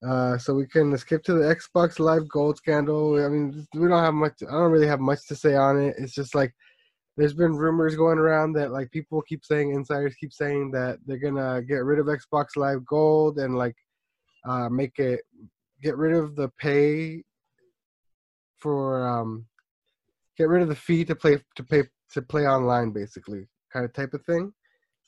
Uh, 0.07 0.37
so 0.39 0.55
we 0.55 0.67
can 0.67 0.97
skip 0.99 1.25
to 1.25 1.35
the 1.35 1.57
Xbox 1.57 1.99
Live 1.99 2.29
Gold 2.29 2.59
scandal. 2.59 3.25
I 3.25 3.29
mean, 3.29 3.67
we 3.75 3.89
don't 3.89 4.05
have 4.05 4.15
much. 4.15 4.35
I 4.43 4.53
don't 4.53 4.71
really 4.71 4.87
have 4.87 5.01
much 5.01 5.27
to 5.29 5.35
say 5.37 5.55
on 5.55 5.81
it. 5.81 5.97
It's 5.99 6.15
just 6.15 6.35
like 6.35 6.55
there's 7.17 7.35
been 7.35 7.57
rumors 7.57 7.97
going 7.97 8.19
around 8.19 8.53
that 8.55 8.73
like 8.73 8.91
people 8.91 9.23
keep 9.23 9.45
saying, 9.45 9.73
insiders 9.73 10.15
keep 10.17 10.33
saying 10.33 10.71
that 10.73 10.99
they're 11.07 11.19
gonna 11.19 11.63
get 11.63 11.85
rid 11.85 11.99
of 11.99 12.07
Xbox 12.07 12.57
Live 12.57 12.85
Gold 12.85 13.39
and 13.39 13.57
like 13.57 13.77
uh, 14.47 14.69
make 14.69 14.99
it 14.99 15.21
get 15.83 15.97
rid 15.97 16.15
of 16.15 16.37
the 16.37 16.49
pay 16.59 17.23
for 18.59 19.07
um 19.07 19.47
get 20.39 20.49
rid 20.49 20.63
of 20.63 20.69
the 20.69 20.75
fee 20.75 21.05
to 21.05 21.15
play 21.15 21.39
to 21.55 21.63
pay 21.63 21.85
to 22.11 22.23
play 22.23 22.47
online 22.47 22.91
basically 22.91 23.47
kind 23.73 23.85
of 23.85 23.93
type 23.93 24.15
of 24.15 24.25
thing. 24.25 24.53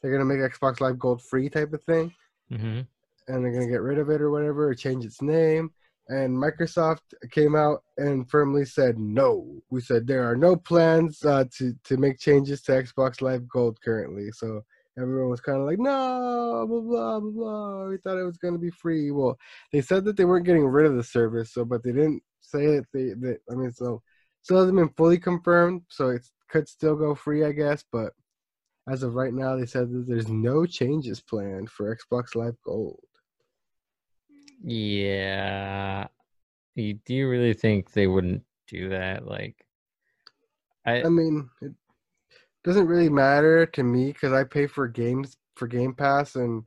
They're 0.01 0.13
gonna 0.13 0.25
make 0.25 0.39
xbox 0.53 0.81
live 0.81 0.99
gold 0.99 1.23
free 1.23 1.49
type 1.49 1.73
of 1.73 1.83
thing. 1.85 2.13
Hmm 2.51 2.81
and 3.29 3.45
they're 3.45 3.53
gonna 3.53 3.69
get 3.69 3.83
rid 3.83 3.99
of 3.99 4.11
it 4.11 4.21
or 4.21 4.31
whatever 4.31 4.69
or 4.69 4.75
change 4.75 5.05
its 5.05 5.23
name 5.23 5.71
and 6.09 6.37
microsoft 6.37 7.01
came 7.31 7.55
out 7.55 7.83
and 7.99 8.31
firmly 8.31 8.65
said 8.65 8.99
no. 8.99 9.61
We 9.71 9.81
said 9.81 10.07
there 10.07 10.29
are 10.29 10.37
no 10.37 10.57
plans 10.57 11.25
uh, 11.25 11.45
to 11.59 11.75
to 11.85 11.97
make 11.97 12.19
changes 12.19 12.63
to 12.63 12.73
xbox 12.73 13.21
live 13.21 13.49
gold 13.49 13.79
currently. 13.83 14.31
So 14.33 14.63
everyone 14.99 15.31
was 15.31 15.41
kind 15.41 15.61
of 15.61 15.67
like 15.67 15.79
no 15.79 16.67
blah 16.69 16.81
blah 16.81 17.21
blah 17.21 17.89
we 17.89 17.99
thought 17.99 18.19
it 18.19 18.25
was 18.25 18.39
going 18.39 18.55
to 18.55 18.61
be 18.61 18.71
free. 18.71 19.11
Well 19.11 19.39
they 19.73 19.81
said 19.81 20.05
that 20.07 20.17
they 20.17 20.25
weren't 20.25 20.47
getting 20.47 20.67
rid 20.67 20.87
of 20.87 20.97
the 20.97 21.05
service 21.05 21.53
so 21.53 21.65
but 21.65 21.83
they 21.83 21.93
didn't 21.93 22.23
say 22.41 22.67
that 22.77 22.87
they, 22.93 23.13
they 23.17 23.37
i 23.51 23.55
mean 23.55 23.73
so 23.73 24.03
still 24.43 24.59
hasn't 24.59 24.77
been 24.77 24.89
fully 24.97 25.19
confirmed 25.19 25.83
so 25.89 26.09
it 26.09 26.27
could 26.49 26.69
still 26.69 26.97
go 26.97 27.15
free 27.15 27.45
i 27.45 27.53
guess 27.53 27.85
but 27.93 28.13
as 28.89 29.03
of 29.03 29.15
right 29.15 29.35
now 29.35 29.57
they 29.57 29.67
said 29.67 29.91
that 29.91 30.07
there's 30.09 30.29
no 30.29 30.65
changes 30.65 31.21
planned 31.21 31.69
for 31.71 31.97
xbox 31.97 32.35
live 32.35 32.57
gold 32.65 33.01
Yeah. 34.63 36.07
Do 36.77 36.95
you 37.09 37.29
really 37.29 37.55
think 37.55 37.93
they 37.93 38.07
wouldn't 38.07 38.43
do 38.69 38.89
that? 38.91 39.27
Like, 39.27 39.67
I 40.87 41.03
I 41.03 41.09
mean, 41.09 41.51
it 41.61 41.73
doesn't 42.65 42.87
really 42.87 43.09
matter 43.09 43.67
to 43.67 43.83
me 43.83 44.13
because 44.13 44.33
I 44.33 44.45
pay 44.45 44.67
for 44.67 44.87
games 44.87 45.37
for 45.57 45.67
Game 45.67 45.93
Pass, 45.93 46.37
and 46.37 46.65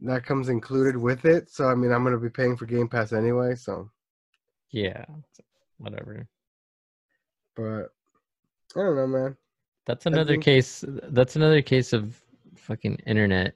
that 0.00 0.24
comes 0.24 0.48
included 0.48 0.96
with 0.96 1.24
it. 1.24 1.50
So 1.50 1.68
I 1.68 1.74
mean, 1.74 1.92
I'm 1.92 2.04
gonna 2.04 2.18
be 2.18 2.30
paying 2.30 2.56
for 2.56 2.66
Game 2.66 2.88
Pass 2.88 3.12
anyway. 3.12 3.56
So, 3.56 3.90
yeah, 4.70 5.04
whatever. 5.78 6.28
but 7.56 7.92
I 8.76 8.80
don't 8.80 8.96
know, 8.96 9.06
man. 9.08 9.36
That's 9.86 10.06
another 10.06 10.34
think- 10.34 10.44
case. 10.44 10.84
That's 10.86 11.34
another 11.34 11.60
case 11.62 11.92
of 11.92 12.20
fucking 12.54 12.96
internet. 13.06 13.54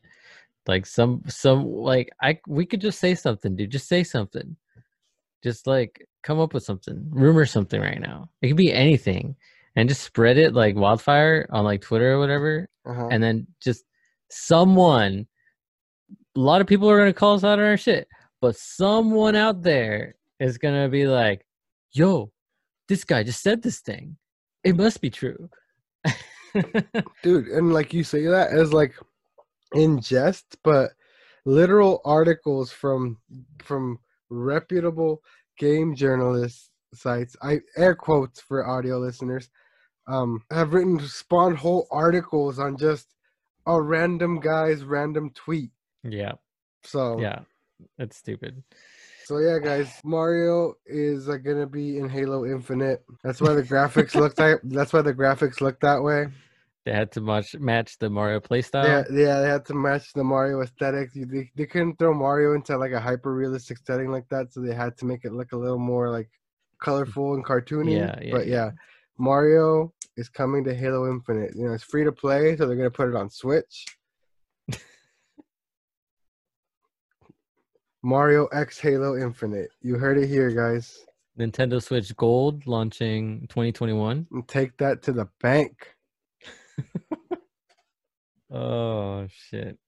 Like 0.66 0.86
some 0.86 1.22
some 1.28 1.66
like 1.66 2.10
I 2.22 2.38
we 2.46 2.66
could 2.66 2.80
just 2.80 2.98
say 2.98 3.14
something, 3.14 3.56
dude. 3.56 3.70
Just 3.70 3.88
say 3.88 4.02
something. 4.02 4.56
Just 5.42 5.66
like 5.66 6.06
come 6.22 6.40
up 6.40 6.54
with 6.54 6.62
something, 6.62 7.06
rumor 7.10 7.44
something 7.44 7.80
right 7.80 8.00
now. 8.00 8.30
It 8.40 8.48
could 8.48 8.56
be 8.56 8.72
anything, 8.72 9.36
and 9.76 9.88
just 9.88 10.02
spread 10.02 10.38
it 10.38 10.54
like 10.54 10.74
wildfire 10.76 11.46
on 11.50 11.64
like 11.64 11.82
Twitter 11.82 12.12
or 12.12 12.18
whatever. 12.18 12.68
Uh-huh. 12.86 13.08
and 13.10 13.22
then 13.22 13.46
just 13.62 13.84
someone 14.30 15.26
a 16.36 16.40
lot 16.40 16.60
of 16.60 16.66
people 16.66 16.90
are 16.90 16.98
going 16.98 17.08
to 17.08 17.18
call 17.18 17.34
us 17.34 17.44
out 17.44 17.58
on 17.58 17.64
our 17.64 17.78
shit 17.78 18.06
but 18.42 18.56
someone 18.56 19.34
out 19.34 19.62
there 19.62 20.16
is 20.38 20.58
going 20.58 20.82
to 20.82 20.90
be 20.90 21.06
like 21.06 21.46
yo 21.92 22.30
this 22.88 23.04
guy 23.04 23.22
just 23.22 23.42
said 23.42 23.62
this 23.62 23.80
thing 23.80 24.18
it 24.64 24.76
must 24.76 25.00
be 25.00 25.08
true 25.08 25.48
Dude, 27.22 27.48
and 27.48 27.72
like 27.72 27.94
you 27.94 28.04
say 28.04 28.26
that 28.26 28.52
as 28.52 28.72
like 28.72 28.94
in 29.74 30.00
jest, 30.00 30.56
but 30.62 30.92
literal 31.44 32.00
articles 32.04 32.72
from 32.72 33.18
from 33.62 33.98
reputable 34.30 35.22
game 35.58 35.94
journalist 35.94 36.70
sites, 36.94 37.36
I 37.42 37.60
air 37.76 37.94
quotes 37.94 38.40
for 38.40 38.66
audio 38.66 38.98
listeners, 38.98 39.50
um, 40.06 40.42
have 40.50 40.74
written 40.74 41.00
spawned 41.00 41.58
whole 41.58 41.86
articles 41.90 42.58
on 42.58 42.76
just 42.76 43.08
a 43.66 43.80
random 43.80 44.40
guy's 44.40 44.84
random 44.84 45.30
tweet. 45.30 45.70
yeah 46.02 46.32
So 46.84 47.20
yeah 47.20 47.40
it's 47.98 48.16
stupid 48.16 48.62
So 49.24 49.38
yeah, 49.38 49.58
guys, 49.58 49.90
Mario 50.04 50.74
is 50.86 51.28
uh, 51.28 51.38
gonna 51.38 51.66
be 51.66 51.98
in 51.98 52.10
Halo 52.10 52.44
Infinite. 52.44 53.02
That's 53.22 53.40
why 53.40 53.54
the 53.54 53.62
graphics 53.62 54.14
look 54.14 54.34
that. 54.36 54.60
That's 54.64 54.92
why 54.92 55.00
the 55.00 55.14
graphics 55.14 55.62
look 55.62 55.80
that 55.80 56.02
way. 56.02 56.28
They 56.84 56.92
had 56.92 57.10
to 57.12 57.20
match 57.20 57.54
match 57.56 57.98
the 57.98 58.08
mario 58.10 58.40
playstyle 58.40 58.84
Yeah, 58.84 59.04
yeah, 59.10 59.40
they 59.40 59.48
had 59.48 59.64
to 59.66 59.74
match 59.74 60.12
the 60.14 60.24
Mario 60.24 60.60
aesthetic. 60.62 61.10
You- 61.14 61.26
They, 61.26 61.50
they 61.56 61.66
couldn't 61.66 61.98
throw 61.98 62.12
Mario 62.14 62.54
into 62.54 62.76
like 62.76 62.92
a 62.92 63.00
hyper 63.00 63.34
realistic 63.34 63.78
setting 63.86 64.10
like 64.10 64.28
that, 64.28 64.52
so 64.52 64.60
they 64.60 64.74
had 64.74 64.96
to 64.98 65.06
make 65.06 65.24
it 65.24 65.32
look 65.32 65.52
a 65.52 65.56
little 65.56 65.78
more 65.78 66.10
like 66.10 66.28
colorful 66.82 67.34
and 67.34 67.44
cartoony. 67.44 67.94
Yeah, 67.98 68.18
yeah, 68.20 68.30
but 68.30 68.46
yeah. 68.46 68.54
yeah, 68.66 68.70
Mario 69.18 69.92
is 70.16 70.28
coming 70.28 70.62
to 70.64 70.74
Halo 70.74 71.08
Infinite. 71.10 71.52
You 71.56 71.66
know, 71.66 71.72
it's 71.72 71.84
free 71.84 72.04
to 72.04 72.12
play, 72.12 72.56
so 72.56 72.66
they're 72.66 72.76
gonna 72.76 72.90
put 72.90 73.08
it 73.08 73.16
on 73.16 73.30
Switch. 73.30 73.86
Mario 78.02 78.46
X 78.46 78.78
Halo 78.78 79.16
Infinite. 79.16 79.70
You 79.80 79.96
heard 79.96 80.18
it 80.18 80.28
here, 80.28 80.50
guys. 80.50 80.98
nintendo 81.38 81.82
switch 81.82 82.14
gold 82.16 82.66
launching 82.66 83.46
2021 83.48 84.26
And 84.30 84.46
take 84.48 84.76
that 84.78 85.02
to 85.04 85.12
the 85.12 85.26
bank. 85.40 85.94
oh 88.52 89.26
shit 89.28 89.78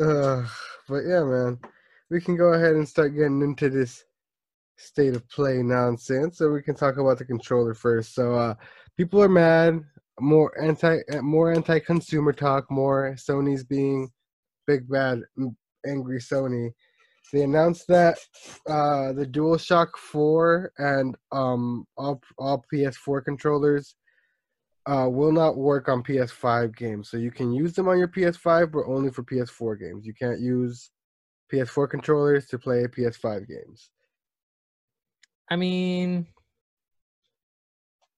Uh, 0.00 0.44
but 0.88 1.02
yeah, 1.06 1.22
man, 1.22 1.58
we 2.10 2.20
can 2.20 2.36
go 2.36 2.52
ahead 2.54 2.74
and 2.74 2.88
start 2.88 3.14
getting 3.14 3.42
into 3.42 3.70
this 3.70 4.04
state 4.76 5.14
of 5.14 5.28
play 5.28 5.62
nonsense. 5.62 6.38
So 6.38 6.50
we 6.50 6.62
can 6.62 6.74
talk 6.74 6.96
about 6.96 7.18
the 7.18 7.24
controller 7.24 7.74
first. 7.74 8.14
So 8.14 8.34
uh, 8.34 8.54
people 8.96 9.22
are 9.22 9.28
mad. 9.28 9.82
More 10.20 10.52
anti, 10.62 10.98
more 11.22 11.52
anti-consumer 11.52 12.32
talk. 12.32 12.70
More 12.70 13.14
Sony's 13.16 13.64
being 13.64 14.10
big 14.66 14.88
bad, 14.88 15.22
angry 15.86 16.20
Sony. 16.20 16.70
They 17.32 17.42
announced 17.42 17.86
that 17.88 18.18
uh, 18.68 19.12
the 19.12 19.26
DualShock 19.26 19.96
4 19.96 20.72
and 20.78 21.16
um, 21.32 21.86
all 21.96 22.20
all 22.38 22.64
PS4 22.72 23.24
controllers 23.24 23.96
uh, 24.86 25.08
will 25.10 25.32
not 25.32 25.56
work 25.56 25.88
on 25.88 26.02
PS5 26.02 26.76
games. 26.76 27.08
So 27.08 27.16
you 27.16 27.30
can 27.30 27.52
use 27.52 27.72
them 27.72 27.88
on 27.88 27.98
your 27.98 28.08
PS5, 28.08 28.72
but 28.72 28.84
only 28.86 29.10
for 29.10 29.22
PS4 29.22 29.80
games. 29.80 30.06
You 30.06 30.14
can't 30.14 30.40
use 30.40 30.90
PS4 31.52 31.88
controllers 31.88 32.46
to 32.48 32.58
play 32.58 32.84
PS5 32.84 33.48
games. 33.48 33.90
I 35.50 35.56
mean, 35.56 36.26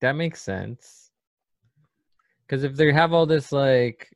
that 0.00 0.12
makes 0.12 0.42
sense. 0.42 1.10
Because 2.46 2.64
if 2.64 2.76
they 2.76 2.92
have 2.92 3.12
all 3.12 3.26
this 3.26 3.52
like, 3.52 4.08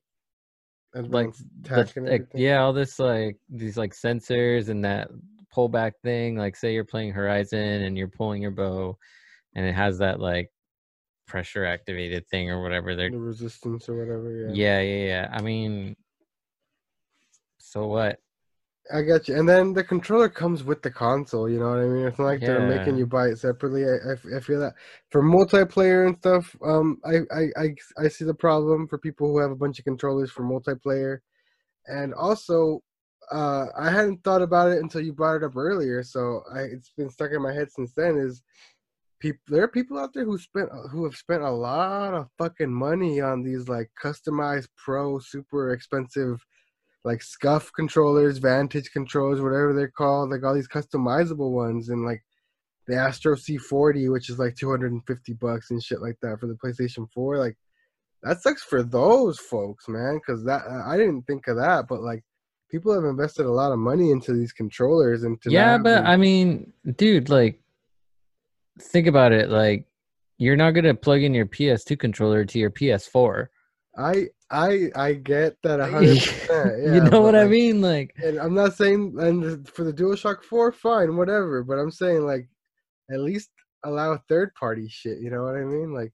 like, 0.95 1.33
the, 1.63 1.91
like 1.97 2.27
yeah, 2.35 2.63
all 2.63 2.73
this 2.73 2.99
like 2.99 3.37
these 3.49 3.77
like 3.77 3.95
sensors 3.95 4.69
and 4.69 4.85
that 4.85 5.09
pullback 5.55 5.93
thing, 6.03 6.37
like 6.37 6.57
say 6.57 6.73
you're 6.73 6.85
playing 6.85 7.13
Horizon 7.13 7.83
and 7.83 7.97
you're 7.97 8.09
pulling 8.09 8.43
your 8.43 8.51
bow, 8.53 8.97
and 9.55 9.67
it 9.67 9.75
has 9.75 9.99
that 9.99 10.21
like 10.21 10.51
pressure 11.31 11.65
activated 11.65 12.27
thing 12.29 12.51
or 12.51 12.61
whatever 12.61 12.97
they're 12.97 13.11
the 13.11 13.19
resistance 13.19 13.89
or 13.89 13.97
whatever. 13.97 14.31
Yeah. 14.33 14.53
Yeah, 14.53 14.81
yeah, 14.81 15.07
yeah. 15.07 15.29
I 15.33 15.41
mean, 15.41 15.97
so 17.59 17.87
what? 17.87 18.19
I 18.93 19.03
got 19.03 19.29
you. 19.29 19.39
And 19.39 19.49
then 19.49 19.73
the 19.73 19.85
controller 19.85 20.29
comes 20.29 20.65
with 20.65 20.83
the 20.83 20.91
console. 20.91 21.49
You 21.49 21.61
know 21.61 21.71
what 21.71 21.79
I 21.79 21.85
mean? 21.85 22.07
It's 22.07 22.19
not 22.19 22.25
like 22.25 22.41
yeah. 22.41 22.49
they're 22.49 22.77
making 22.77 22.97
you 22.97 23.07
buy 23.07 23.29
it 23.29 23.39
separately. 23.39 23.85
I, 23.85 24.13
I, 24.13 24.39
I, 24.39 24.41
feel 24.41 24.59
that 24.59 24.75
for 25.11 25.23
multiplayer 25.23 26.09
and 26.09 26.17
stuff. 26.19 26.57
Um, 26.65 26.99
I, 27.05 27.19
I 27.33 27.43
I 27.57 27.75
I 28.05 28.09
see 28.09 28.25
the 28.25 28.35
problem 28.35 28.89
for 28.89 28.99
people 28.99 29.29
who 29.29 29.39
have 29.39 29.53
a 29.53 29.57
bunch 29.57 29.79
of 29.79 29.85
controllers 29.85 30.31
for 30.31 30.43
multiplayer, 30.43 31.19
and 31.87 32.13
also. 32.15 32.83
Uh, 33.31 33.67
I 33.79 33.93
hadn't 33.93 34.25
thought 34.25 34.43
about 34.43 34.73
it 34.73 34.83
until 34.83 35.03
you 35.03 35.13
brought 35.13 35.37
it 35.37 35.45
up 35.45 35.57
earlier, 35.57 36.03
so 36.03 36.43
I, 36.53 36.63
it's 36.63 36.91
been 36.97 37.09
stuck 37.09 37.31
in 37.31 37.41
my 37.41 37.53
head 37.53 37.71
since 37.71 37.93
then. 37.93 38.17
Is 38.17 38.43
people 39.21 39.41
there 39.49 39.63
are 39.63 39.69
people 39.69 39.99
out 39.99 40.13
there 40.13 40.25
who 40.25 40.39
spent 40.39 40.69
uh, 40.73 40.89
who 40.89 41.05
have 41.05 41.15
spent 41.15 41.43
a 41.43 41.51
lot 41.51 42.15
of 42.15 42.29
fucking 42.39 42.73
money 42.73 43.21
on 43.21 43.43
these 43.43 43.69
like 43.69 43.91
customized 44.03 44.69
pro 44.77 45.19
super 45.19 45.73
expensive 45.73 46.45
like 47.05 47.23
SCUF 47.23 47.73
controllers 47.73 48.39
vantage 48.39 48.91
controllers 48.93 49.41
whatever 49.41 49.73
they're 49.73 49.89
called 49.89 50.31
like 50.31 50.43
all 50.43 50.55
these 50.55 50.69
customizable 50.69 51.51
ones 51.51 51.91
and 51.91 52.05
like 52.05 52.23
the 52.87 52.97
astro 52.97 53.37
c40 53.37 54.11
which 54.11 54.31
is 54.31 54.39
like 54.39 54.57
250 54.57 55.33
bucks 55.35 55.71
and 55.71 55.83
shit 55.83 56.01
like 56.01 56.17
that 56.23 56.41
for 56.41 56.47
the 56.47 56.55
playstation 56.55 57.07
4 57.13 57.39
like 57.39 57.57
that 58.23 58.43
sucks 58.43 58.63
for 58.63 58.83
those 58.83 59.39
folks 59.39 59.89
man 59.89 60.19
because 60.19 60.45
that 60.45 60.63
uh, 60.69 60.83
i 60.87 60.97
didn't 60.97 61.23
think 61.23 61.47
of 61.47 61.57
that 61.57 61.87
but 61.89 62.01
like 62.03 62.25
people 62.71 62.93
have 62.95 63.05
invested 63.05 63.47
a 63.47 63.51
lot 63.51 63.73
of 63.73 63.79
money 63.79 64.11
into 64.11 64.33
these 64.33 64.53
controllers 64.53 65.25
and 65.25 65.39
yeah 65.47 65.79
but 65.79 66.05
i 66.05 66.17
mean 66.17 66.73
dude 66.97 67.29
like 67.29 67.61
think 68.81 69.07
about 69.07 69.33
it 69.33 69.51
like 69.51 69.87
you're 70.39 70.57
not 70.57 70.73
going 70.73 70.85
to 70.85 70.95
plug 70.95 71.23
in 71.23 71.35
your 71.35 71.47
PS2 71.47 71.99
controller 71.99 72.45
to 72.47 72.59
your 72.59 72.71
PS4. 72.71 73.49
I 73.99 74.29
I 74.51 74.91
I 74.97 75.13
get 75.15 75.57
that 75.63 75.81
hundred 75.81 76.19
percent. 76.19 76.83
Yeah, 76.83 76.95
you 76.95 77.01
know 77.03 77.21
what 77.21 77.35
like, 77.35 77.45
I 77.45 77.49
mean? 77.49 77.81
Like, 77.81 78.15
and 78.23 78.39
I'm 78.39 78.55
not 78.55 78.75
saying 78.75 79.17
and 79.19 79.69
for 79.69 79.85
the 79.85 79.93
DualShock 79.93 80.43
Four, 80.43 80.73
fine, 80.73 81.17
whatever. 81.17 81.63
But 81.63 81.79
I'm 81.79 81.91
saying 81.91 82.25
like, 82.25 82.49
at 83.13 83.21
least 83.21 83.51
allow 83.85 84.19
third 84.29 84.55
party 84.55 84.89
shit. 84.89 85.19
You 85.21 85.31
know 85.31 85.43
what 85.43 85.57
I 85.57 85.65
mean? 85.65 85.93
Like, 85.93 86.13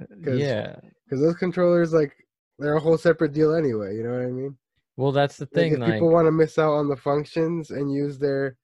uh, 0.00 0.06
cause, 0.24 0.38
yeah, 0.38 0.76
because 1.04 1.20
those 1.22 1.36
controllers 1.36 1.92
like 1.92 2.12
they're 2.58 2.76
a 2.76 2.80
whole 2.80 2.98
separate 2.98 3.32
deal 3.32 3.54
anyway. 3.54 3.96
You 3.96 4.04
know 4.04 4.12
what 4.12 4.22
I 4.22 4.30
mean? 4.30 4.56
Well, 4.96 5.12
that's 5.12 5.36
the 5.36 5.46
thing. 5.46 5.72
Like, 5.72 5.80
if 5.80 5.80
like, 5.80 5.92
people 5.94 6.10
want 6.10 6.26
to 6.26 6.32
miss 6.32 6.58
out 6.58 6.72
on 6.72 6.88
the 6.88 6.96
functions 6.96 7.70
and 7.70 7.92
use 7.92 8.18
their 8.18 8.56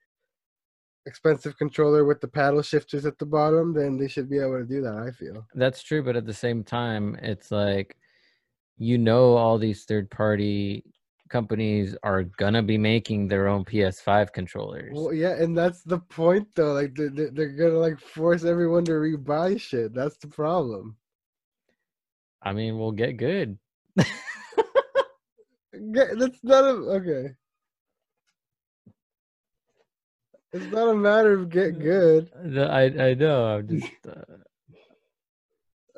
expensive 1.07 1.57
controller 1.57 2.05
with 2.05 2.21
the 2.21 2.29
paddle 2.29 2.63
shifters 2.63 3.07
at 3.07 3.19
the 3.19 3.27
bottom, 3.27 3.73
then 3.73 3.97
they 3.97 4.09
should 4.09 4.29
be 4.29 4.39
able 4.39 4.59
to 4.59 4.65
do 4.65 4.83
that. 4.83 4.97
I 4.97 5.11
feel 5.11 5.47
that's 5.55 5.83
true, 5.83 6.03
but 6.03 6.17
at 6.17 6.27
the 6.27 6.35
same 6.35 6.63
time, 6.65 7.17
it's 7.23 7.51
like 7.51 7.97
you 8.79 8.99
know 8.99 9.37
all 9.37 9.59
these 9.59 9.85
third 9.85 10.11
party 10.11 10.85
companies 11.29 11.97
are 12.03 12.25
gonna 12.25 12.63
be 12.63 12.79
making 12.79 13.29
their 13.29 13.49
own 13.49 13.65
PS5 13.65 14.33
controllers. 14.33 14.93
Well, 14.95 15.13
yeah, 15.13 15.35
and 15.43 15.57
that's 15.57 15.83
the 15.83 15.99
point 15.99 16.49
though. 16.55 16.73
Like 16.73 16.95
they're, 16.95 17.31
they're 17.31 17.49
gonna 17.49 17.79
like 17.79 18.01
force 18.01 18.45
everyone 18.45 18.85
to 18.87 18.93
rebuy 18.93 19.61
shit. 19.61 19.95
That's 19.95 20.17
the 20.19 20.29
problem. 20.29 20.97
I 22.43 22.53
mean, 22.53 22.79
we'll 22.79 22.93
get 22.93 23.17
good. 23.17 23.59
get, 23.97 24.07
that's 26.19 26.39
not 26.45 26.65
a, 26.65 26.75
okay. 27.01 27.35
It's 30.53 30.73
not 30.73 30.89
a 30.89 30.95
matter 30.95 31.33
of 31.33 31.51
get 31.51 31.79
good. 31.79 32.31
I 32.35 32.85
I 32.85 33.15
know. 33.15 33.45
I'm 33.45 33.69
just. 33.69 33.93
Uh... 34.07 34.37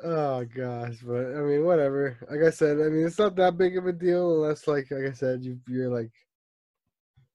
Oh 0.01 0.45
gosh, 0.55 0.95
but 1.03 1.25
I 1.35 1.41
mean, 1.41 1.65
whatever. 1.65 2.17
Like 2.29 2.41
I 2.41 2.51
said, 2.51 2.77
I 2.79 2.89
mean, 2.89 3.05
it's 3.05 3.19
not 3.19 3.35
that 3.35 3.57
big 3.57 3.77
of 3.77 3.85
a 3.85 3.91
deal 3.91 4.41
unless, 4.41 4.65
like, 4.65 4.87
like 4.91 5.03
I 5.03 5.11
said, 5.11 5.43
you 5.43 5.59
you're 5.67 5.89
like 5.89 6.11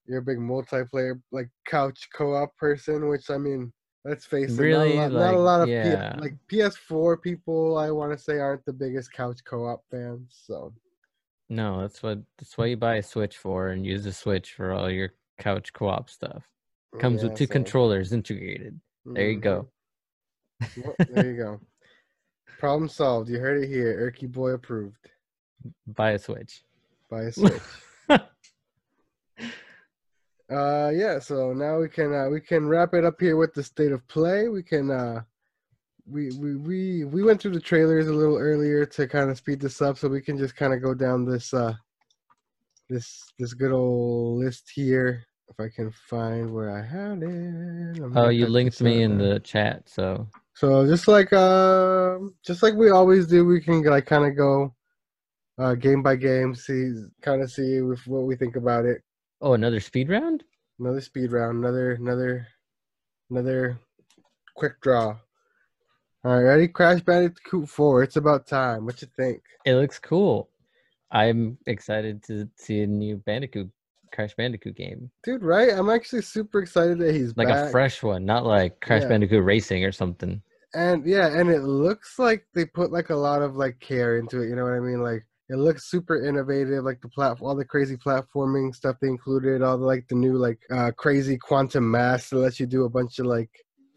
you're 0.07 0.21
a 0.21 0.23
big 0.23 0.39
multiplayer 0.39 1.21
like 1.31 1.51
couch 1.67 2.09
co-op 2.15 2.57
person. 2.57 3.09
Which 3.09 3.29
I 3.29 3.37
mean, 3.37 3.71
let's 4.05 4.25
face 4.25 4.53
it, 4.53 4.63
really, 4.63 4.97
not 4.97 5.11
a 5.11 5.13
lot, 5.13 5.13
like, 5.13 5.25
not 5.25 5.35
a 5.35 5.39
lot 5.39 5.61
of 5.61 5.69
yeah. 5.69 6.15
P- 6.15 6.21
like 6.21 6.37
PS4 6.51 7.21
people. 7.21 7.77
I 7.77 7.91
want 7.91 8.13
to 8.13 8.19
say 8.19 8.39
aren't 8.39 8.65
the 8.65 8.73
biggest 8.73 9.13
couch 9.13 9.41
co-op 9.45 9.83
fans. 9.91 10.43
So 10.47 10.73
no, 11.51 11.83
that's 11.83 12.03
what 12.03 12.21
that's 12.39 12.57
why 12.57 12.67
you 12.67 12.77
buy 12.77 12.97
a 12.97 13.03
Switch 13.03 13.37
for 13.37 13.69
and 13.69 13.85
use 13.85 14.05
the 14.05 14.13
Switch 14.13 14.55
for 14.55 14.73
all 14.73 14.91
your 14.91 15.11
couch 15.39 15.73
co-op 15.75 16.09
stuff. 16.09 16.45
Comes 16.99 17.23
yeah, 17.23 17.29
with 17.29 17.39
two 17.39 17.47
so. 17.47 17.53
controllers 17.53 18.13
integrated. 18.13 18.81
There 19.05 19.31
you 19.31 19.41
go. 19.41 19.69
Mm-hmm. 20.63 20.81
well, 20.83 20.95
there 21.11 21.31
you 21.31 21.37
go. 21.37 21.61
Problem 22.59 22.89
solved. 22.89 23.29
You 23.29 23.39
heard 23.39 23.63
it 23.63 23.69
here. 23.69 24.11
Erky 24.11 24.31
boy 24.31 24.51
approved. 24.51 25.11
Buy 25.87 26.13
a 26.13 26.19
Switch. 26.19 26.63
Buy 27.11 27.23
a 27.23 27.33
Switch. 27.33 27.63
uh 30.51 30.91
yeah, 30.95 31.19
so 31.19 31.53
now 31.53 31.81
we 31.81 31.89
can 31.89 32.15
uh 32.15 32.29
we 32.29 32.41
can 32.41 32.67
wrap 32.67 32.95
it 32.95 33.05
up 33.05 33.21
here 33.21 33.37
with 33.37 33.53
the 33.55 33.63
state 33.63 33.93
of 33.93 34.07
play. 34.09 34.49
We 34.49 34.63
can 34.63 34.91
uh 34.91 35.23
we 36.07 36.31
we 36.39 36.57
we 36.57 37.05
we 37.05 37.23
went 37.23 37.41
through 37.41 37.53
the 37.53 37.61
trailers 37.61 38.09
a 38.09 38.13
little 38.13 38.39
earlier 38.39 38.85
to 38.85 39.09
kind 39.09 39.31
of 39.31 39.39
speed 39.39 39.61
this 39.61 39.81
up 39.81 39.99
so 39.99 40.09
we 40.09 40.21
can 40.21 40.37
just 40.37 40.55
kind 40.55 40.75
of 40.75 40.83
go 40.83 40.95
down 40.95 41.25
this 41.25 41.55
uh 41.55 41.75
this 42.89 43.33
this 43.39 43.55
good 43.55 43.73
old 43.73 44.41
list 44.41 44.71
here 44.75 45.25
if 45.49 45.61
I 45.61 45.69
can 45.69 45.91
find 46.09 46.53
where 46.53 46.71
I 46.71 46.83
had 46.83 47.23
it. 47.23 48.03
I'm 48.03 48.17
oh, 48.17 48.29
you 48.29 48.47
linked 48.47 48.81
me 48.81 49.03
in 49.03 49.19
the 49.19 49.41
chat, 49.41 49.89
so. 49.89 50.27
So 50.55 50.87
just 50.87 51.09
like 51.09 51.33
uh, 51.33 52.19
just 52.45 52.63
like 52.63 52.75
we 52.75 52.91
always 52.91 53.27
do, 53.27 53.45
we 53.45 53.61
can 53.61 53.83
like 53.83 54.07
kind 54.07 54.25
of 54.25 54.37
go 54.37 54.75
uh, 55.59 55.75
game 55.75 56.03
by 56.03 56.17
game, 56.17 56.55
see 56.55 56.93
kind 57.21 57.43
of 57.43 57.51
see 57.51 57.77
if, 57.77 58.07
what 58.07 58.23
we 58.23 58.37
think 58.37 58.57
about 58.57 58.85
it. 58.85 59.03
Oh, 59.41 59.55
another 59.55 59.81
speed 59.81 60.09
round. 60.09 60.45
Another 60.79 61.01
speed 61.01 61.33
round. 61.33 61.59
Another 61.59 61.93
another 61.93 62.47
another 63.31 63.79
quick 64.57 64.81
draw. 64.81 65.17
All 66.25 66.33
right, 66.33 66.41
ready? 66.41 66.69
Crash 66.69 67.03
Bandicoot 67.03 67.69
4. 67.69 68.03
It's 68.03 68.17
about 68.17 68.47
time. 68.47 68.87
What 68.87 69.03
you 69.03 69.09
think? 69.15 69.43
It 69.67 69.75
looks 69.75 69.99
cool. 69.99 70.49
I'm 71.11 71.59
excited 71.67 72.23
to 72.25 72.49
see 72.57 72.81
a 72.81 72.87
new 72.87 73.19
Bandicoot 73.19 73.71
Crash 74.15 74.35
Bandicoot 74.35 74.77
game. 74.77 75.11
Dude, 75.25 75.43
right? 75.43 75.71
I'm 75.71 75.91
actually 75.91 76.23
super 76.23 76.61
excited 76.61 76.99
that 77.01 77.15
he's 77.15 77.37
like 77.37 77.49
back. 77.49 77.67
a 77.67 77.71
fresh 77.71 78.03
one, 78.03 78.25
not 78.25 78.47
like 78.47 78.81
Crash 78.81 79.03
yeah. 79.03 79.09
Bandicoot 79.09 79.45
Racing 79.45 79.85
or 79.85 79.93
something. 79.93 80.41
And 80.75 81.07
yeah, 81.07 81.39
and 81.39 81.51
it 81.51 81.63
looks 81.63 82.19
like 82.19 82.47
they 82.55 82.65
put 82.65 82.93
like 82.93 83.11
a 83.11 83.17
lot 83.17 83.43
of 83.43 83.57
like 83.57 83.79
care 83.81 84.19
into 84.19 84.43
it. 84.43 84.49
You 84.49 84.57
know 84.57 84.65
what 84.65 84.75
I 84.75 84.81
mean? 84.81 85.03
Like 85.03 85.25
it 85.49 85.57
looks 85.57 85.91
super 85.91 86.25
innovative. 86.25 86.85
Like 86.85 87.01
the 87.01 87.09
platform, 87.09 87.49
all 87.49 87.57
the 87.57 87.65
crazy 87.65 87.97
platforming 87.97 88.75
stuff 88.75 88.97
they 89.01 89.09
included, 89.09 89.63
all 89.63 89.79
the 89.79 89.85
like 89.85 90.07
the 90.09 90.15
new 90.15 90.37
like 90.37 90.61
uh 90.71 90.91
crazy 90.97 91.37
quantum 91.37 91.91
mass 91.91 92.31
that 92.31 92.39
lets 92.39 92.59
you 92.59 92.67
do 92.67 92.85
a 92.85 92.91
bunch 92.91 93.19
of 93.19 93.27
like 93.27 93.51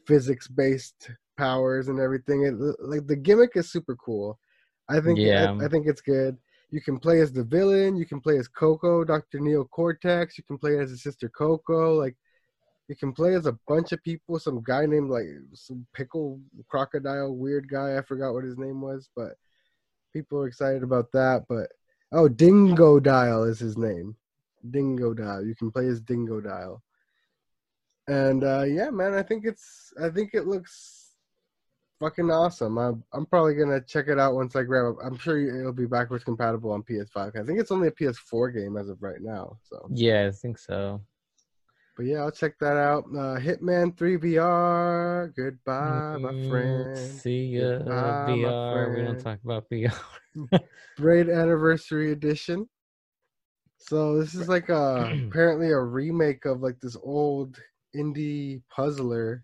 physics 0.05 0.47
based 0.47 1.11
powers 1.37 1.87
and 1.87 1.99
everything. 1.99 2.43
It 2.43 2.53
like 2.79 3.07
the 3.07 3.15
gimmick 3.15 3.51
is 3.55 3.71
super 3.71 3.95
cool. 3.95 4.39
I 4.89 4.99
think 4.99 5.19
yeah. 5.19 5.55
I, 5.59 5.65
I 5.65 5.67
think 5.67 5.87
it's 5.87 6.01
good. 6.01 6.37
You 6.69 6.81
can 6.81 6.99
play 6.99 7.21
as 7.21 7.31
the 7.31 7.43
villain. 7.43 7.95
You 7.95 8.05
can 8.05 8.19
play 8.19 8.37
as 8.37 8.47
Coco, 8.47 9.03
Dr. 9.03 9.39
Neo 9.39 9.63
Cortex. 9.63 10.37
You 10.37 10.43
can 10.43 10.57
play 10.57 10.77
as 10.79 10.89
his 10.89 11.01
sister 11.01 11.29
Coco. 11.29 11.93
Like, 11.93 12.15
you 12.87 12.95
can 12.95 13.13
play 13.13 13.35
as 13.35 13.45
a 13.45 13.57
bunch 13.67 13.91
of 13.91 14.03
people. 14.03 14.39
Some 14.39 14.61
guy 14.63 14.85
named 14.85 15.09
like 15.09 15.25
some 15.53 15.85
pickle 15.93 16.39
crocodile 16.67 17.35
weird 17.35 17.69
guy. 17.69 17.97
I 17.97 18.01
forgot 18.01 18.33
what 18.33 18.43
his 18.43 18.57
name 18.57 18.81
was, 18.81 19.09
but 19.15 19.33
people 20.13 20.39
are 20.39 20.47
excited 20.47 20.83
about 20.83 21.11
that. 21.11 21.45
But 21.49 21.67
oh, 22.11 22.29
Dingodile 22.29 23.49
is 23.49 23.59
his 23.59 23.77
name. 23.77 24.15
Dingodile. 24.69 25.45
You 25.45 25.55
can 25.55 25.71
play 25.71 25.87
as 25.87 26.01
Dingodile. 26.01 26.79
And 28.07 28.43
uh, 28.43 28.63
yeah, 28.63 28.89
man, 28.89 29.13
I 29.13 29.21
think 29.21 29.45
it's 29.45 29.93
I 30.01 30.09
think 30.09 30.33
it 30.33 30.47
looks 30.47 31.06
fucking 31.99 32.29
awesome. 32.29 32.77
I'm 32.77 33.03
I'm 33.13 33.25
probably 33.25 33.55
gonna 33.55 33.81
check 33.81 34.07
it 34.07 34.19
out 34.19 34.35
once 34.35 34.55
I 34.55 34.63
grab 34.63 34.85
it. 34.93 35.05
I'm 35.05 35.17
sure 35.17 35.37
it'll 35.39 35.73
be 35.73 35.85
backwards 35.85 36.23
compatible 36.23 36.71
on 36.71 36.83
PS5. 36.83 37.35
I 37.35 37.43
think 37.45 37.59
it's 37.59 37.71
only 37.71 37.87
a 37.87 37.91
PS4 37.91 38.53
game 38.53 38.77
as 38.77 38.89
of 38.89 39.01
right 39.01 39.21
now. 39.21 39.57
So 39.63 39.89
Yeah, 39.93 40.27
I 40.27 40.31
think 40.31 40.57
so. 40.57 41.01
But 41.95 42.05
yeah, 42.05 42.19
I'll 42.19 42.31
check 42.31 42.59
that 42.59 42.77
out. 42.77 43.05
Uh, 43.05 43.39
Hitman 43.39 43.97
3 43.97 44.17
VR. 44.17 45.33
Goodbye, 45.35 46.17
my 46.21 46.31
Mm, 46.31 46.47
friend. 46.47 46.95
See 46.95 47.45
ya, 47.57 47.79
Goodbye, 47.79 47.93
my 47.93 48.11
VR. 48.27 48.93
We 48.93 49.01
don't 49.01 49.19
talk 49.19 49.39
about 49.43 49.67
VR. 49.71 49.93
Braid 50.97 51.29
Anniversary 51.29 52.11
Edition. 52.11 52.69
So 53.79 54.19
this 54.19 54.35
is 54.35 54.47
like 54.47 54.69
a 54.69 55.09
apparently 55.29 55.71
a 55.71 55.79
remake 55.79 56.45
of 56.45 56.61
like 56.61 56.79
this 56.79 56.97
old 57.01 57.59
indie 57.95 58.61
puzzler 58.69 59.43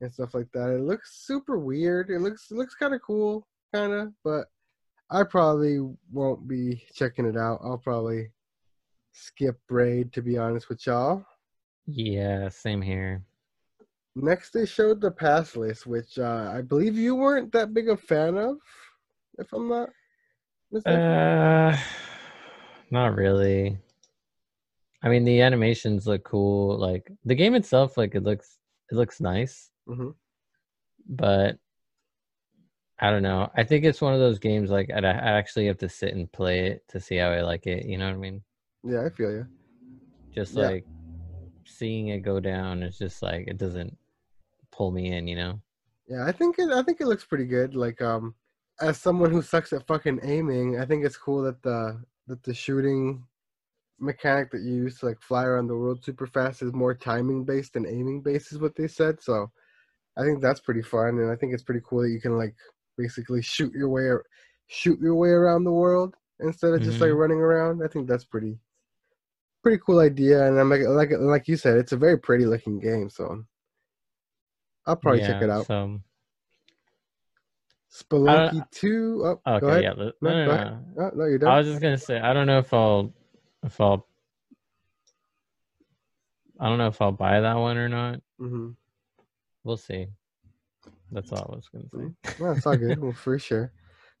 and 0.00 0.12
stuff 0.12 0.34
like 0.34 0.50
that. 0.52 0.70
It 0.70 0.82
looks 0.82 1.26
super 1.26 1.58
weird. 1.58 2.10
It 2.10 2.20
looks 2.20 2.50
it 2.50 2.56
looks 2.56 2.74
kind 2.74 2.94
of 2.94 3.02
cool, 3.02 3.46
kind 3.74 3.92
of, 3.92 4.12
but 4.24 4.46
I 5.10 5.24
probably 5.24 5.78
won't 6.12 6.46
be 6.46 6.84
checking 6.94 7.26
it 7.26 7.36
out. 7.36 7.60
I'll 7.64 7.78
probably 7.78 8.30
skip 9.12 9.58
Braid 9.68 10.12
to 10.12 10.22
be 10.22 10.38
honest 10.38 10.68
with 10.68 10.86
y'all. 10.86 11.24
yeah, 11.86 12.48
same 12.48 12.80
here. 12.80 13.24
Next, 14.16 14.50
they 14.50 14.66
showed 14.66 15.00
the 15.00 15.10
pass 15.10 15.56
list, 15.56 15.86
which 15.86 16.18
uh, 16.18 16.52
I 16.54 16.62
believe 16.62 16.96
you 16.96 17.14
weren't 17.14 17.52
that 17.52 17.72
big 17.72 17.88
a 17.88 17.96
fan 17.96 18.36
of, 18.36 18.56
if 19.38 19.52
I'm 19.52 19.68
not 19.68 19.90
mistaken. 20.72 21.00
Uh, 21.00 21.78
not 22.90 23.14
really. 23.14 23.78
I 25.02 25.08
mean, 25.08 25.24
the 25.24 25.40
animations 25.40 26.06
look 26.06 26.24
cool. 26.24 26.76
Like 26.76 27.10
the 27.24 27.34
game 27.34 27.54
itself, 27.54 27.96
like 27.96 28.14
it 28.14 28.24
looks, 28.24 28.58
it 28.90 28.96
looks 28.96 29.20
nice. 29.20 29.69
Mhm. 29.88 30.14
But 31.08 31.58
I 32.98 33.10
don't 33.10 33.22
know. 33.22 33.50
I 33.56 33.64
think 33.64 33.84
it's 33.84 34.00
one 34.02 34.12
of 34.12 34.20
those 34.20 34.38
games 34.38 34.70
like 34.70 34.90
I'd, 34.94 35.04
I 35.04 35.10
actually 35.10 35.66
have 35.66 35.78
to 35.78 35.88
sit 35.88 36.14
and 36.14 36.30
play 36.30 36.66
it 36.66 36.84
to 36.88 37.00
see 37.00 37.16
how 37.16 37.30
I 37.30 37.40
like 37.40 37.66
it. 37.66 37.86
You 37.86 37.96
know 37.98 38.06
what 38.06 38.14
I 38.14 38.18
mean? 38.18 38.42
Yeah, 38.84 39.04
I 39.06 39.10
feel 39.10 39.30
you. 39.30 39.46
Just 40.34 40.54
Yeah. 40.54 40.68
like 40.68 40.84
seeing 41.66 42.08
it 42.08 42.20
go 42.20 42.40
down, 42.40 42.82
it's 42.82 42.98
just 42.98 43.22
like 43.22 43.46
it 43.48 43.56
doesn't 43.56 43.96
pull 44.70 44.90
me 44.90 45.12
in. 45.12 45.26
You 45.26 45.36
know? 45.36 45.60
Yeah, 46.08 46.26
I 46.26 46.32
think 46.32 46.58
it. 46.58 46.70
I 46.70 46.82
think 46.82 47.00
it 47.00 47.06
looks 47.06 47.24
pretty 47.24 47.46
good. 47.46 47.74
Like, 47.74 48.02
um, 48.02 48.34
as 48.80 48.98
someone 48.98 49.30
who 49.30 49.42
sucks 49.42 49.72
at 49.72 49.86
fucking 49.86 50.20
aiming, 50.22 50.78
I 50.78 50.84
think 50.84 51.04
it's 51.04 51.16
cool 51.16 51.42
that 51.42 51.62
the 51.62 52.02
that 52.26 52.42
the 52.42 52.54
shooting 52.54 53.24
mechanic 53.98 54.50
that 54.50 54.62
you 54.62 54.74
use 54.74 54.98
to 54.98 55.06
like 55.06 55.20
fly 55.20 55.44
around 55.44 55.66
the 55.66 55.76
world 55.76 56.02
super 56.02 56.26
fast 56.26 56.62
is 56.62 56.72
more 56.72 56.94
timing 56.94 57.44
based 57.44 57.74
than 57.74 57.86
aiming 57.86 58.22
based, 58.22 58.52
is 58.52 58.58
what 58.58 58.74
they 58.76 58.88
said. 58.88 59.22
So, 59.22 59.50
I 60.20 60.24
think 60.24 60.42
that's 60.42 60.60
pretty 60.60 60.82
fun, 60.82 61.18
and 61.18 61.30
I 61.30 61.36
think 61.36 61.54
it's 61.54 61.62
pretty 61.62 61.80
cool 61.88 62.02
that 62.02 62.10
you 62.10 62.20
can 62.20 62.36
like 62.36 62.54
basically 62.98 63.40
shoot 63.42 63.72
your 63.72 63.88
way 63.88 64.02
ar- 64.08 64.26
shoot 64.66 65.00
your 65.00 65.14
way 65.14 65.30
around 65.30 65.64
the 65.64 65.72
world 65.72 66.14
instead 66.40 66.74
of 66.74 66.82
just 66.82 67.00
like 67.00 67.10
Mhm. 67.10 67.18
running 67.18 67.38
around. 67.38 67.82
I 67.82 67.88
think 67.88 68.06
that's 68.08 68.24
pretty 68.24 68.58
pretty 69.62 69.80
cool 69.84 70.00
idea, 70.00 70.46
and 70.46 70.58
I'm 70.58 70.68
like 70.70 70.82
like 70.82 71.10
like 71.18 71.48
you 71.48 71.56
said, 71.56 71.76
it's 71.78 71.92
a 71.92 71.96
very 71.96 72.18
pretty 72.18 72.44
looking 72.44 72.78
game. 72.78 73.08
So, 73.10 73.44
I'll 74.86 74.96
probably 74.96 75.20
check 75.20 75.42
it 75.42 75.50
out. 75.50 75.66
So 75.66 76.00
Spelunky 77.90 78.70
2. 78.70 79.22
Oh, 79.24 79.40
go 79.58 79.66
okay, 79.66 79.66
ahead. 79.66 79.82
yeah. 79.82 79.92
No, 79.94 80.12
No, 80.22 80.46
no, 80.46 80.56
no. 80.56 80.84
Oh, 80.98 81.10
no, 81.16 81.24
you're 81.26 81.48
I 81.48 81.58
was 81.58 81.66
just 81.66 81.80
gonna 81.80 81.98
say 81.98 82.20
I 82.20 82.32
don't 82.32 82.46
know 82.46 82.58
if 82.58 82.72
I'll 82.72 83.12
if 83.64 83.80
I'll 83.80 84.06
I 86.60 86.68
don't 86.68 86.78
know 86.78 86.88
if 86.88 87.00
I'll 87.00 87.10
buy 87.12 87.40
that 87.40 87.54
one 87.56 87.76
or 87.78 87.88
not. 87.88 88.20
hmm 88.38 88.70
We'll 89.64 89.76
see. 89.76 90.06
That's 91.12 91.32
all 91.32 91.50
I 91.52 91.56
was 91.56 91.68
gonna 91.68 91.88
say. 91.88 92.34
Well, 92.40 92.52
it's 92.52 92.66
all 92.66 92.76
good. 92.76 92.98
well, 93.00 93.12
for 93.12 93.38
sure. 93.38 93.72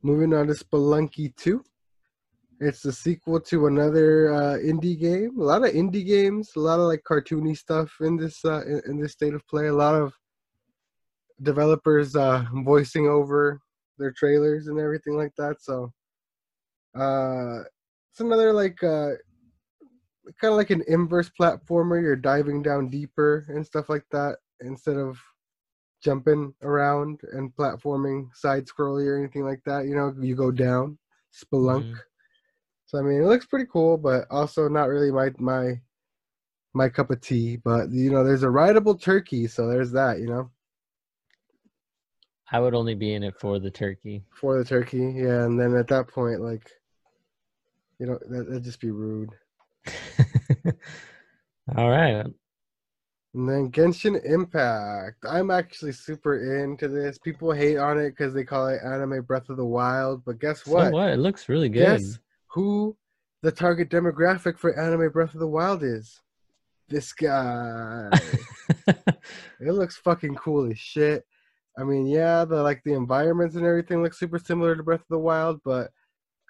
Moving 0.02 0.34
on 0.34 0.46
to 0.48 0.54
Spelunky 0.54 1.34
2. 1.36 1.62
It's 2.60 2.82
the 2.82 2.92
sequel 2.92 3.40
to 3.40 3.66
another 3.66 4.34
uh, 4.34 4.56
indie 4.58 4.98
game. 4.98 5.38
A 5.38 5.42
lot 5.42 5.64
of 5.64 5.72
indie 5.72 6.06
games, 6.06 6.50
a 6.56 6.60
lot 6.60 6.78
of 6.78 6.86
like 6.86 7.02
cartoony 7.08 7.56
stuff 7.56 7.90
in 8.00 8.16
this 8.16 8.44
uh, 8.44 8.62
in, 8.66 8.82
in 8.86 9.00
this 9.00 9.12
state 9.12 9.34
of 9.34 9.46
play. 9.46 9.68
A 9.68 9.74
lot 9.74 9.94
of 9.94 10.12
developers 11.42 12.16
uh, 12.16 12.44
voicing 12.64 13.08
over 13.08 13.60
their 13.98 14.12
trailers 14.12 14.66
and 14.66 14.78
everything 14.78 15.16
like 15.16 15.32
that. 15.38 15.56
So 15.62 15.92
uh, 16.98 17.60
it's 18.10 18.20
another 18.20 18.52
like 18.52 18.82
uh, 18.82 19.12
kind 20.40 20.52
of 20.52 20.56
like 20.56 20.70
an 20.70 20.84
inverse 20.86 21.30
platformer. 21.40 22.02
You're 22.02 22.16
diving 22.16 22.62
down 22.62 22.90
deeper 22.90 23.46
and 23.48 23.64
stuff 23.64 23.88
like 23.88 24.04
that 24.10 24.36
instead 24.60 24.96
of 24.96 25.18
jumping 26.02 26.54
around 26.62 27.20
and 27.32 27.54
platforming 27.54 28.34
side 28.34 28.66
scrolly 28.66 29.06
or 29.06 29.18
anything 29.18 29.44
like 29.44 29.62
that. 29.64 29.86
You 29.86 29.94
know, 29.94 30.14
you 30.20 30.34
go 30.34 30.50
down, 30.50 30.98
spelunk. 31.32 31.84
Mhm. 31.84 31.98
So 32.86 32.98
I 32.98 33.02
mean, 33.02 33.22
it 33.22 33.26
looks 33.26 33.46
pretty 33.46 33.66
cool, 33.70 33.96
but 33.96 34.26
also 34.30 34.68
not 34.68 34.88
really 34.88 35.12
my 35.12 35.30
my 35.38 35.80
my 36.72 36.88
cup 36.88 37.10
of 37.10 37.20
tea. 37.20 37.56
But 37.56 37.90
you 37.90 38.10
know, 38.10 38.24
there's 38.24 38.42
a 38.42 38.50
rideable 38.50 38.96
turkey, 38.96 39.46
so 39.46 39.68
there's 39.68 39.92
that. 39.92 40.18
You 40.18 40.26
know, 40.26 40.50
I 42.50 42.58
would 42.58 42.74
only 42.74 42.94
be 42.94 43.14
in 43.14 43.22
it 43.22 43.38
for 43.38 43.58
the 43.58 43.70
turkey. 43.70 44.24
for 44.32 44.58
the 44.58 44.64
turkey, 44.64 44.98
yeah. 45.16 45.44
And 45.44 45.58
then 45.58 45.76
at 45.76 45.86
that 45.88 46.08
point, 46.08 46.40
like, 46.40 46.68
you 47.98 48.06
know, 48.06 48.18
that, 48.28 48.48
that'd 48.48 48.64
just 48.64 48.80
be 48.80 48.90
rude. 48.90 49.30
all 51.76 51.90
right. 51.90 52.26
And 53.34 53.48
then 53.48 53.70
Genshin 53.70 54.24
Impact. 54.24 55.24
I'm 55.28 55.50
actually 55.50 55.92
super 55.92 56.62
into 56.62 56.88
this. 56.88 57.18
People 57.18 57.52
hate 57.52 57.76
on 57.76 57.98
it 57.98 58.10
because 58.10 58.34
they 58.34 58.44
call 58.44 58.66
it 58.66 58.80
anime 58.84 59.22
Breath 59.22 59.48
of 59.48 59.56
the 59.56 59.64
Wild, 59.64 60.24
but 60.24 60.40
guess 60.40 60.66
what? 60.66 60.86
So 60.86 60.90
what? 60.90 61.10
It 61.10 61.18
looks 61.18 61.48
really 61.48 61.68
good. 61.68 62.00
Guess 62.00 62.18
who 62.48 62.96
the 63.42 63.52
target 63.52 63.88
demographic 63.88 64.58
for 64.58 64.76
anime 64.78 65.10
Breath 65.12 65.34
of 65.34 65.40
the 65.40 65.46
Wild 65.46 65.84
is? 65.84 66.20
This 66.88 67.12
guy. 67.12 68.10
it 68.88 69.72
looks 69.72 69.96
fucking 69.96 70.34
cool 70.34 70.68
as 70.68 70.78
shit. 70.78 71.24
I 71.78 71.84
mean, 71.84 72.06
yeah, 72.06 72.44
the 72.44 72.62
like 72.62 72.82
the 72.84 72.94
environments 72.94 73.54
and 73.54 73.64
everything 73.64 74.02
look 74.02 74.12
super 74.14 74.40
similar 74.40 74.74
to 74.74 74.82
Breath 74.82 75.02
of 75.02 75.08
the 75.08 75.18
Wild, 75.18 75.60
but 75.64 75.92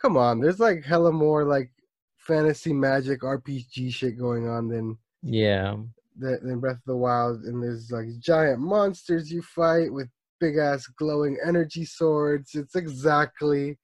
come 0.00 0.16
on, 0.16 0.40
there's 0.40 0.58
like 0.60 0.82
hella 0.82 1.12
more 1.12 1.44
like 1.44 1.70
fantasy 2.16 2.72
magic 2.72 3.20
RPG 3.20 3.92
shit 3.92 4.18
going 4.18 4.48
on 4.48 4.68
than 4.68 4.96
yeah. 5.22 5.76
Than, 6.20 6.60
Breath 6.60 6.76
of 6.76 6.82
the 6.86 6.96
Wild. 6.96 7.42
And 7.44 7.62
there's 7.62 7.90
like 7.90 8.06
giant 8.20 8.60
monsters 8.60 9.30
you 9.30 9.42
fight 9.42 9.92
with 9.92 10.08
big 10.40 10.56
ass 10.56 10.86
glowing 10.98 11.38
energy 11.46 11.84
swords. 11.84 12.50
It's 12.54 12.76
exactly 12.76 13.78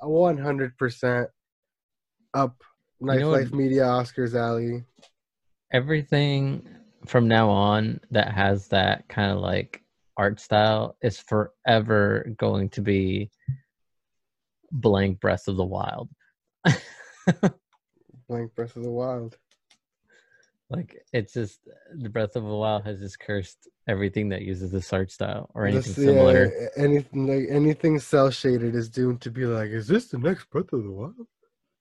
a 0.00 0.06
100% 0.06 1.26
up 2.34 2.56
Night 3.00 3.20
know 3.20 3.30
Life 3.30 3.52
Media 3.52 3.82
Oscars 3.82 4.34
alley. 4.34 4.84
Everything 5.72 6.68
from 7.06 7.28
now 7.28 7.48
on 7.50 8.00
that 8.10 8.32
has 8.32 8.68
that 8.68 9.08
kind 9.08 9.32
of 9.32 9.38
like 9.38 9.82
art 10.16 10.40
style 10.40 10.96
is 11.02 11.18
forever 11.18 12.32
going 12.36 12.68
to 12.70 12.80
be 12.80 13.30
blank 14.70 15.20
Breath 15.20 15.48
of 15.48 15.56
the 15.56 15.64
Wild. 15.64 16.08
Blank 18.28 18.54
Breath 18.54 18.76
of 18.76 18.82
the 18.82 18.90
Wild. 18.90 19.36
Like 20.72 21.04
it's 21.12 21.32
just 21.34 21.60
the 21.94 22.08
Breath 22.08 22.36
of 22.36 22.44
the 22.44 22.54
Wild 22.54 22.84
has 22.84 23.00
just 23.00 23.18
cursed 23.20 23.68
everything 23.88 24.28
that 24.30 24.42
uses 24.42 24.70
this 24.70 24.92
art 24.92 25.10
style 25.10 25.50
or 25.54 25.66
anything 25.66 25.82
This- 25.94 26.04
similar. 26.04 26.52
Yeah, 26.60 26.68
anything 26.76 27.26
like 27.26 27.46
anything 27.50 27.98
cell 28.00 28.30
shaded 28.30 28.74
is 28.74 28.88
doomed 28.88 29.20
to 29.22 29.30
be 29.30 29.44
like, 29.46 29.70
is 29.70 29.86
this 29.88 30.08
the 30.08 30.18
next 30.18 30.48
Breath 30.50 30.72
of 30.72 30.82
the 30.84 30.90
Wild? 30.90 31.26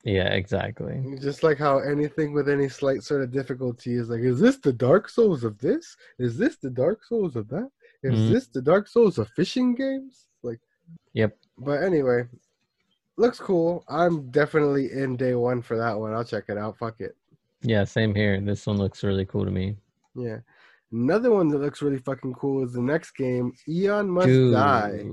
Yeah, 0.03 0.29
exactly. 0.29 1.03
Just 1.21 1.43
like 1.43 1.59
how 1.59 1.77
anything 1.79 2.33
with 2.33 2.49
any 2.49 2.67
slight 2.69 3.03
sort 3.03 3.21
of 3.21 3.31
difficulty 3.31 3.93
is 3.93 4.09
like, 4.09 4.21
is 4.21 4.39
this 4.39 4.57
the 4.57 4.73
Dark 4.73 5.07
Souls 5.09 5.43
of 5.43 5.59
this? 5.59 5.95
Is 6.17 6.37
this 6.37 6.57
the 6.57 6.71
Dark 6.71 7.03
Souls 7.05 7.35
of 7.35 7.47
that? 7.49 7.69
Is 8.03 8.13
Mhm. 8.19 8.31
this 8.31 8.47
the 8.47 8.63
Dark 8.63 8.87
Souls 8.87 9.19
of 9.19 9.27
fishing 9.29 9.75
games? 9.75 10.27
Like, 10.41 10.59
Yep. 11.13 11.37
but 11.59 11.83
anyway, 11.83 12.27
looks 13.17 13.37
cool. 13.39 13.83
I'm 13.87 14.31
definitely 14.31 14.91
in 14.91 15.17
day 15.17 15.35
one 15.35 15.61
for 15.61 15.77
that 15.77 15.99
one. 15.99 16.13
I'll 16.13 16.23
check 16.25 16.45
it 16.49 16.57
out. 16.57 16.77
Fuck 16.79 16.99
it. 16.99 17.15
Yeah, 17.63 17.83
same 17.83 18.15
here. 18.15 18.39
This 18.41 18.65
one 18.65 18.77
looks 18.77 19.03
really 19.03 19.25
cool 19.25 19.45
to 19.45 19.51
me. 19.51 19.77
Yeah. 20.15 20.37
Another 20.91 21.31
one 21.31 21.47
that 21.49 21.59
looks 21.59 21.81
really 21.81 21.99
fucking 21.99 22.33
cool 22.33 22.63
is 22.65 22.73
the 22.73 22.81
next 22.81 23.11
game, 23.11 23.53
Aeon 23.67 24.09
Must 24.09 24.27
Die. 24.27 25.05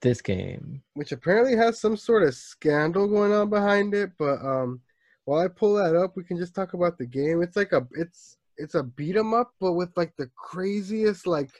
This 0.00 0.20
game. 0.20 0.82
which 0.94 1.12
apparently 1.12 1.56
has 1.56 1.80
some 1.80 1.96
sort 1.96 2.24
of 2.24 2.34
scandal 2.34 3.06
going 3.08 3.32
on 3.32 3.48
behind 3.50 3.94
it. 3.94 4.10
But 4.18 4.40
um, 4.44 4.80
while 5.24 5.40
I 5.40 5.48
pull 5.48 5.74
that 5.74 5.94
up, 5.96 6.16
we 6.16 6.24
can 6.24 6.36
just 6.36 6.54
talk 6.54 6.74
about 6.74 6.98
the 6.98 7.06
game. 7.06 7.40
It's 7.42 7.56
like 7.56 7.72
a 7.72 7.86
it's 7.92 8.36
it's 8.58 8.74
a 8.74 8.82
beat 8.82 9.16
'em 9.16 9.32
up, 9.34 9.52
but 9.60 9.74
with 9.74 9.90
like 9.96 10.12
the 10.16 10.28
craziest 10.36 11.26
like 11.26 11.50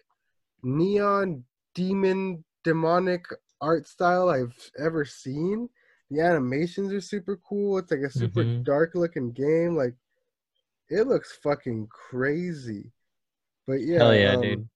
neon 0.62 1.44
demon 1.74 2.44
demonic 2.64 3.24
art 3.60 3.86
style 3.86 4.28
I've 4.28 4.56
ever 4.78 5.04
seen. 5.04 5.68
The 6.10 6.20
animations 6.20 6.92
are 6.92 7.00
super 7.00 7.36
cool. 7.48 7.78
It's 7.78 7.90
like 7.90 8.00
a 8.00 8.10
super 8.10 8.44
Mhm. 8.44 8.64
dark 8.64 8.94
looking 8.94 9.32
game. 9.32 9.76
Like 9.76 9.94
it 10.88 11.06
looks 11.06 11.32
fucking 11.42 11.88
crazy. 11.88 12.92
But 13.66 13.80
yeah, 13.80 13.98
Hell 13.98 14.14
yeah, 14.14 14.34
um, 14.34 14.42
dude. 14.42 14.68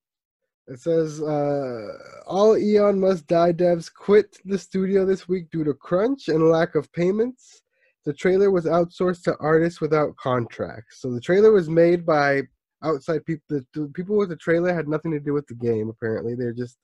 It 0.66 0.80
says 0.80 1.20
uh, 1.20 1.88
all 2.26 2.56
Aeon 2.56 3.00
Must 3.00 3.26
Die 3.26 3.52
devs 3.52 3.92
quit 3.92 4.38
the 4.44 4.58
studio 4.58 5.04
this 5.04 5.28
week 5.28 5.50
due 5.50 5.64
to 5.64 5.74
crunch 5.74 6.28
and 6.28 6.48
lack 6.48 6.74
of 6.74 6.92
payments. 6.92 7.62
The 8.04 8.12
trailer 8.12 8.50
was 8.50 8.64
outsourced 8.66 9.22
to 9.24 9.36
artists 9.38 9.80
without 9.80 10.16
contracts. 10.16 11.00
So 11.00 11.12
the 11.12 11.20
trailer 11.20 11.52
was 11.52 11.68
made 11.68 12.06
by 12.06 12.42
outside 12.82 13.24
people. 13.24 13.44
The, 13.48 13.66
the 13.74 13.88
people 13.88 14.16
with 14.16 14.30
the 14.30 14.36
trailer 14.36 14.72
had 14.72 14.88
nothing 14.88 15.10
to 15.12 15.20
do 15.20 15.32
with 15.32 15.46
the 15.48 15.54
game. 15.54 15.88
Apparently, 15.88 16.34
they're 16.34 16.52
just, 16.52 16.78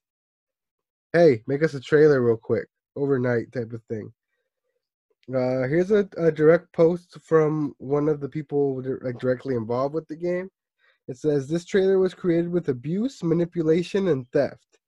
hey, 1.13 1.43
make 1.47 1.63
us 1.63 1.75
a 1.75 1.81
trailer 1.81 2.21
real 2.23 2.37
quick, 2.37 2.69
overnight 2.97 3.51
type 3.53 3.73
of 3.73 3.83
thing. 3.85 4.13
Uh, 5.29 5.67
here's 5.67 5.91
a, 5.91 6.09
a 6.19 6.31
direct 6.31 6.73
post 6.73 7.19
from 7.21 7.75
one 7.79 8.09
of 8.09 8.21
the 8.21 8.29
people 8.29 8.81
like 9.03 9.19
directly 9.19 9.57
involved 9.57 9.95
with 9.95 10.07
the 10.07 10.17
game. 10.17 10.49
It 11.09 11.19
says 11.19 11.49
this 11.49 11.65
trailer 11.65 11.99
was 11.99 12.15
created 12.15 12.49
with 12.49 12.69
abuse, 12.69 13.23
manipulation, 13.23 14.09
and 14.09 14.31
theft. 14.33 14.79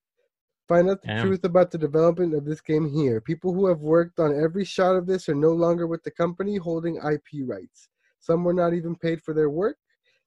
Find 0.67 0.89
out 0.89 1.01
the 1.01 1.07
Damn. 1.07 1.25
truth 1.25 1.43
about 1.43 1.71
the 1.71 1.77
development 1.77 2.35
of 2.35 2.45
this 2.45 2.61
game 2.61 2.87
here. 2.87 3.19
People 3.19 3.53
who 3.53 3.67
have 3.67 3.79
worked 3.79 4.19
on 4.19 4.39
every 4.39 4.63
shot 4.63 4.95
of 4.95 5.07
this 5.07 5.27
are 5.27 5.35
no 5.35 5.51
longer 5.51 5.87
with 5.87 6.03
the 6.03 6.11
company 6.11 6.57
holding 6.57 6.97
IP 6.97 7.43
rights. 7.47 7.89
Some 8.19 8.43
were 8.43 8.53
not 8.53 8.73
even 8.73 8.95
paid 8.95 9.21
for 9.21 9.33
their 9.33 9.49
work. 9.49 9.77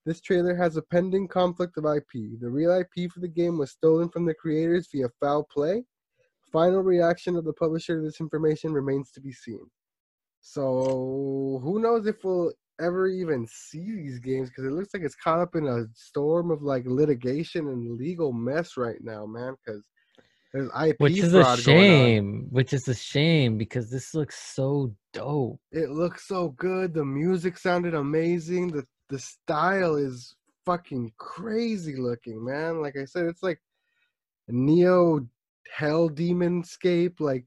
This 0.04 0.20
trailer 0.20 0.56
has 0.56 0.76
a 0.76 0.82
pending 0.82 1.28
conflict 1.28 1.78
of 1.78 1.84
IP. 1.84 2.40
The 2.40 2.50
real 2.50 2.72
IP 2.72 3.10
for 3.10 3.20
the 3.20 3.28
game 3.28 3.56
was 3.56 3.70
stolen 3.70 4.08
from 4.08 4.26
the 4.26 4.34
creators 4.34 4.88
via 4.90 5.08
foul 5.20 5.44
play. 5.44 5.84
Final 6.50 6.82
reaction 6.82 7.36
of 7.36 7.44
the 7.44 7.52
publisher 7.52 7.96
to 7.96 8.02
this 8.02 8.20
information 8.20 8.72
remains 8.72 9.12
to 9.12 9.20
be 9.20 9.32
seen. 9.32 9.70
So 10.42 11.60
who 11.62 11.80
knows 11.80 12.06
if 12.06 12.24
we'll 12.24 12.52
ever 12.80 13.06
even 13.06 13.46
see 13.46 13.94
these 13.94 14.18
games 14.18 14.48
because 14.50 14.64
it 14.64 14.72
looks 14.72 14.92
like 14.92 15.04
it's 15.04 15.14
caught 15.14 15.38
up 15.38 15.54
in 15.54 15.66
a 15.68 15.84
storm 15.94 16.50
of 16.50 16.62
like 16.62 16.84
litigation 16.84 17.68
and 17.68 17.96
legal 17.96 18.32
mess 18.32 18.76
right 18.76 18.98
now, 19.00 19.24
man. 19.24 19.54
Because 19.64 19.82
there's 20.52 20.68
IP 20.76 20.96
Which 20.98 21.18
is 21.18 21.32
a 21.32 21.56
shame. 21.56 22.48
Which 22.50 22.72
is 22.72 22.88
a 22.88 22.94
shame 22.94 23.56
because 23.56 23.88
this 23.88 24.14
looks 24.14 24.36
so 24.36 24.92
dope. 25.12 25.60
It 25.70 25.90
looks 25.90 26.26
so 26.26 26.48
good. 26.50 26.92
The 26.92 27.04
music 27.04 27.56
sounded 27.56 27.94
amazing. 27.94 28.68
The 28.68 28.84
the 29.10 29.20
style 29.20 29.94
is 29.94 30.34
fucking 30.66 31.12
crazy 31.18 31.96
looking, 31.96 32.44
man. 32.44 32.82
Like 32.82 32.96
I 32.96 33.04
said, 33.04 33.26
it's 33.26 33.44
like 33.44 33.60
neo 34.48 35.24
hell 35.72 36.08
demon 36.08 36.64
scape, 36.64 37.20
like 37.20 37.46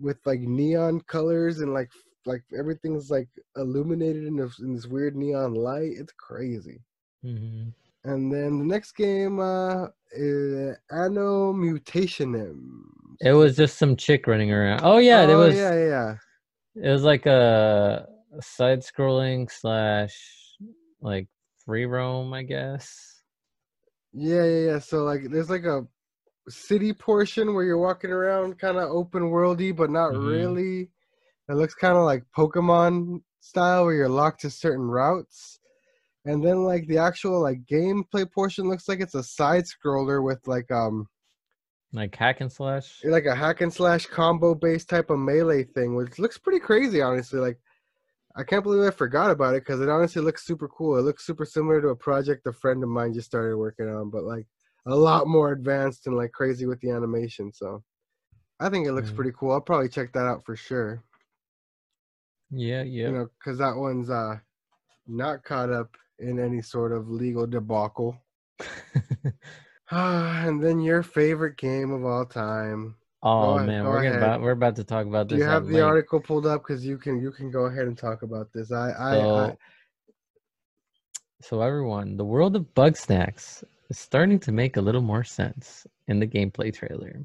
with 0.00 0.18
like 0.24 0.40
neon 0.40 1.00
colors 1.02 1.60
and 1.60 1.72
like 1.72 1.90
like 2.26 2.42
everything's 2.58 3.10
like 3.10 3.28
illuminated 3.56 4.24
in 4.24 4.36
this, 4.36 4.58
in 4.58 4.74
this 4.74 4.86
weird 4.86 5.14
neon 5.16 5.54
light. 5.54 5.92
It's 5.96 6.12
crazy. 6.12 6.80
Mm-hmm. 7.24 7.68
And 8.04 8.32
then 8.32 8.58
the 8.58 8.64
next 8.64 8.92
game, 8.92 9.40
uh, 9.40 9.86
is 10.12 10.76
Anno 10.90 11.52
Mutationem. 11.52 12.60
It 13.20 13.32
was 13.32 13.56
just 13.56 13.78
some 13.78 13.96
chick 13.96 14.26
running 14.26 14.52
around. 14.52 14.80
Oh 14.82 14.98
yeah, 14.98 15.26
there 15.26 15.36
Oh, 15.36 15.46
was. 15.46 15.56
yeah, 15.56 15.74
yeah. 15.74 16.14
It 16.76 16.90
was 16.90 17.02
like 17.02 17.26
a, 17.26 18.06
a 18.36 18.42
side-scrolling 18.42 19.50
slash 19.50 20.16
like 21.00 21.28
free 21.64 21.84
roam, 21.86 22.32
I 22.32 22.42
guess. 22.42 23.22
Yeah, 24.12 24.44
yeah, 24.44 24.66
yeah. 24.66 24.78
So 24.78 25.04
like, 25.04 25.30
there's 25.30 25.50
like 25.50 25.64
a 25.64 25.86
city 26.48 26.92
portion 26.92 27.54
where 27.54 27.64
you're 27.64 27.78
walking 27.78 28.10
around, 28.10 28.58
kind 28.58 28.76
of 28.78 28.90
open 28.90 29.24
worldy, 29.24 29.74
but 29.74 29.90
not 29.90 30.08
Mhm. 30.08 30.14
really. 30.14 30.90
It 31.48 31.54
looks 31.54 31.74
kind 31.74 31.96
of 31.98 32.04
like 32.04 32.24
Pokemon 32.36 33.22
style, 33.40 33.84
where 33.86 33.94
you're 33.94 34.08
locked 34.08 34.42
to 34.42 34.50
certain 34.50 34.86
routes. 34.86 35.60
And 36.26 36.44
then 36.44 36.64
like 36.64 36.86
the 36.88 36.98
actual 36.98 37.40
like 37.42 37.64
gameplay 37.66 38.30
portion 38.30 38.68
looks 38.68 38.88
like 38.88 39.00
it's 39.00 39.14
a 39.16 39.22
side 39.24 39.64
scroller 39.64 40.24
with 40.24 40.46
like 40.48 40.70
um 40.70 41.08
Like 41.94 42.14
hack 42.16 42.42
and 42.42 42.52
slash. 42.52 43.04
like 43.04 43.26
a 43.26 43.34
hack 43.34 43.60
and 43.60 43.72
slash 43.72 44.06
combo 44.06 44.54
based 44.54 44.88
type 44.88 45.10
of 45.10 45.18
melee 45.18 45.64
thing, 45.64 45.94
which 45.94 46.18
looks 46.18 46.38
pretty 46.38 46.58
crazy, 46.60 47.00
honestly. 47.02 47.38
Like, 47.38 47.58
I 48.36 48.44
can't 48.44 48.64
believe 48.64 48.82
I 48.86 48.90
forgot 48.90 49.30
about 49.30 49.54
it 49.56 49.62
because 49.64 49.80
it 49.80 49.88
honestly 49.90 50.22
looks 50.22 50.46
super 50.46 50.68
cool. 50.68 50.98
It 50.98 51.02
looks 51.02 51.26
super 51.26 51.44
similar 51.46 51.80
to 51.82 51.88
a 51.88 51.96
project 51.96 52.46
a 52.46 52.52
friend 52.54 52.82
of 52.82 52.90
mine 52.90 53.14
just 53.14 53.28
started 53.28 53.56
working 53.58 53.88
on, 53.88 54.10
but 54.10 54.24
like 54.24 54.46
a 54.86 54.94
lot 54.94 55.26
more 55.26 55.52
advanced 55.52 56.06
and 56.06 56.16
like 56.16 56.32
crazy 56.32 56.66
with 56.66 56.80
the 56.80 56.90
animation. 56.90 57.52
So 57.52 57.82
I 58.60 58.68
think 58.68 58.86
it 58.86 58.92
looks 58.92 59.10
pretty 59.10 59.32
cool. 59.38 59.52
I'll 59.52 59.60
probably 59.60 59.88
check 59.88 60.12
that 60.12 60.26
out 60.26 60.44
for 60.44 60.56
sure. 60.56 61.02
Yeah, 62.50 62.82
yeah. 62.82 63.08
You 63.08 63.12
know, 63.12 63.28
because 63.38 63.58
that 63.58 63.76
one's 63.76 64.10
uh 64.10 64.38
not 65.06 65.44
caught 65.44 65.70
up 65.70 65.96
in 66.18 66.38
any 66.38 66.62
sort 66.62 66.92
of 66.92 67.08
legal 67.08 67.46
debacle. 67.46 68.16
and 69.90 70.62
then 70.62 70.80
your 70.80 71.02
favorite 71.02 71.56
game 71.56 71.92
of 71.92 72.04
all 72.04 72.24
time. 72.24 72.94
oh 73.22 73.56
ahead, 73.56 73.66
man, 73.66 73.84
go 73.84 73.90
we're 73.90 74.16
about, 74.16 74.40
we're 74.40 74.52
about 74.52 74.76
to 74.76 74.84
talk 74.84 75.06
about 75.06 75.28
this. 75.28 75.38
Do 75.38 75.44
you 75.44 75.50
have 75.50 75.66
the 75.66 75.74
length. 75.74 75.84
article 75.84 76.20
pulled 76.20 76.46
up? 76.46 76.62
Because 76.62 76.84
you 76.86 76.98
can 76.98 77.20
you 77.20 77.30
can 77.30 77.50
go 77.50 77.64
ahead 77.66 77.86
and 77.86 77.98
talk 77.98 78.22
about 78.22 78.52
this. 78.52 78.70
I 78.70 78.90
I, 78.90 79.10
I 79.10 79.12
So, 79.12 79.58
so 81.40 81.60
everyone, 81.60 82.16
the 82.16 82.24
world 82.24 82.56
of 82.56 82.62
Bugsnax 82.74 83.64
is 83.90 83.98
starting 83.98 84.38
to 84.40 84.52
make 84.52 84.76
a 84.76 84.80
little 84.80 85.02
more 85.02 85.24
sense 85.24 85.86
in 86.08 86.18
the 86.20 86.26
gameplay 86.26 86.72
trailer. 86.72 87.24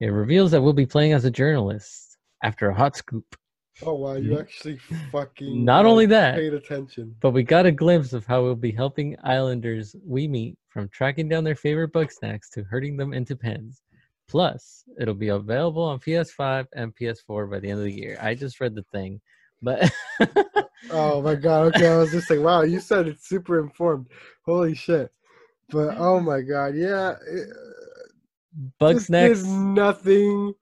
It 0.00 0.08
reveals 0.08 0.50
that 0.50 0.62
we'll 0.62 0.72
be 0.72 0.86
playing 0.86 1.12
as 1.12 1.24
a 1.24 1.30
journalist 1.30 2.16
after 2.42 2.70
a 2.70 2.74
hot 2.74 2.96
scoop. 2.96 3.36
oh 3.84 3.94
wow, 3.94 4.14
you 4.14 4.30
mm-hmm. 4.30 4.40
actually 4.40 4.78
fucking 5.10 5.64
Not 5.64 5.86
only 5.86 6.06
that, 6.06 6.36
paid 6.36 6.54
attention. 6.54 7.14
but 7.20 7.30
we 7.30 7.42
got 7.42 7.66
a 7.66 7.72
glimpse 7.72 8.12
of 8.12 8.26
how 8.26 8.42
we'll 8.42 8.54
be 8.54 8.72
helping 8.72 9.16
islanders 9.24 9.94
we 10.06 10.26
meet 10.26 10.56
from 10.68 10.88
tracking 10.88 11.28
down 11.28 11.44
their 11.44 11.56
favorite 11.56 11.92
Bugsnax 11.92 12.50
to 12.52 12.64
herding 12.64 12.96
them 12.96 13.12
into 13.12 13.36
pens. 13.36 13.82
Plus, 14.28 14.84
it'll 14.98 15.14
be 15.14 15.28
available 15.28 15.82
on 15.82 15.98
PS5 15.98 16.66
and 16.74 16.94
PS4 16.94 17.50
by 17.50 17.58
the 17.58 17.68
end 17.68 17.80
of 17.80 17.84
the 17.84 17.92
year. 17.92 18.16
I 18.22 18.34
just 18.34 18.60
read 18.60 18.76
the 18.76 18.84
thing, 18.92 19.20
but 19.60 19.90
Oh 20.90 21.20
my 21.20 21.34
god. 21.34 21.74
Okay, 21.74 21.88
I 21.88 21.96
was 21.98 22.10
just 22.10 22.30
like, 22.30 22.40
wow, 22.40 22.62
you 22.62 22.80
said 22.80 23.06
it's 23.06 23.28
super 23.28 23.60
informed. 23.60 24.06
Holy 24.46 24.74
shit. 24.74 25.12
But 25.70 25.96
oh 25.98 26.20
my 26.20 26.40
god, 26.40 26.74
yeah. 26.74 27.14
it- 27.26 27.50
uh, 27.50 28.10
bug 28.78 28.96
this 28.96 29.06
snacks. 29.06 29.42
did 29.42 29.48
nothing, 29.50 30.52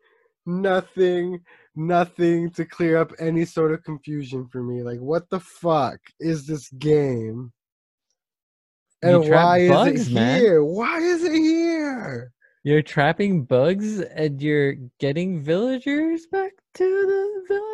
nothing, 0.46 1.40
nothing 1.74 2.50
to 2.50 2.64
clear 2.64 2.98
up 2.98 3.12
any 3.18 3.44
sort 3.44 3.72
of 3.72 3.82
confusion 3.82 4.46
for 4.52 4.62
me. 4.62 4.82
Like, 4.82 5.00
what 5.00 5.28
the 5.30 5.40
fuck 5.40 5.98
is 6.20 6.46
this 6.46 6.68
game? 6.70 7.52
And 9.02 9.28
why 9.30 9.68
bugs, 9.68 10.00
is 10.02 10.08
it 10.08 10.14
man. 10.14 10.40
here? 10.40 10.64
Why 10.64 10.98
is 10.98 11.22
it 11.22 11.32
here? 11.32 12.32
You're 12.64 12.82
trapping 12.82 13.44
bugs 13.44 14.00
and 14.00 14.42
you're 14.42 14.74
getting 14.98 15.40
villagers 15.42 16.26
back 16.26 16.52
to 16.74 16.84
the 16.84 17.44
village. 17.48 17.68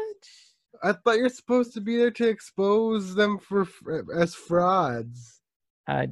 I 0.82 0.92
thought 0.92 1.16
you're 1.16 1.30
supposed 1.30 1.72
to 1.74 1.80
be 1.80 1.96
there 1.96 2.10
to 2.10 2.28
expose 2.28 3.14
them 3.14 3.38
for 3.38 3.66
as 4.14 4.34
frauds. 4.34 5.40
I, 5.88 6.08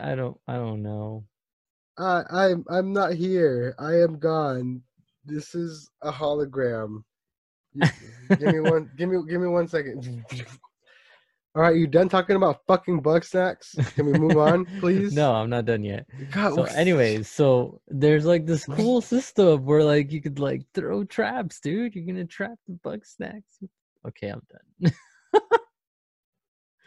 I 0.00 0.14
don't, 0.14 0.38
I 0.46 0.54
don't 0.54 0.82
know. 0.82 1.24
I 1.98 2.22
I'm 2.30 2.64
I'm 2.70 2.92
not 2.92 3.14
here. 3.14 3.74
I 3.78 3.94
am 4.00 4.18
gone. 4.18 4.82
This 5.24 5.54
is 5.54 5.90
a 6.02 6.12
hologram. 6.12 7.02
Give 8.38 8.52
me 8.52 8.60
one. 8.60 8.90
Give 8.96 9.08
me 9.08 9.18
give 9.28 9.40
me 9.40 9.48
one 9.48 9.68
second. 9.68 10.24
All 11.54 11.62
right, 11.62 11.74
you 11.74 11.86
done 11.88 12.08
talking 12.08 12.36
about 12.36 12.60
fucking 12.68 13.02
Bugsnax? 13.02 13.94
Can 13.94 14.06
we 14.06 14.12
move 14.12 14.36
on, 14.36 14.64
please? 14.80 15.12
No, 15.12 15.32
I'm 15.32 15.50
not 15.50 15.64
done 15.64 15.82
yet. 15.82 16.06
God, 16.30 16.54
So, 16.54 16.62
anyways, 16.64 17.28
so 17.28 17.80
there's 17.88 18.24
like 18.24 18.46
this 18.46 18.64
cool 18.64 19.00
system 19.00 19.64
where 19.64 19.82
like 19.82 20.12
you 20.12 20.20
could 20.20 20.38
like 20.38 20.62
throw 20.72 21.02
traps, 21.04 21.58
dude. 21.58 21.96
You're 21.96 22.04
gonna 22.06 22.26
trap 22.26 22.58
the 22.68 22.74
Bugsnax. 22.74 23.42
Okay, 24.06 24.28
I'm 24.28 24.42
done. 24.50 24.92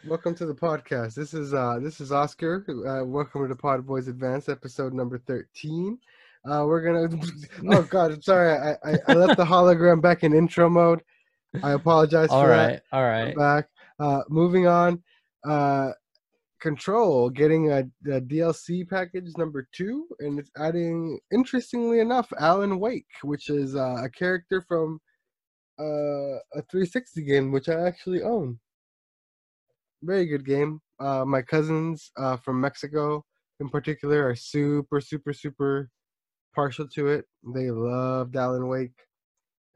Welcome 0.06 0.34
to 0.34 0.46
the 0.46 0.54
podcast. 0.54 1.14
This 1.14 1.34
is 1.34 1.54
uh 1.54 1.78
this 1.80 2.00
is 2.00 2.12
Oscar. 2.12 2.64
Uh, 2.68 3.04
welcome 3.04 3.42
to 3.42 3.48
the 3.48 3.56
Pod 3.56 3.86
Boys 3.86 4.08
Advanced 4.08 4.48
episode 4.48 4.92
number 4.92 5.18
thirteen. 5.18 5.98
Uh, 6.44 6.64
we're 6.66 6.82
gonna. 6.82 7.08
Oh 7.76 7.82
God, 7.82 8.12
I'm 8.12 8.22
sorry. 8.22 8.52
I, 8.52 8.72
I 8.84 8.98
I 9.08 9.14
left 9.14 9.36
the 9.36 9.44
hologram 9.44 10.02
back 10.02 10.24
in 10.24 10.34
intro 10.34 10.68
mode. 10.68 11.02
I 11.62 11.72
apologize 11.72 12.28
all 12.30 12.42
for 12.42 12.48
that. 12.48 12.66
right, 12.66 12.80
all 12.92 13.04
right. 13.04 13.36
back. 13.36 13.68
Uh, 14.00 14.22
moving 14.28 14.66
on. 14.66 15.02
Uh, 15.44 15.92
Control 16.60 17.28
getting 17.28 17.72
a, 17.72 17.80
a 18.06 18.20
DLC 18.20 18.88
package 18.88 19.36
number 19.36 19.66
two, 19.72 20.06
and 20.20 20.38
it's 20.38 20.50
adding, 20.56 21.18
interestingly 21.32 21.98
enough, 21.98 22.32
Alan 22.38 22.78
Wake, 22.78 23.08
which 23.22 23.50
is 23.50 23.74
uh, 23.74 23.96
a 24.04 24.08
character 24.08 24.64
from 24.68 25.00
uh, 25.80 26.38
a 26.54 26.62
360 26.70 27.24
game, 27.24 27.50
which 27.50 27.68
I 27.68 27.84
actually 27.84 28.22
own. 28.22 28.60
Very 30.02 30.26
good 30.26 30.44
game. 30.44 30.80
Uh, 31.00 31.24
my 31.24 31.42
cousins 31.42 32.10
uh, 32.16 32.36
from 32.36 32.60
Mexico, 32.60 33.24
in 33.60 33.68
particular, 33.68 34.28
are 34.28 34.34
super, 34.34 35.00
super, 35.00 35.32
super 35.32 35.90
partial 36.54 36.86
to 36.88 37.08
it. 37.08 37.24
They 37.54 37.70
loved 37.70 38.36
Alan 38.36 38.68
Wake. 38.68 39.06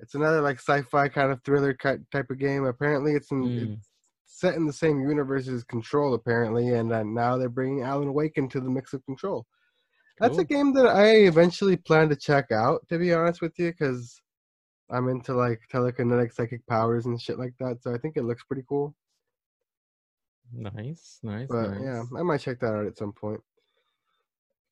It's 0.00 0.14
another 0.14 0.40
like 0.40 0.58
sci-fi 0.58 1.08
kind 1.08 1.32
of 1.32 1.42
thriller 1.42 1.72
type 1.74 2.30
of 2.30 2.38
game. 2.38 2.64
Apparently, 2.64 3.12
it's 3.12 3.30
in, 3.30 3.42
Mm. 3.42 3.74
it's 3.74 3.88
set 4.26 4.54
in 4.56 4.66
the 4.66 4.72
same 4.72 5.00
universe 5.00 5.48
as 5.48 5.64
Control 5.64 6.14
apparently, 6.14 6.68
and 6.74 6.92
uh, 6.92 7.02
now 7.02 7.38
they're 7.38 7.48
bringing 7.48 7.82
Alan 7.82 8.12
Wake 8.12 8.36
into 8.36 8.60
the 8.60 8.68
mix 8.68 8.92
of 8.92 9.04
Control. 9.06 9.46
That's 10.20 10.38
a 10.38 10.44
game 10.44 10.72
that 10.74 10.86
I 10.86 11.06
eventually 11.26 11.76
plan 11.76 12.08
to 12.08 12.16
check 12.16 12.50
out. 12.50 12.86
To 12.88 12.98
be 12.98 13.12
honest 13.12 13.40
with 13.40 13.58
you, 13.58 13.70
because 13.70 14.20
I'm 14.90 15.08
into 15.08 15.34
like 15.34 15.60
telekinetic 15.72 16.32
psychic 16.32 16.66
powers 16.66 17.06
and 17.06 17.20
shit 17.20 17.38
like 17.38 17.54
that. 17.60 17.82
So 17.82 17.94
I 17.94 17.98
think 17.98 18.16
it 18.16 18.24
looks 18.24 18.44
pretty 18.44 18.64
cool. 18.68 18.94
Nice, 20.56 21.18
nice, 21.22 21.48
But 21.48 21.68
nice. 21.70 21.80
yeah, 21.82 22.02
I 22.18 22.22
might 22.22 22.40
check 22.40 22.60
that 22.60 22.74
out 22.74 22.86
at 22.86 22.96
some 22.96 23.12
point. 23.12 23.40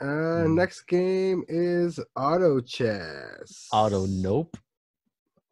Uh, 0.01 0.47
Mm. 0.47 0.55
next 0.57 0.83
game 0.89 1.45
is 1.49 2.01
Auto 2.17 2.61
Chess. 2.61 3.69
Auto 3.73 4.07
nope. 4.07 4.57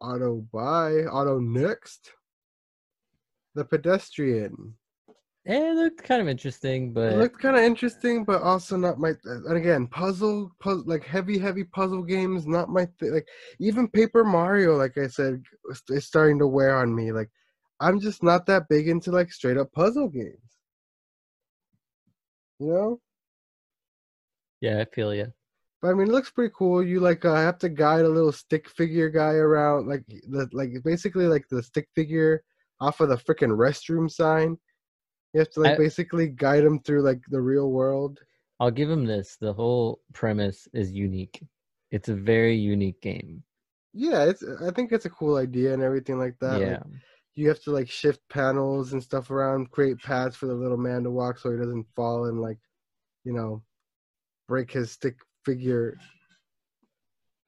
Auto 0.01 0.41
buy. 0.51 1.05
Auto 1.05 1.39
next. 1.39 2.11
The 3.55 3.63
pedestrian. 3.63 4.75
It 5.45 5.75
looked 5.75 6.03
kind 6.03 6.21
of 6.21 6.27
interesting, 6.29 6.93
but 6.93 7.13
It 7.13 7.17
looked 7.17 7.39
kind 7.39 7.57
of 7.57 7.63
interesting, 7.63 8.23
but 8.23 8.41
also 8.41 8.75
not 8.77 8.97
my. 8.97 9.13
And 9.25 9.57
again, 9.57 9.87
puzzle, 9.87 10.51
puzzle, 10.59 10.83
like 10.87 11.03
heavy, 11.03 11.37
heavy 11.37 11.63
puzzle 11.65 12.01
games, 12.03 12.47
not 12.47 12.69
my 12.69 12.85
thing. 12.99 13.13
Like 13.13 13.27
even 13.59 13.87
Paper 13.89 14.23
Mario, 14.23 14.75
like 14.77 14.97
I 14.97 15.07
said, 15.07 15.41
is 15.69 15.83
is 15.89 16.05
starting 16.05 16.39
to 16.39 16.47
wear 16.47 16.77
on 16.77 16.95
me. 16.95 17.11
Like 17.11 17.29
I'm 17.79 17.99
just 17.99 18.23
not 18.23 18.45
that 18.45 18.67
big 18.69 18.87
into 18.87 19.11
like 19.11 19.31
straight 19.31 19.57
up 19.57 19.71
puzzle 19.73 20.09
games. 20.09 20.39
You 22.59 22.67
know. 22.67 22.99
yeah, 24.61 24.79
I 24.79 24.85
feel 24.85 25.13
you. 25.13 25.33
But 25.81 25.89
I 25.89 25.93
mean, 25.95 26.07
it 26.07 26.13
looks 26.13 26.31
pretty 26.31 26.53
cool. 26.55 26.81
You 26.81 27.01
like 27.01 27.25
uh, 27.25 27.35
have 27.35 27.57
to 27.59 27.69
guide 27.69 28.05
a 28.05 28.09
little 28.09 28.31
stick 28.31 28.69
figure 28.69 29.09
guy 29.09 29.33
around, 29.33 29.87
like 29.87 30.05
the 30.07 30.47
like 30.53 30.71
basically 30.85 31.27
like 31.27 31.45
the 31.49 31.61
stick 31.61 31.89
figure 31.93 32.43
off 32.79 33.01
of 33.01 33.09
the 33.09 33.17
freaking 33.17 33.57
restroom 33.57 34.09
sign. 34.09 34.57
You 35.33 35.39
have 35.39 35.49
to 35.51 35.59
like 35.61 35.73
I- 35.73 35.77
basically 35.77 36.27
guide 36.29 36.63
him 36.63 36.79
through 36.79 37.01
like 37.01 37.21
the 37.29 37.41
real 37.41 37.69
world. 37.69 38.19
I'll 38.59 38.71
give 38.71 38.89
him 38.89 39.05
this. 39.05 39.35
The 39.35 39.51
whole 39.51 39.99
premise 40.13 40.69
is 40.73 40.91
unique. 40.91 41.43
It's 41.91 42.07
a 42.07 42.15
very 42.15 42.55
unique 42.55 43.01
game. 43.01 43.43
Yeah, 43.93 44.23
it's 44.23 44.43
I 44.65 44.71
think 44.71 44.91
it's 44.93 45.05
a 45.05 45.09
cool 45.09 45.35
idea 45.35 45.73
and 45.73 45.83
everything 45.83 46.17
like 46.17 46.37
that. 46.39 46.53
like, 46.53 46.61
yeah. 46.61 46.83
You 47.35 47.47
have 47.47 47.61
to 47.63 47.71
like 47.71 47.89
shift 47.89 48.19
panels 48.29 48.93
and 48.93 49.01
stuff 49.01 49.31
around, 49.31 49.71
create 49.71 49.99
paths 49.99 50.35
for 50.35 50.45
the 50.45 50.53
little 50.53 50.77
man 50.77 51.03
to 51.03 51.11
walk 51.11 51.39
so 51.39 51.51
he 51.51 51.57
doesn't 51.57 51.87
fall 51.95 52.25
and 52.25 52.39
like, 52.39 52.59
you 53.23 53.33
know, 53.33 53.63
break 54.47 54.71
his 54.71 54.91
stick 54.91 55.15
figure. 55.45 55.97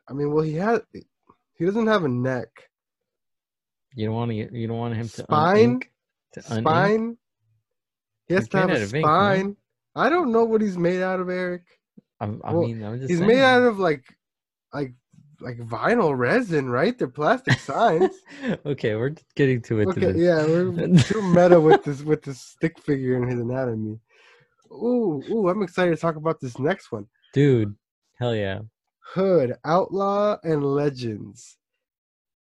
I 0.09 0.13
mean, 0.13 0.31
well, 0.33 0.43
he 0.43 0.53
has 0.55 0.81
he 1.55 1.65
doesn't 1.65 1.87
have 1.87 2.03
a 2.03 2.09
neck. 2.09 2.49
You 3.95 4.07
don't 4.07 4.15
want 4.15 4.31
to. 4.31 4.35
You 4.35 4.67
don't 4.67 4.77
want 4.77 4.95
him 4.95 5.07
to 5.07 5.23
Spine? 5.23 5.79
to 6.33 6.41
spine. 6.41 7.17
He 8.27 8.33
has 8.33 8.47
to 8.49 8.57
have 8.57 8.69
a 8.71 8.83
of 8.83 8.93
ink, 8.93 9.05
spine. 9.05 9.55
I 9.95 10.09
don't 10.09 10.31
know 10.31 10.43
what 10.43 10.61
he's 10.61 10.77
made 10.77 11.01
out 11.01 11.19
of, 11.19 11.29
Eric. 11.29 11.63
I'm, 12.19 12.41
I 12.43 12.53
Well, 12.53 12.67
mean, 12.67 12.83
I'm 12.83 12.97
just. 12.99 13.09
He's 13.09 13.19
saying. 13.19 13.27
made 13.27 13.41
out 13.43 13.61
of 13.63 13.79
like, 13.79 14.03
like, 14.73 14.93
like 15.39 15.57
vinyl 15.57 16.17
resin, 16.17 16.69
right? 16.69 16.97
They're 16.97 17.07
plastic 17.07 17.59
signs. 17.59 18.15
okay, 18.65 18.95
we're 18.95 19.15
getting 19.35 19.61
too 19.61 19.79
into 19.79 19.91
okay, 19.91 20.11
this. 20.11 20.21
yeah, 20.21 20.45
we're 20.45 20.97
too 21.03 21.21
meta 21.21 21.59
with 21.59 21.83
this 21.83 22.03
with 22.03 22.23
this 22.23 22.41
stick 22.41 22.79
figure 22.79 23.15
and 23.15 23.29
his 23.29 23.39
anatomy. 23.39 23.99
Ooh, 24.71 25.23
ooh, 25.29 25.49
I'm 25.49 25.61
excited 25.61 25.91
to 25.91 25.97
talk 26.01 26.15
about 26.15 26.39
this 26.39 26.59
next 26.59 26.91
one. 26.91 27.07
Dude, 27.33 27.75
hell 28.19 28.35
yeah. 28.35 28.59
Hood, 29.13 29.55
Outlaw, 29.63 30.37
and 30.43 30.63
Legends. 30.63 31.57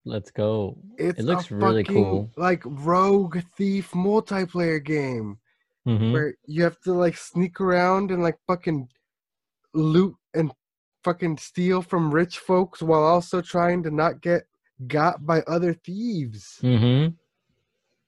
Let's 0.05 0.31
go. 0.31 0.77
It's 0.97 1.19
It 1.19 1.23
looks 1.25 1.51
really 1.51 1.83
fucking, 1.83 2.03
cool. 2.03 2.31
Like 2.37 2.61
rogue 2.65 3.39
thief 3.57 3.91
multiplayer 3.91 4.83
game. 4.83 5.39
Mhm. 5.87 6.13
where 6.13 6.33
you 6.47 6.63
have 6.63 6.79
to 6.81 6.93
like 6.93 7.15
sneak 7.15 7.61
around 7.61 8.09
and 8.09 8.23
like 8.23 8.39
fucking 8.47 8.89
loot 9.75 10.15
and 10.33 10.51
fucking 11.05 11.37
steal 11.37 11.81
from 11.81 12.11
rich 12.11 12.39
folks 12.39 12.81
while 12.81 13.03
also 13.03 13.39
trying 13.39 13.83
to 13.83 13.91
not 13.91 14.21
get 14.21 14.41
got 14.87 15.25
by 15.25 15.39
other 15.41 15.73
thieves. 15.73 16.59
Mhm. 16.63 17.15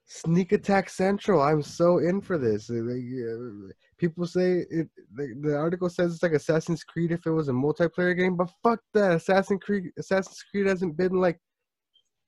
Sneak 0.06 0.52
Attack 0.54 0.90
Central. 0.90 1.42
I'm 1.42 1.62
so 1.62 2.00
in 2.00 2.22
for 2.22 2.38
this. 2.38 2.70
Uh, 2.70 3.74
People 3.98 4.26
say 4.26 4.66
it. 4.70 4.90
The, 5.16 5.26
the 5.42 5.56
article 5.56 5.90
says 5.90 6.14
it's 6.14 6.24
like 6.24 6.32
Assassin's 6.34 6.84
Creed 6.84 7.12
if 7.12 7.26
it 7.26 7.32
was 7.32 7.50
a 7.50 7.52
multiplayer 7.52 8.16
game, 8.18 8.36
but 8.36 8.50
fuck 8.64 8.80
that. 8.94 9.12
Assassin's 9.14 9.62
Creed. 9.64 9.92
Assassin's 9.98 10.44
Creed 10.50 10.68
hasn't 10.68 10.96
been 10.98 11.16
like 11.20 11.40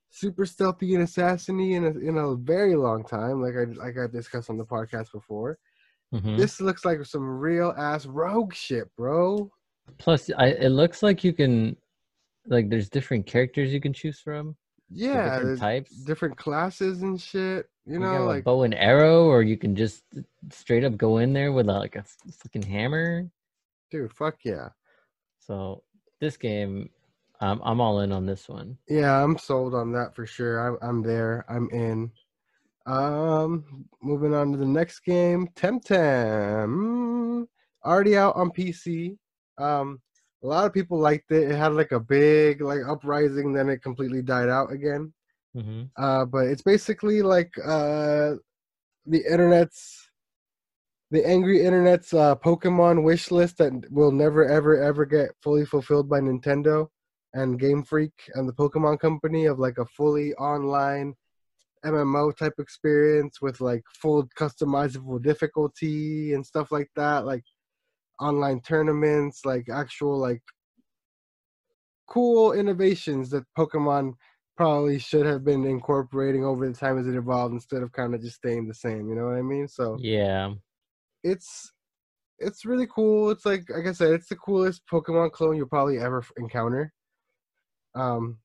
super 0.10 0.46
stealthy 0.46 0.96
and 0.96 1.08
assassiny 1.08 1.76
in 1.78 1.84
a, 1.86 1.92
in 2.10 2.18
a 2.18 2.36
very 2.36 2.76
long 2.76 3.04
time. 3.04 3.42
Like 3.42 3.56
I 3.56 3.64
like 3.86 3.98
I've 3.98 4.12
discussed 4.12 4.50
on 4.50 4.58
the 4.58 4.66
podcast 4.66 5.12
before. 5.14 5.58
Mhm. 6.14 6.38
This 6.38 6.60
looks 6.60 6.84
like 6.86 7.06
some 7.06 7.28
real 7.48 7.74
ass 7.78 8.06
rogue 8.06 8.54
shit, 8.54 8.88
bro. 8.98 9.52
Plus, 9.98 10.30
I 10.38 10.48
it 10.48 10.70
looks 10.70 11.02
like 11.04 11.24
you 11.24 11.34
can, 11.34 11.76
like, 12.48 12.70
there's 12.70 12.90
different 12.90 13.26
characters 13.26 13.74
you 13.74 13.82
can 13.82 13.94
choose 13.94 14.20
from. 14.20 14.56
Yeah, 14.92 15.38
different 15.38 15.60
types. 15.60 15.92
different 16.04 16.38
classes 16.38 17.04
and 17.04 17.20
shit. 17.22 17.68
You 17.86 17.94
You 17.94 18.00
know, 18.00 18.24
a 18.24 18.26
like 18.26 18.44
bow 18.44 18.64
and 18.64 18.74
arrow, 18.74 19.26
or 19.26 19.44
you 19.44 19.58
can 19.58 19.76
just 19.76 20.04
straight 20.52 20.84
up 20.84 20.98
go 20.98 21.18
in 21.20 21.34
there 21.34 21.52
with 21.52 21.68
like 21.68 21.96
a 21.96 22.04
fucking 22.32 22.64
hammer. 22.64 23.30
dude, 23.92 24.14
fuck 24.14 24.38
yeah. 24.44 24.70
So 25.40 25.84
this 26.20 26.38
game, 26.38 26.90
I'm 27.40 27.62
I'm 27.64 27.82
all 27.82 28.00
in 28.02 28.12
on 28.12 28.26
this 28.26 28.50
one. 28.50 28.78
Yeah, 28.88 29.24
I'm 29.24 29.38
sold 29.38 29.76
on 29.76 29.92
that 29.94 30.16
for 30.16 30.26
sure. 30.26 30.60
I'm 30.60 30.78
I'm 30.82 31.04
there. 31.04 31.46
I'm 31.50 31.70
in. 31.72 32.12
Um, 32.86 33.86
moving 34.02 34.34
on 34.34 34.52
to 34.52 34.58
the 34.58 34.66
next 34.66 35.02
game, 35.02 35.48
Temtem. 35.56 37.46
Already 37.86 38.18
out 38.18 38.36
on 38.36 38.50
PC. 38.50 39.18
Um, 39.60 40.02
a 40.44 40.48
lot 40.48 40.66
of 40.66 40.74
people 40.74 40.98
liked 40.98 41.32
it. 41.32 41.52
It 41.52 41.56
had 41.56 41.74
like 41.74 41.92
a 41.92 42.00
big 42.00 42.62
like 42.62 42.80
uprising, 42.88 43.54
then 43.54 43.70
it 43.70 43.84
completely 43.84 44.22
died 44.22 44.50
out 44.50 44.72
again. 44.72 45.14
hmm 45.54 45.84
uh, 45.98 46.26
but 46.26 46.46
it's 46.48 46.62
basically 46.62 47.22
like 47.22 47.52
uh, 47.66 48.36
the 49.06 49.24
internet's 49.30 50.10
the 51.12 51.26
angry 51.26 51.66
internet's 51.66 52.14
uh, 52.14 52.36
Pokemon 52.36 53.04
wish 53.04 53.32
list 53.32 53.58
that 53.58 53.74
will 53.92 54.12
never 54.12 54.48
ever 54.48 54.82
ever 54.82 55.06
get 55.06 55.32
fully 55.42 55.66
fulfilled 55.66 56.08
by 56.10 56.20
Nintendo 56.20 56.88
and 57.34 57.60
Game 57.60 57.84
Freak 57.84 58.14
and 58.36 58.48
the 58.48 58.54
Pokemon 58.54 59.00
Company 59.00 59.46
of 59.46 59.60
like 59.60 59.78
a 59.78 59.86
fully 59.86 60.34
online 60.36 61.16
MMO 61.86 62.36
type 62.36 62.54
experience 62.60 63.42
with 63.42 63.62
like 63.62 63.84
full 64.02 64.28
customizable 64.38 65.22
difficulty 65.22 66.34
and 66.34 66.46
stuff 66.46 66.72
like 66.72 66.90
that, 66.96 67.26
like 67.26 67.44
online 68.20 68.62
tournaments, 68.62 69.46
like 69.46 69.70
actual 69.70 70.18
like 70.18 70.42
cool 72.08 72.54
innovations 72.54 73.30
that 73.30 73.46
Pokemon 73.58 74.14
probably 74.58 75.00
should 75.00 75.26
have 75.26 75.46
been 75.46 75.66
incorporating 75.66 76.44
over 76.44 76.68
the 76.68 76.74
time 76.74 76.98
as 77.00 77.08
it 77.08 77.16
evolved 77.16 77.54
instead 77.54 77.82
of 77.82 77.92
kind 77.94 78.14
of 78.14 78.22
just 78.22 78.36
staying 78.38 78.68
the 78.68 78.74
same. 78.74 79.08
You 79.08 79.16
know 79.16 79.26
what 79.26 79.38
I 79.38 79.42
mean? 79.42 79.68
So 79.68 79.98
Yeah. 80.00 80.54
it's 81.24 81.72
it's 82.40 82.66
really 82.66 82.88
cool. 82.88 83.30
It's 83.32 83.46
like 83.46 83.70
like 83.70 83.88
I 83.88 83.92
said, 83.94 84.12
it's 84.14 84.30
the 84.30 84.36
coolest 84.36 84.84
Pokemon 84.92 85.32
clone 85.32 85.56
you'll 85.56 85.68
probably 85.68 86.00
ever 86.00 86.24
encounter. 86.38 86.94
Um, 87.96 88.40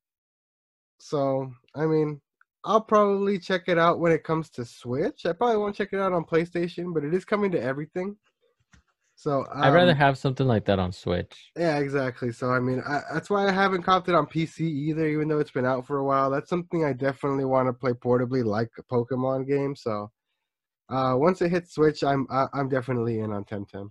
so 0.98 1.52
I 1.74 1.86
mean, 1.86 2.20
I'll 2.64 2.80
probably 2.80 3.38
check 3.38 3.64
it 3.68 3.78
out 3.78 4.00
when 4.00 4.12
it 4.12 4.24
comes 4.24 4.50
to 4.50 4.64
Switch. 4.64 5.26
I 5.26 5.32
probably 5.32 5.58
won't 5.58 5.76
check 5.76 5.92
it 5.92 6.00
out 6.00 6.12
on 6.12 6.24
PlayStation, 6.24 6.94
but 6.94 7.04
it 7.04 7.14
is 7.14 7.24
coming 7.24 7.50
to 7.52 7.62
everything. 7.62 8.16
So 9.16 9.44
I'd 9.54 9.72
rather 9.72 9.92
um, 9.92 9.96
have 9.96 10.18
something 10.18 10.46
like 10.46 10.64
that 10.66 10.78
on 10.78 10.90
Switch. 10.92 11.50
yeah, 11.56 11.78
exactly. 11.78 12.32
So 12.32 12.50
I 12.50 12.58
mean, 12.60 12.82
I, 12.86 13.00
that's 13.12 13.30
why 13.30 13.46
I 13.48 13.52
haven't 13.52 13.82
copped 13.84 14.08
it 14.08 14.14
on 14.14 14.26
PC 14.26 14.60
either, 14.62 15.06
even 15.06 15.28
though 15.28 15.38
it's 15.38 15.52
been 15.52 15.64
out 15.64 15.86
for 15.86 15.98
a 15.98 16.04
while. 16.04 16.30
That's 16.30 16.50
something 16.50 16.84
I 16.84 16.92
definitely 16.92 17.44
want 17.44 17.68
to 17.68 17.72
play 17.72 17.92
portably, 17.92 18.44
like 18.44 18.70
a 18.78 18.82
Pokemon 18.82 19.46
game. 19.48 19.76
So 19.76 20.10
uh, 20.90 21.14
once 21.16 21.40
it 21.42 21.50
hits 21.50 21.74
Switch, 21.74 22.02
I'm 22.02 22.26
I, 22.30 22.46
I'm 22.52 22.68
definitely 22.68 23.20
in 23.20 23.32
on 23.32 23.44
Temtem. 23.44 23.90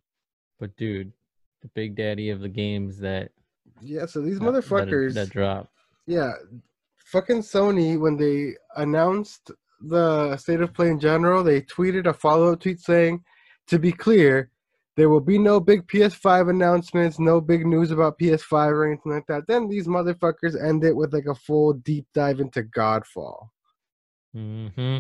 But 0.60 0.76
dude, 0.76 1.14
the 1.62 1.70
big 1.70 1.96
daddy 1.96 2.30
of 2.30 2.42
the 2.42 2.50
games 2.50 2.98
that 3.00 3.32
Yeah. 3.82 4.06
So 4.06 4.22
these 4.22 4.40
that- 4.40 4.46
that- 4.52 4.64
motherfuckers, 4.66 5.14
that 5.14 5.30
drop. 5.30 5.70
yeah, 6.06 6.34
fucking 7.06 7.42
Sony 7.44 7.98
when 8.00 8.18
they 8.18 8.56
announced 8.76 9.52
the 9.82 10.36
state 10.38 10.62
of 10.62 10.74
play 10.74 10.90
in 10.90 11.00
general, 11.00 11.44
they 11.44 11.62
tweeted 11.62 12.08
a 12.08 12.14
follow 12.14 12.52
up 12.54 12.60
tweet 12.60 12.82
saying, 12.82 13.24
"To 13.68 13.80
be 13.80 13.94
clear." 13.94 14.50
There 14.96 15.10
will 15.10 15.22
be 15.22 15.40
no 15.40 15.60
big 15.60 15.88
PS5 15.88 16.50
announcements, 16.50 17.20
no 17.20 17.42
big 17.42 17.66
news 17.66 17.90
about 17.92 18.20
PS5 18.20 18.72
or 18.72 18.86
anything 18.88 19.12
like 19.12 19.26
that. 19.28 19.48
Then 19.48 19.68
these 19.68 19.88
motherfuckers 19.88 20.62
end 20.62 20.84
it 20.84 20.96
with 20.96 21.14
like 21.14 21.26
a 21.26 21.34
full 21.36 21.74
deep 21.74 22.06
dive 22.14 22.40
into 22.40 22.64
Godfall. 22.64 23.50
hmm 24.34 24.98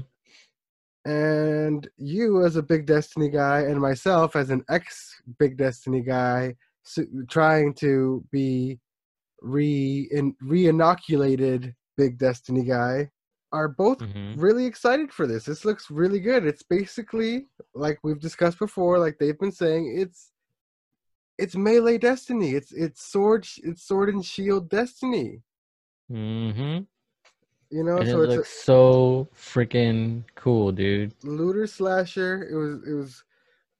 And 1.05 1.87
you, 1.97 2.43
as 2.43 2.55
a 2.55 2.63
big 2.63 2.85
Destiny 2.87 3.29
guy, 3.29 3.61
and 3.61 3.79
myself, 3.79 4.35
as 4.35 4.49
an 4.49 4.63
ex 4.69 5.21
Big 5.37 5.57
Destiny 5.57 6.01
guy, 6.01 6.55
s- 6.85 7.05
trying 7.29 7.73
to 7.75 8.23
be 8.31 8.79
re 9.41 10.07
in, 10.11 10.35
re-inoculated 10.41 11.75
Big 11.97 12.17
Destiny 12.17 12.63
guy, 12.63 13.09
are 13.53 13.69
both 13.69 13.99
Mhm. 13.99 14.33
really 14.41 14.65
excited 14.65 15.13
for 15.13 15.25
this. 15.27 15.45
This 15.45 15.63
looks 15.63 15.89
really 15.91 16.19
good. 16.19 16.45
It's 16.45 16.63
basically 16.63 17.47
like 17.73 17.99
we've 18.03 18.19
discussed 18.19 18.59
before, 18.59 18.97
like 18.99 19.17
they've 19.19 19.39
been 19.39 19.51
saying, 19.51 19.95
it's 19.97 20.31
it's 21.37 21.55
melee 21.55 21.97
destiny. 21.97 22.51
It's 22.51 22.71
it's 22.73 23.01
sword 23.01 23.47
it's 23.63 23.83
sword 23.83 24.09
and 24.09 24.23
shield 24.25 24.69
destiny. 24.69 25.41
Mm-hmm. 26.11 26.83
You 27.75 27.83
know, 27.83 27.97
And 27.97 28.07
it 28.07 28.11
so 28.11 28.21
it's 28.21 28.35
looks 28.35 28.49
so 28.49 29.27
freaking 29.35 30.23
cool, 30.35 30.71
dude. 30.71 31.13
looter 31.23 31.65
slasher. 31.67 32.43
It 32.51 32.55
was 32.55 32.87
it 32.87 32.93
was 32.93 33.23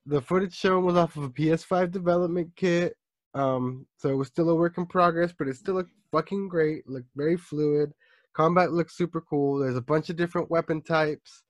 the 0.06 0.20
footage 0.20 0.54
shown 0.54 0.84
was 0.84 0.96
off 0.96 1.16
of 1.16 1.24
a 1.24 1.30
PS5 1.30 1.90
development 1.90 2.50
kit. 2.56 2.96
Um, 3.34 3.86
so 3.96 4.08
it 4.10 4.14
was 4.16 4.28
still 4.28 4.50
a 4.50 4.54
work 4.54 4.78
in 4.78 4.86
progress, 4.86 5.32
but 5.36 5.48
it 5.48 5.56
still 5.56 5.74
looked 5.74 5.92
fucking 6.12 6.48
great. 6.48 6.88
Looked 6.88 7.10
very 7.16 7.36
fluid. 7.36 7.92
Combat 8.34 8.72
looks 8.72 8.96
super 8.96 9.20
cool. 9.20 9.58
There's 9.58 9.76
a 9.76 9.82
bunch 9.82 10.10
of 10.10 10.16
different 10.16 10.50
weapon 10.50 10.82
types, 10.82 11.42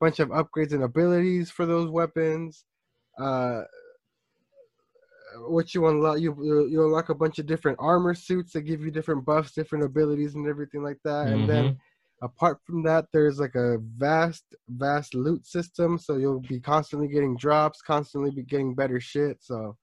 a 0.00 0.04
bunch 0.04 0.20
of 0.20 0.28
upgrades 0.30 0.72
and 0.72 0.82
abilities 0.82 1.50
for 1.50 1.66
those 1.66 1.90
weapons. 1.90 2.64
Uh, 3.18 3.62
what 5.46 5.74
you 5.74 5.86
unlock, 5.86 6.20
you 6.20 6.34
you 6.68 6.84
unlock 6.84 7.08
a 7.08 7.14
bunch 7.14 7.38
of 7.38 7.46
different 7.46 7.78
armor 7.80 8.14
suits 8.14 8.52
that 8.52 8.62
give 8.62 8.82
you 8.82 8.90
different 8.90 9.24
buffs, 9.24 9.52
different 9.52 9.84
abilities, 9.84 10.34
and 10.34 10.46
everything 10.46 10.82
like 10.82 10.98
that. 11.04 11.28
And 11.28 11.48
then 11.48 11.78
apart 12.22 12.58
from 12.64 12.82
that 12.84 13.06
there's 13.12 13.40
like 13.40 13.56
a 13.56 13.78
vast 13.98 14.44
vast 14.68 15.14
loot 15.14 15.44
system 15.44 15.98
so 15.98 16.16
you'll 16.16 16.40
be 16.40 16.60
constantly 16.60 17.08
getting 17.08 17.36
drops 17.36 17.82
constantly 17.82 18.30
be 18.30 18.44
getting 18.44 18.74
better 18.74 19.00
shit 19.00 19.38
so 19.40 19.76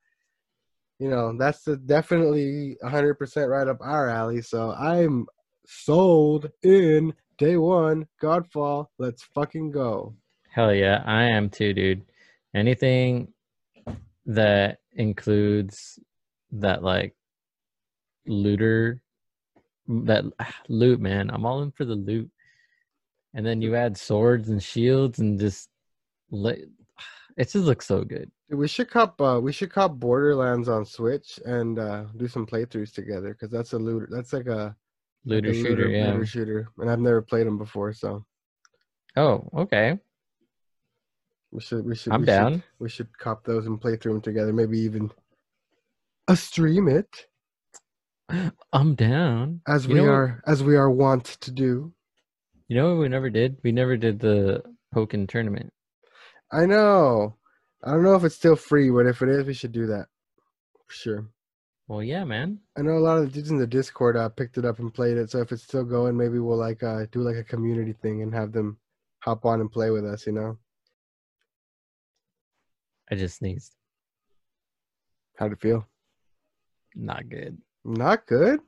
you 0.99 1.09
know 1.09 1.37
that's 1.37 1.65
definitely 1.85 2.77
100% 2.83 3.49
right 3.49 3.67
up 3.67 3.77
our 3.81 4.09
alley 4.09 4.41
so 4.41 4.71
i'm 4.71 5.27
sold 5.71 6.49
in 6.63 7.13
day 7.37 7.55
one 7.57 8.07
godfall 8.21 8.87
let's 8.97 9.23
fucking 9.23 9.69
go 9.71 10.13
Hell 10.51 10.73
yeah, 10.73 11.03
I 11.05 11.23
am 11.23 11.49
too, 11.49 11.73
dude. 11.73 12.03
Anything 12.55 13.31
that 14.25 14.79
includes 14.93 15.99
that 16.51 16.83
like 16.83 17.15
looter 18.25 19.01
that 19.87 20.25
loot, 20.69 20.99
man. 20.99 21.29
I'm 21.29 21.45
all 21.45 21.61
in 21.61 21.71
for 21.71 21.85
the 21.85 21.95
loot. 21.95 22.29
And 23.35 23.45
then 23.45 23.61
you 23.61 23.75
add 23.75 23.95
swords 23.95 24.49
and 24.49 24.61
shields 24.61 25.19
and 25.19 25.39
just 25.39 25.69
let 26.31 26.57
it 27.37 27.43
just 27.43 27.55
looks 27.55 27.85
so 27.85 28.03
good. 28.03 28.31
We 28.49 28.67
should 28.67 28.89
cop 28.89 29.21
uh, 29.21 29.39
we 29.39 29.51
should 29.51 29.71
cop 29.71 29.93
borderlands 29.93 30.67
on 30.67 30.83
switch 30.83 31.39
and 31.45 31.77
uh 31.77 32.05
do 32.17 32.27
some 32.27 32.47
playthroughs 32.47 32.91
together 32.91 33.33
because 33.33 33.51
that's 33.51 33.73
a 33.73 33.77
looter 33.77 34.09
that's 34.09 34.33
like 34.33 34.47
a 34.47 34.75
Looter 35.25 35.49
a 35.49 35.53
shooter, 35.53 35.87
yeah. 35.89 36.11
looter 36.11 36.25
shooter 36.25 36.67
and 36.77 36.89
i've 36.89 36.99
never 36.99 37.21
played 37.21 37.45
them 37.47 37.57
before 37.57 37.93
so 37.93 38.25
Oh, 39.17 39.49
okay. 39.57 39.97
We 41.51 41.59
should 41.61 41.83
we 41.83 41.95
should 41.95 42.13
I'm 42.13 42.21
we 42.21 42.27
down. 42.27 42.53
Should, 42.53 42.63
we 42.79 42.89
should 42.89 43.17
cop 43.17 43.43
those 43.43 43.65
and 43.65 43.81
play 43.81 43.97
through 43.97 44.13
them 44.13 44.21
together. 44.21 44.53
Maybe 44.53 44.79
even 44.79 45.09
a 46.27 46.35
stream 46.35 46.87
it 46.87 47.25
I'm 48.71 48.93
down. 48.95 49.61
as 49.67 49.87
You 49.87 49.93
we 49.95 49.99
know 49.99 50.05
what- 50.05 50.11
are 50.13 50.43
as 50.45 50.63
we 50.63 50.75
are 50.77 50.89
wont 50.91 51.25
to 51.41 51.51
do. 51.51 51.91
You 52.67 52.77
know 52.77 52.91
what 52.91 52.99
we 53.01 53.09
never 53.09 53.31
did? 53.31 53.57
We 53.63 53.71
never 53.71 53.97
did 53.97 54.19
the 54.19 54.63
Pokken 54.95 55.27
tournament. 55.27 55.73
I 56.51 56.67
know. 56.67 57.35
I 57.83 57.91
don't 57.91 58.03
know 58.03 58.15
if 58.15 58.23
it's 58.23 58.35
still 58.35 58.55
free, 58.55 58.91
but 58.91 59.07
if 59.07 59.21
it 59.23 59.29
is, 59.29 59.45
we 59.47 59.53
should 59.55 59.71
do 59.71 59.87
that. 59.87 60.05
For 60.87 60.93
sure. 60.93 61.27
Well, 61.89 62.03
yeah, 62.03 62.23
man. 62.23 62.59
I 62.77 62.83
know 62.83 62.99
a 62.99 62.99
lot 62.99 63.17
of 63.17 63.25
the 63.25 63.31
dudes 63.31 63.49
in 63.49 63.57
the 63.57 63.65
Discord 63.65 64.15
uh, 64.15 64.29
picked 64.29 64.59
it 64.59 64.63
up 64.63 64.77
and 64.77 64.93
played 64.93 65.17
it. 65.17 65.31
So 65.31 65.39
if 65.39 65.51
it's 65.51 65.63
still 65.63 65.83
going, 65.83 66.15
maybe 66.15 66.37
we'll 66.37 66.55
like 66.55 66.83
uh, 66.83 67.07
do 67.11 67.21
like 67.21 67.35
a 67.35 67.43
community 67.43 67.93
thing 67.93 68.21
and 68.21 68.31
have 68.31 68.51
them 68.51 68.77
hop 69.21 69.43
on 69.43 69.59
and 69.59 69.71
play 69.71 69.89
with 69.89 70.05
us. 70.05 70.27
You 70.27 70.33
know, 70.33 70.57
I 73.09 73.15
just 73.15 73.37
sneezed. 73.37 73.73
how'd 75.35 75.51
it 75.51 75.59
feel? 75.59 75.87
Not 76.93 77.27
good. 77.27 77.57
Not 77.83 78.27
good. 78.27 78.59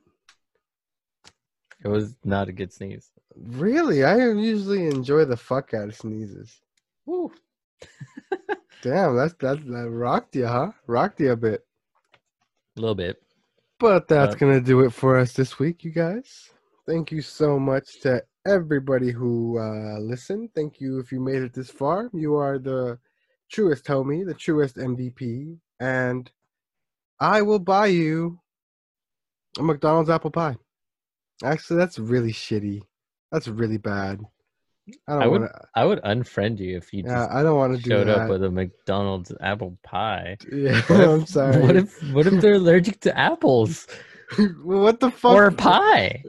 It 1.84 1.88
was 1.88 2.16
not 2.24 2.48
a 2.48 2.52
good 2.52 2.72
sneeze. 2.72 3.08
Really, 3.36 4.02
I 4.02 4.16
usually 4.16 4.86
enjoy 4.86 5.26
the 5.26 5.36
fuck 5.36 5.74
out 5.74 5.88
of 5.88 5.94
sneezes. 5.94 6.60
Woo. 7.06 7.30
Damn, 8.82 9.14
that's 9.14 9.34
that, 9.34 9.64
that 9.64 9.90
rocked 9.90 10.34
you, 10.34 10.46
huh? 10.48 10.72
Rocked 10.88 11.20
you 11.20 11.30
a 11.30 11.36
bit. 11.36 11.64
A 12.76 12.80
little 12.80 12.94
bit. 12.94 13.22
But 13.78 14.08
that's 14.08 14.34
Uh, 14.34 14.38
going 14.38 14.52
to 14.54 14.64
do 14.64 14.80
it 14.80 14.90
for 14.92 15.18
us 15.18 15.32
this 15.32 15.58
week, 15.58 15.84
you 15.84 15.90
guys. 15.90 16.50
Thank 16.86 17.12
you 17.12 17.20
so 17.20 17.58
much 17.58 18.00
to 18.00 18.24
everybody 18.46 19.10
who 19.10 19.58
uh, 19.58 19.98
listened. 19.98 20.50
Thank 20.54 20.80
you 20.80 20.98
if 20.98 21.12
you 21.12 21.20
made 21.20 21.42
it 21.42 21.52
this 21.52 21.70
far. 21.70 22.10
You 22.12 22.36
are 22.36 22.58
the 22.58 22.98
truest 23.50 23.84
homie, 23.86 24.24
the 24.26 24.34
truest 24.34 24.76
MVP. 24.76 25.58
And 25.80 26.30
I 27.20 27.42
will 27.42 27.58
buy 27.58 27.86
you 27.88 28.40
a 29.58 29.62
McDonald's 29.62 30.10
apple 30.10 30.30
pie. 30.30 30.56
Actually, 31.44 31.76
that's 31.78 31.98
really 31.98 32.32
shitty. 32.32 32.82
That's 33.30 33.48
really 33.48 33.78
bad. 33.78 34.20
I 35.08 35.12
I 35.14 35.18
don't 35.20 35.30
would 35.32 35.40
want 35.42 35.52
to. 35.52 35.60
I 35.76 35.84
would 35.84 36.00
unfriend 36.02 36.58
you 36.58 36.76
if 36.76 36.92
you 36.92 37.02
Yeah, 37.04 37.14
just 37.26 37.30
I 37.30 37.42
don't 37.42 37.56
want 37.56 37.76
to 37.76 37.82
do 37.82 37.90
showed 37.90 38.06
that. 38.08 38.22
up 38.22 38.28
with 38.30 38.42
a 38.44 38.50
McDonald's 38.50 39.32
apple 39.40 39.78
pie. 39.84 40.36
yeah, 40.52 40.78
if- 40.78 40.90
I'm 40.90 41.26
sorry. 41.26 41.62
What 41.62 41.76
if 41.76 42.12
what 42.12 42.26
if 42.26 42.40
they're 42.40 42.54
allergic 42.54 43.00
to 43.00 43.16
apples 43.18 43.86
what 44.62 44.98
the 45.00 45.10
fuck? 45.10 45.32
or 45.32 45.50
pie? 45.50 46.22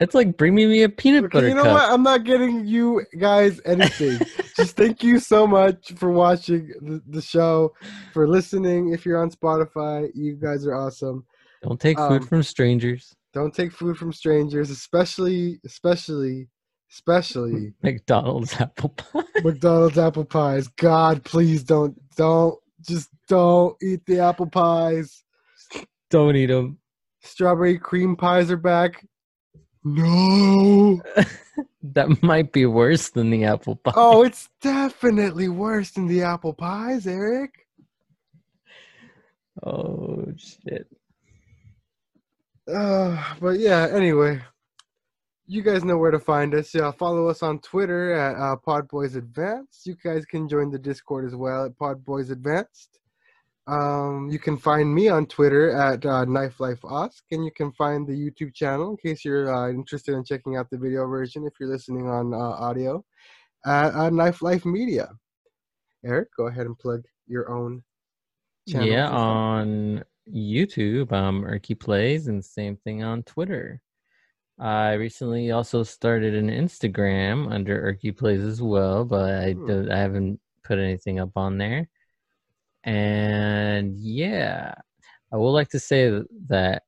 It's 0.00 0.14
like 0.14 0.36
bringing 0.36 0.68
me 0.70 0.84
a 0.84 0.88
peanut 0.88 1.24
Okay, 1.24 1.38
butter 1.38 1.48
you 1.48 1.54
know 1.56 1.64
cup. 1.64 1.72
what? 1.74 1.90
I'm 1.92 2.04
not 2.04 2.22
getting 2.22 2.64
you 2.64 3.04
guys 3.18 3.60
anything. 3.64 4.20
Just 4.56 4.76
thank 4.76 5.02
you 5.02 5.18
so 5.18 5.44
much 5.44 5.92
for 5.96 6.12
watching 6.12 6.68
the, 6.80 7.02
the 7.08 7.20
show, 7.20 7.74
for 8.12 8.28
listening. 8.28 8.92
If 8.92 9.04
you're 9.04 9.20
on 9.20 9.30
Spotify, 9.32 10.08
you 10.14 10.36
guys 10.36 10.64
are 10.68 10.74
awesome. 10.74 11.26
Don't 11.64 11.80
take 11.80 11.98
food 11.98 12.22
Um, 12.22 12.28
from 12.28 12.42
strangers. 12.44 13.12
Don't 13.34 13.52
take 13.52 13.72
food 13.72 13.98
from 13.98 14.12
strangers, 14.12 14.70
especially, 14.70 15.58
especially, 15.66 16.46
especially 16.90 17.74
McDonald's 17.82 18.54
apple 18.60 18.90
pie. 18.90 19.22
McDonald's 19.42 19.98
apple 19.98 20.24
pies. 20.24 20.68
God, 20.68 21.24
please 21.24 21.62
don't, 21.62 21.96
don't, 22.16 22.58
just 22.80 23.10
don't 23.28 23.76
eat 23.82 24.04
the 24.06 24.20
apple 24.20 24.48
pies. 24.48 25.24
Don't 26.10 26.36
eat 26.36 26.46
them. 26.46 26.78
Strawberry 27.20 27.78
cream 27.78 28.16
pies 28.16 28.50
are 28.50 28.56
back. 28.56 29.06
No. 29.84 31.02
That 31.82 32.22
might 32.22 32.52
be 32.52 32.66
worse 32.66 33.10
than 33.10 33.30
the 33.30 33.44
apple 33.44 33.76
pie. 33.76 33.92
Oh, 33.94 34.22
it's 34.24 34.48
definitely 34.60 35.48
worse 35.48 35.90
than 35.92 36.06
the 36.08 36.22
apple 36.22 36.52
pies, 36.52 37.06
Eric. 37.06 37.66
Oh 39.62 40.26
shit. 40.36 40.86
Uh, 42.72 43.22
but 43.40 43.58
yeah, 43.58 43.88
anyway, 43.90 44.40
you 45.48 45.62
guys 45.62 45.82
know 45.82 45.96
where 45.96 46.10
to 46.10 46.20
find 46.20 46.54
us. 46.54 46.74
Yeah, 46.74 46.92
follow 46.92 47.26
us 47.28 47.42
on 47.42 47.58
Twitter 47.60 48.12
at 48.12 48.36
uh, 48.36 48.56
Podboys 48.56 49.16
Advanced. 49.16 49.86
You 49.86 49.96
guys 50.04 50.26
can 50.26 50.46
join 50.46 50.70
the 50.70 50.78
Discord 50.78 51.24
as 51.24 51.34
well 51.34 51.64
at 51.64 51.78
Podboys 51.78 52.30
Advanced. 52.30 53.00
Um, 53.66 54.28
you 54.30 54.38
can 54.38 54.58
find 54.58 54.94
me 54.94 55.08
on 55.08 55.26
Twitter 55.26 55.70
at 55.70 56.04
uh, 56.04 56.26
Knife 56.26 56.60
Life 56.60 56.82
Osk, 56.82 57.22
and 57.30 57.44
you 57.44 57.50
can 57.50 57.72
find 57.72 58.06
the 58.06 58.12
YouTube 58.12 58.54
channel 58.54 58.90
in 58.90 58.96
case 58.98 59.24
you're 59.24 59.52
uh, 59.52 59.70
interested 59.70 60.14
in 60.14 60.22
checking 60.22 60.56
out 60.56 60.68
the 60.70 60.78
video 60.78 61.06
version 61.06 61.46
if 61.46 61.54
you're 61.58 61.70
listening 61.70 62.08
on 62.08 62.34
uh, 62.34 62.36
audio 62.36 63.02
at 63.64 63.94
uh, 63.94 64.10
Knife 64.10 64.42
Life 64.42 64.66
Media. 64.66 65.08
Eric, 66.04 66.28
go 66.36 66.46
ahead 66.48 66.66
and 66.66 66.78
plug 66.78 67.02
your 67.26 67.50
own 67.50 67.82
channel. 68.68 68.86
Yeah, 68.86 69.08
on 69.08 70.04
YouTube, 70.30 71.10
um, 71.12 71.42
Erky 71.42 71.78
Plays, 71.78 72.28
and 72.28 72.44
same 72.44 72.76
thing 72.76 73.02
on 73.02 73.22
Twitter. 73.22 73.80
I 74.58 74.94
recently 74.94 75.50
also 75.52 75.82
started 75.84 76.34
an 76.34 76.48
Instagram 76.48 77.52
under 77.52 77.80
Erky 77.80 78.16
Plays 78.16 78.42
as 78.42 78.60
well, 78.60 79.04
but 79.04 79.34
I, 79.34 79.52
Hmm. 79.52 79.66
do, 79.66 79.88
I 79.90 79.96
haven't 79.96 80.40
put 80.64 80.78
anything 80.78 81.20
up 81.20 81.36
on 81.36 81.58
there. 81.58 81.88
And 82.84 83.96
yeah, 83.96 84.74
I 85.32 85.36
would 85.36 85.50
like 85.50 85.68
to 85.70 85.80
say 85.80 86.22
that 86.48 86.82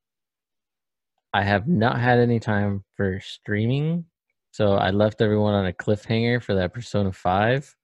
I 1.32 1.42
have 1.44 1.68
not 1.68 2.00
had 2.00 2.18
any 2.18 2.40
time 2.40 2.84
for 2.96 3.20
streaming, 3.20 4.06
so 4.50 4.72
I 4.72 4.90
left 4.90 5.20
everyone 5.20 5.54
on 5.54 5.66
a 5.66 5.72
cliffhanger 5.72 6.42
for 6.42 6.54
that 6.56 6.74
Persona 6.74 7.12
5. 7.12 7.76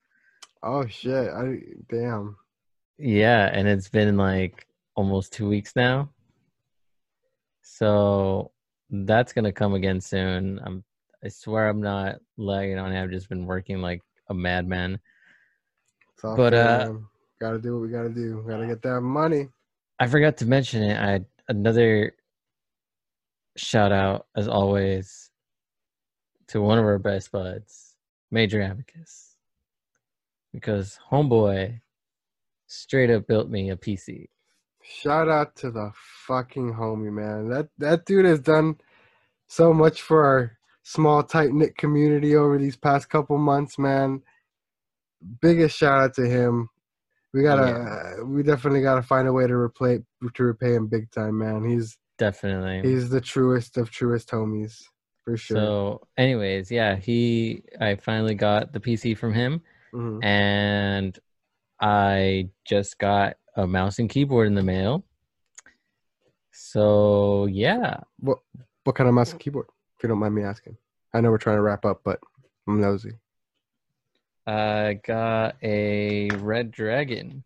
Oh 0.62 0.86
shit! 0.86 1.28
I 1.30 1.58
damn. 1.88 2.36
Yeah, 2.98 3.48
and 3.52 3.68
it's 3.68 3.88
been 3.88 4.16
like 4.16 4.66
almost 4.96 5.32
two 5.32 5.48
weeks 5.48 5.76
now. 5.76 6.10
So 7.62 8.50
that's 8.90 9.32
gonna 9.32 9.52
come 9.52 9.74
again 9.74 10.00
soon. 10.00 10.60
I'm 10.64 10.84
I 11.24 11.28
swear 11.28 11.68
I'm 11.68 11.80
not 11.80 12.16
lagging 12.36 12.78
on. 12.78 12.92
I've 12.92 13.10
just 13.10 13.28
been 13.28 13.46
working 13.46 13.80
like 13.80 14.02
a 14.28 14.34
madman. 14.34 15.00
But, 16.22 16.54
uh, 16.54 16.94
gotta 17.40 17.58
do 17.58 17.74
what 17.74 17.82
we 17.82 17.88
gotta 17.88 18.08
do. 18.08 18.44
Gotta 18.46 18.66
get 18.66 18.82
that 18.82 19.00
money. 19.00 19.48
I 19.98 20.06
forgot 20.06 20.36
to 20.38 20.46
mention 20.46 20.82
it. 20.82 20.98
I 20.98 21.10
had 21.10 21.26
another 21.48 22.14
shout 23.56 23.92
out 23.92 24.26
as 24.36 24.48
always 24.48 25.30
to 26.48 26.60
one 26.60 26.78
of 26.78 26.84
our 26.84 26.98
best 26.98 27.32
buds, 27.32 27.96
Major 28.30 28.60
Amicus, 28.60 29.36
because 30.52 30.98
Homeboy 31.10 31.80
straight 32.66 33.10
up 33.10 33.26
built 33.26 33.48
me 33.48 33.70
a 33.70 33.76
PC. 33.76 34.28
Shout 34.88 35.28
out 35.28 35.56
to 35.56 35.70
the 35.70 35.90
fucking 36.26 36.72
homie, 36.74 37.12
man. 37.12 37.48
That 37.48 37.68
that 37.78 38.06
dude 38.06 38.24
has 38.24 38.40
done 38.40 38.78
so 39.48 39.72
much 39.72 40.02
for 40.02 40.24
our 40.24 40.58
small 40.82 41.22
tight 41.22 41.52
knit 41.52 41.76
community 41.76 42.36
over 42.36 42.58
these 42.58 42.76
past 42.76 43.08
couple 43.10 43.36
months, 43.38 43.78
man. 43.78 44.22
Biggest 45.40 45.76
shout 45.76 45.98
out 46.00 46.14
to 46.14 46.26
him. 46.28 46.68
We 47.32 47.42
gotta, 47.42 47.66
Yeah. 47.66 48.22
uh, 48.22 48.24
we 48.24 48.42
definitely 48.42 48.82
gotta 48.82 49.02
find 49.02 49.26
a 49.28 49.32
way 49.32 49.46
to 49.46 49.56
repay 49.56 49.98
to 50.34 50.42
repay 50.44 50.74
him 50.74 50.86
big 50.86 51.10
time, 51.10 51.38
man. 51.38 51.64
He's 51.64 51.98
Definitely. 52.18 52.88
he's 52.88 53.10
the 53.10 53.20
truest 53.20 53.76
of 53.76 53.90
truest 53.90 54.30
homies 54.30 54.84
for 55.24 55.36
sure. 55.36 55.56
So, 55.56 56.06
anyways, 56.16 56.70
yeah, 56.70 56.96
he 56.96 57.62
I 57.80 57.96
finally 57.96 58.34
got 58.36 58.72
the 58.72 58.80
PC 58.80 59.14
from 59.18 59.34
him, 59.34 59.60
Mhm. 59.92 60.24
and 60.24 61.18
I 61.80 62.50
just 62.64 62.98
got 62.98 63.36
a 63.56 63.66
mouse 63.66 63.98
and 63.98 64.08
keyboard 64.08 64.46
in 64.46 64.54
the 64.54 64.62
mail. 64.62 65.04
So 66.52 67.46
yeah, 67.46 68.00
What 68.20 68.38
what 68.84 68.94
kind 68.94 69.08
of 69.08 69.14
mouse 69.14 69.32
and 69.32 69.40
keyboard? 69.40 69.66
If 69.96 70.02
you 70.02 70.08
don't 70.08 70.18
mind 70.18 70.34
me 70.34 70.42
asking. 70.42 70.76
I 71.12 71.20
know 71.20 71.30
we're 71.30 71.38
trying 71.38 71.56
to 71.56 71.62
wrap 71.62 71.84
up, 71.84 72.02
but 72.04 72.20
I'm 72.68 72.80
nosy. 72.80 73.12
I 74.46 75.00
got 75.04 75.56
a 75.62 76.28
Redragon. 76.30 77.42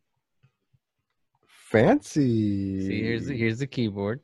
Fancy. 1.46 2.86
See, 2.86 3.02
here's 3.02 3.26
the, 3.26 3.36
here's 3.36 3.58
the 3.60 3.66
keyboard. 3.66 4.20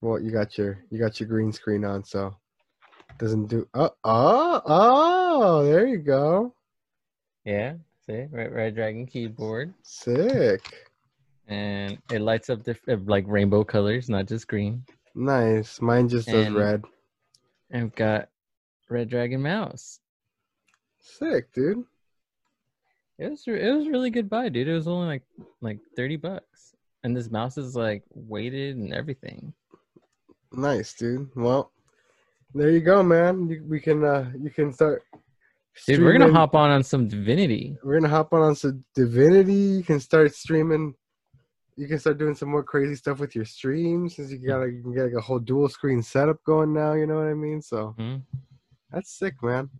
Well, 0.00 0.20
you 0.20 0.30
got 0.30 0.56
your 0.56 0.78
you 0.90 0.98
got 0.98 1.18
your 1.18 1.28
green 1.28 1.52
screen 1.52 1.84
on, 1.84 2.04
so 2.04 2.36
doesn't 3.18 3.46
do. 3.46 3.66
Oh, 3.74 3.90
oh, 4.04 4.62
oh! 4.64 5.64
There 5.64 5.86
you 5.86 5.98
go. 5.98 6.54
Yeah, 7.44 7.74
see, 8.08 8.26
Red, 8.30 8.52
Redragon 8.52 9.08
keyboard, 9.10 9.72
Sick. 9.82 10.62
and 11.46 11.98
it 12.10 12.20
lights 12.20 12.50
up 12.50 12.62
different 12.64 13.06
like 13.06 13.24
rainbow 13.26 13.64
colors, 13.64 14.08
not 14.08 14.26
just 14.26 14.48
green. 14.48 14.84
Nice. 15.14 15.80
Mine 15.80 16.08
just 16.08 16.28
does 16.28 16.46
And- 16.46 16.56
red. 16.56 16.84
And 17.70 17.84
I've 17.84 17.94
got 17.94 18.28
Redragon 18.90 19.40
mouse. 19.40 20.00
Sick, 21.00 21.52
dude. 21.52 21.84
It 23.18 23.30
was 23.30 23.42
it 23.46 23.72
was 23.74 23.86
a 23.86 23.90
really 23.90 24.10
good 24.10 24.30
buy, 24.30 24.48
dude. 24.48 24.68
It 24.68 24.74
was 24.74 24.86
only 24.88 25.06
like 25.06 25.22
like 25.60 25.78
thirty 25.96 26.16
bucks, 26.16 26.72
and 27.02 27.16
this 27.16 27.30
mouse 27.30 27.58
is 27.58 27.74
like 27.76 28.04
weighted 28.14 28.76
and 28.76 28.94
everything. 28.94 29.52
Nice, 30.52 30.94
dude. 30.94 31.28
Well, 31.34 31.72
there 32.54 32.70
you 32.70 32.80
go, 32.80 33.02
man. 33.02 33.48
You, 33.48 33.64
we 33.68 33.80
can 33.80 34.04
uh 34.04 34.30
you 34.40 34.50
can 34.50 34.72
start. 34.72 35.02
Dude, 35.86 36.00
we're 36.00 36.12
gonna 36.12 36.32
hop 36.32 36.54
on 36.54 36.70
on 36.70 36.82
some 36.82 37.08
Divinity. 37.08 37.76
We're 37.82 37.98
gonna 38.00 38.08
hop 38.12 38.32
on 38.32 38.42
on 38.42 38.54
some 38.54 38.84
Divinity. 38.94 39.52
You 39.52 39.82
can 39.82 40.00
start 40.00 40.34
streaming. 40.34 40.94
You 41.76 41.86
can 41.86 41.98
start 41.98 42.18
doing 42.18 42.34
some 42.34 42.50
more 42.50 42.64
crazy 42.64 42.96
stuff 42.96 43.20
with 43.20 43.34
your 43.34 43.44
streams, 43.44 44.16
since 44.16 44.30
you 44.30 44.38
got 44.38 44.62
you 44.64 44.82
can 44.82 44.94
get 44.94 45.04
like 45.04 45.12
a 45.14 45.20
whole 45.20 45.38
dual 45.38 45.68
screen 45.68 46.02
setup 46.02 46.42
going 46.44 46.72
now. 46.74 46.92
You 46.94 47.06
know 47.06 47.16
what 47.16 47.28
I 47.28 47.34
mean? 47.34 47.62
So 47.62 47.94
Mhm. 47.98 48.22
that's 48.90 49.16
sick, 49.16 49.34
man. 49.42 49.70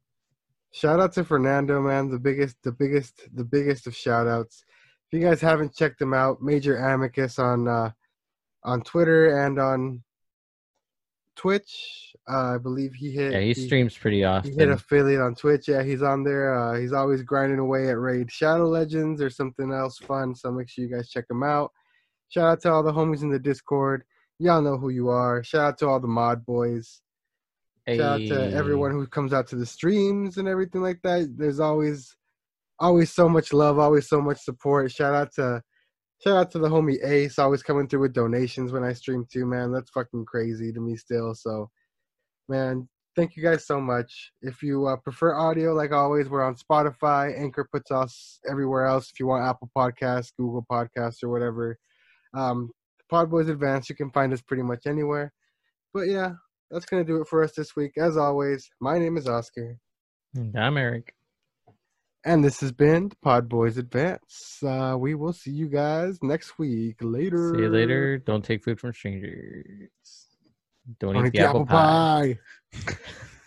Shout 0.73 1.01
out 1.01 1.13
to 1.15 1.25
Fernando, 1.25 1.81
man. 1.81 2.11
The 2.11 2.19
biggest, 2.19 2.57
the 2.63 2.73
biggest, 2.73 3.29
the 3.35 3.45
biggest 3.45 3.87
of 3.87 3.97
shout 3.97 4.29
outs. 4.29 4.65
If 5.11 5.19
you 5.19 5.27
guys 5.27 5.41
haven't 5.41 5.75
checked 5.75 6.01
him 6.01 6.13
out, 6.13 6.43
Major 6.43 6.77
Amicus 6.77 7.39
on 7.39 7.67
uh, 7.67 7.91
on 8.65 8.83
Twitter 8.83 9.45
and 9.45 9.59
on 9.59 10.03
Twitch. 11.39 12.13
Uh, 12.31 12.57
I 12.57 12.59
believe 12.59 12.93
he 12.93 13.11
hit. 13.11 13.33
Yeah, 13.33 13.41
he 13.41 13.55
streams 13.55 13.97
pretty 13.97 14.25
often. 14.25 14.53
He 14.53 14.59
hit 14.59 14.69
affiliate 14.69 15.23
on 15.23 15.35
Twitch. 15.35 15.69
Yeah, 15.69 15.83
he's 15.83 16.03
on 16.03 16.25
there. 16.25 16.53
Uh, 16.53 16.79
he's 16.79 16.93
always 16.93 17.23
grinding 17.23 17.61
away 17.61 17.89
at 17.89 17.99
Raid 17.99 18.31
Shadow 18.31 18.69
Legends 18.69 19.23
or 19.23 19.31
something 19.31 19.73
else 19.73 19.97
fun. 19.97 20.35
So 20.35 20.51
make 20.51 20.69
sure 20.69 20.85
you 20.85 20.95
guys 20.95 21.09
check 21.09 21.25
him 21.31 21.43
out. 21.43 21.71
Shout 22.29 22.45
out 22.45 22.61
to 22.63 22.73
all 22.73 22.83
the 22.83 22.93
homies 22.93 23.23
in 23.23 23.31
the 23.31 23.39
Discord. 23.39 24.03
Y'all 24.39 24.61
know 24.61 24.77
who 24.77 24.91
you 24.91 25.09
are. 25.09 25.43
Shout 25.43 25.63
out 25.63 25.79
to 25.79 25.87
all 25.87 26.01
the 26.01 26.07
mod 26.09 26.45
boys. 26.45 27.01
Shout 27.89 28.01
out 28.01 28.21
to 28.21 28.53
everyone 28.53 28.91
who 28.91 29.07
comes 29.07 29.33
out 29.33 29.47
to 29.49 29.57
the 29.57 29.65
streams 29.65 30.37
and 30.37 30.47
everything 30.47 30.83
like 30.83 31.01
that. 31.05 31.35
There's 31.39 31.61
always, 31.61 32.15
always 32.79 33.11
so 33.15 33.31
much 33.31 33.55
love, 33.55 33.79
always 33.79 34.09
so 34.09 34.21
much 34.21 34.43
support. 34.43 34.93
Shout 34.93 35.15
out 35.15 35.33
to, 35.37 35.63
shout 36.23 36.37
out 36.37 36.51
to 36.53 36.59
the 36.59 36.69
homie 36.69 37.05
Ace, 37.05 37.39
always 37.39 37.63
coming 37.63 37.89
through 37.89 38.01
with 38.01 38.13
donations 38.13 38.73
when 38.73 38.85
I 38.85 38.93
stream 38.93 39.27
too, 39.31 39.47
man. 39.47 39.73
That's 39.73 39.91
fucking 39.91 40.25
crazy 40.25 40.73
to 40.73 40.81
me 40.81 40.97
still. 40.97 41.35
So, 41.35 41.71
man, 42.49 42.89
thank 43.17 43.37
you 43.37 43.43
guys 43.43 43.67
so 43.67 43.81
much. 43.81 44.33
If 44.43 44.63
you 44.63 44.87
uh, 44.87 44.97
prefer 44.97 45.35
audio, 45.35 45.75
like 45.75 45.93
always, 45.93 46.29
we're 46.29 46.45
on 46.45 46.57
Spotify. 46.57 47.39
Anchor 47.39 47.69
puts 47.71 47.91
us 47.91 48.41
everywhere 48.49 48.87
else. 48.87 49.11
If 49.11 49.21
you 49.21 49.27
want 49.27 49.47
Apple 49.47 49.71
Podcasts, 49.77 50.33
Google 50.37 50.67
Podcasts, 50.71 51.23
or 51.23 51.29
whatever, 51.29 51.79
um, 52.35 52.71
Podboys 53.13 53.51
Advanced, 53.51 53.89
you 53.89 53.97
can 53.97 54.11
find 54.11 54.33
us 54.33 54.43
pretty 54.43 54.63
much 54.63 54.87
anywhere. 54.87 55.33
But 55.95 56.09
yeah, 56.09 56.33
that's 56.71 56.87
gonna 56.87 57.05
do 57.05 57.21
it 57.21 57.29
for 57.29 57.43
us 57.43 57.53
this 57.53 57.75
week. 57.75 57.93
As 57.97 58.17
always, 58.17 58.69
my 58.81 58.99
name 58.99 59.17
is 59.17 59.29
Oscar, 59.29 59.79
And 60.35 60.57
I'm 60.57 60.77
Eric. 60.77 61.15
And 62.29 62.45
this 62.45 62.61
has 62.61 62.73
been 62.73 63.11
Pod 63.23 63.49
Boys 63.49 63.79
Advance. 63.79 64.59
Uh, 64.63 64.97
we 64.99 65.15
will 65.15 65.33
see 65.33 65.51
you 65.51 65.67
guys 65.67 66.19
next 66.23 66.59
week. 66.59 66.97
Later. 67.01 67.55
See 67.55 67.63
you 67.63 67.71
later. 67.71 68.19
Don't 68.19 68.45
take 68.45 68.63
food 68.63 68.79
from 68.79 68.93
strangers. 68.93 69.89
Don't, 71.01 71.15
Don't 71.15 71.27
eat 71.27 71.33
the 71.33 71.41
apple 71.41 71.65
pie. 71.65 72.39
pie. 72.71 72.93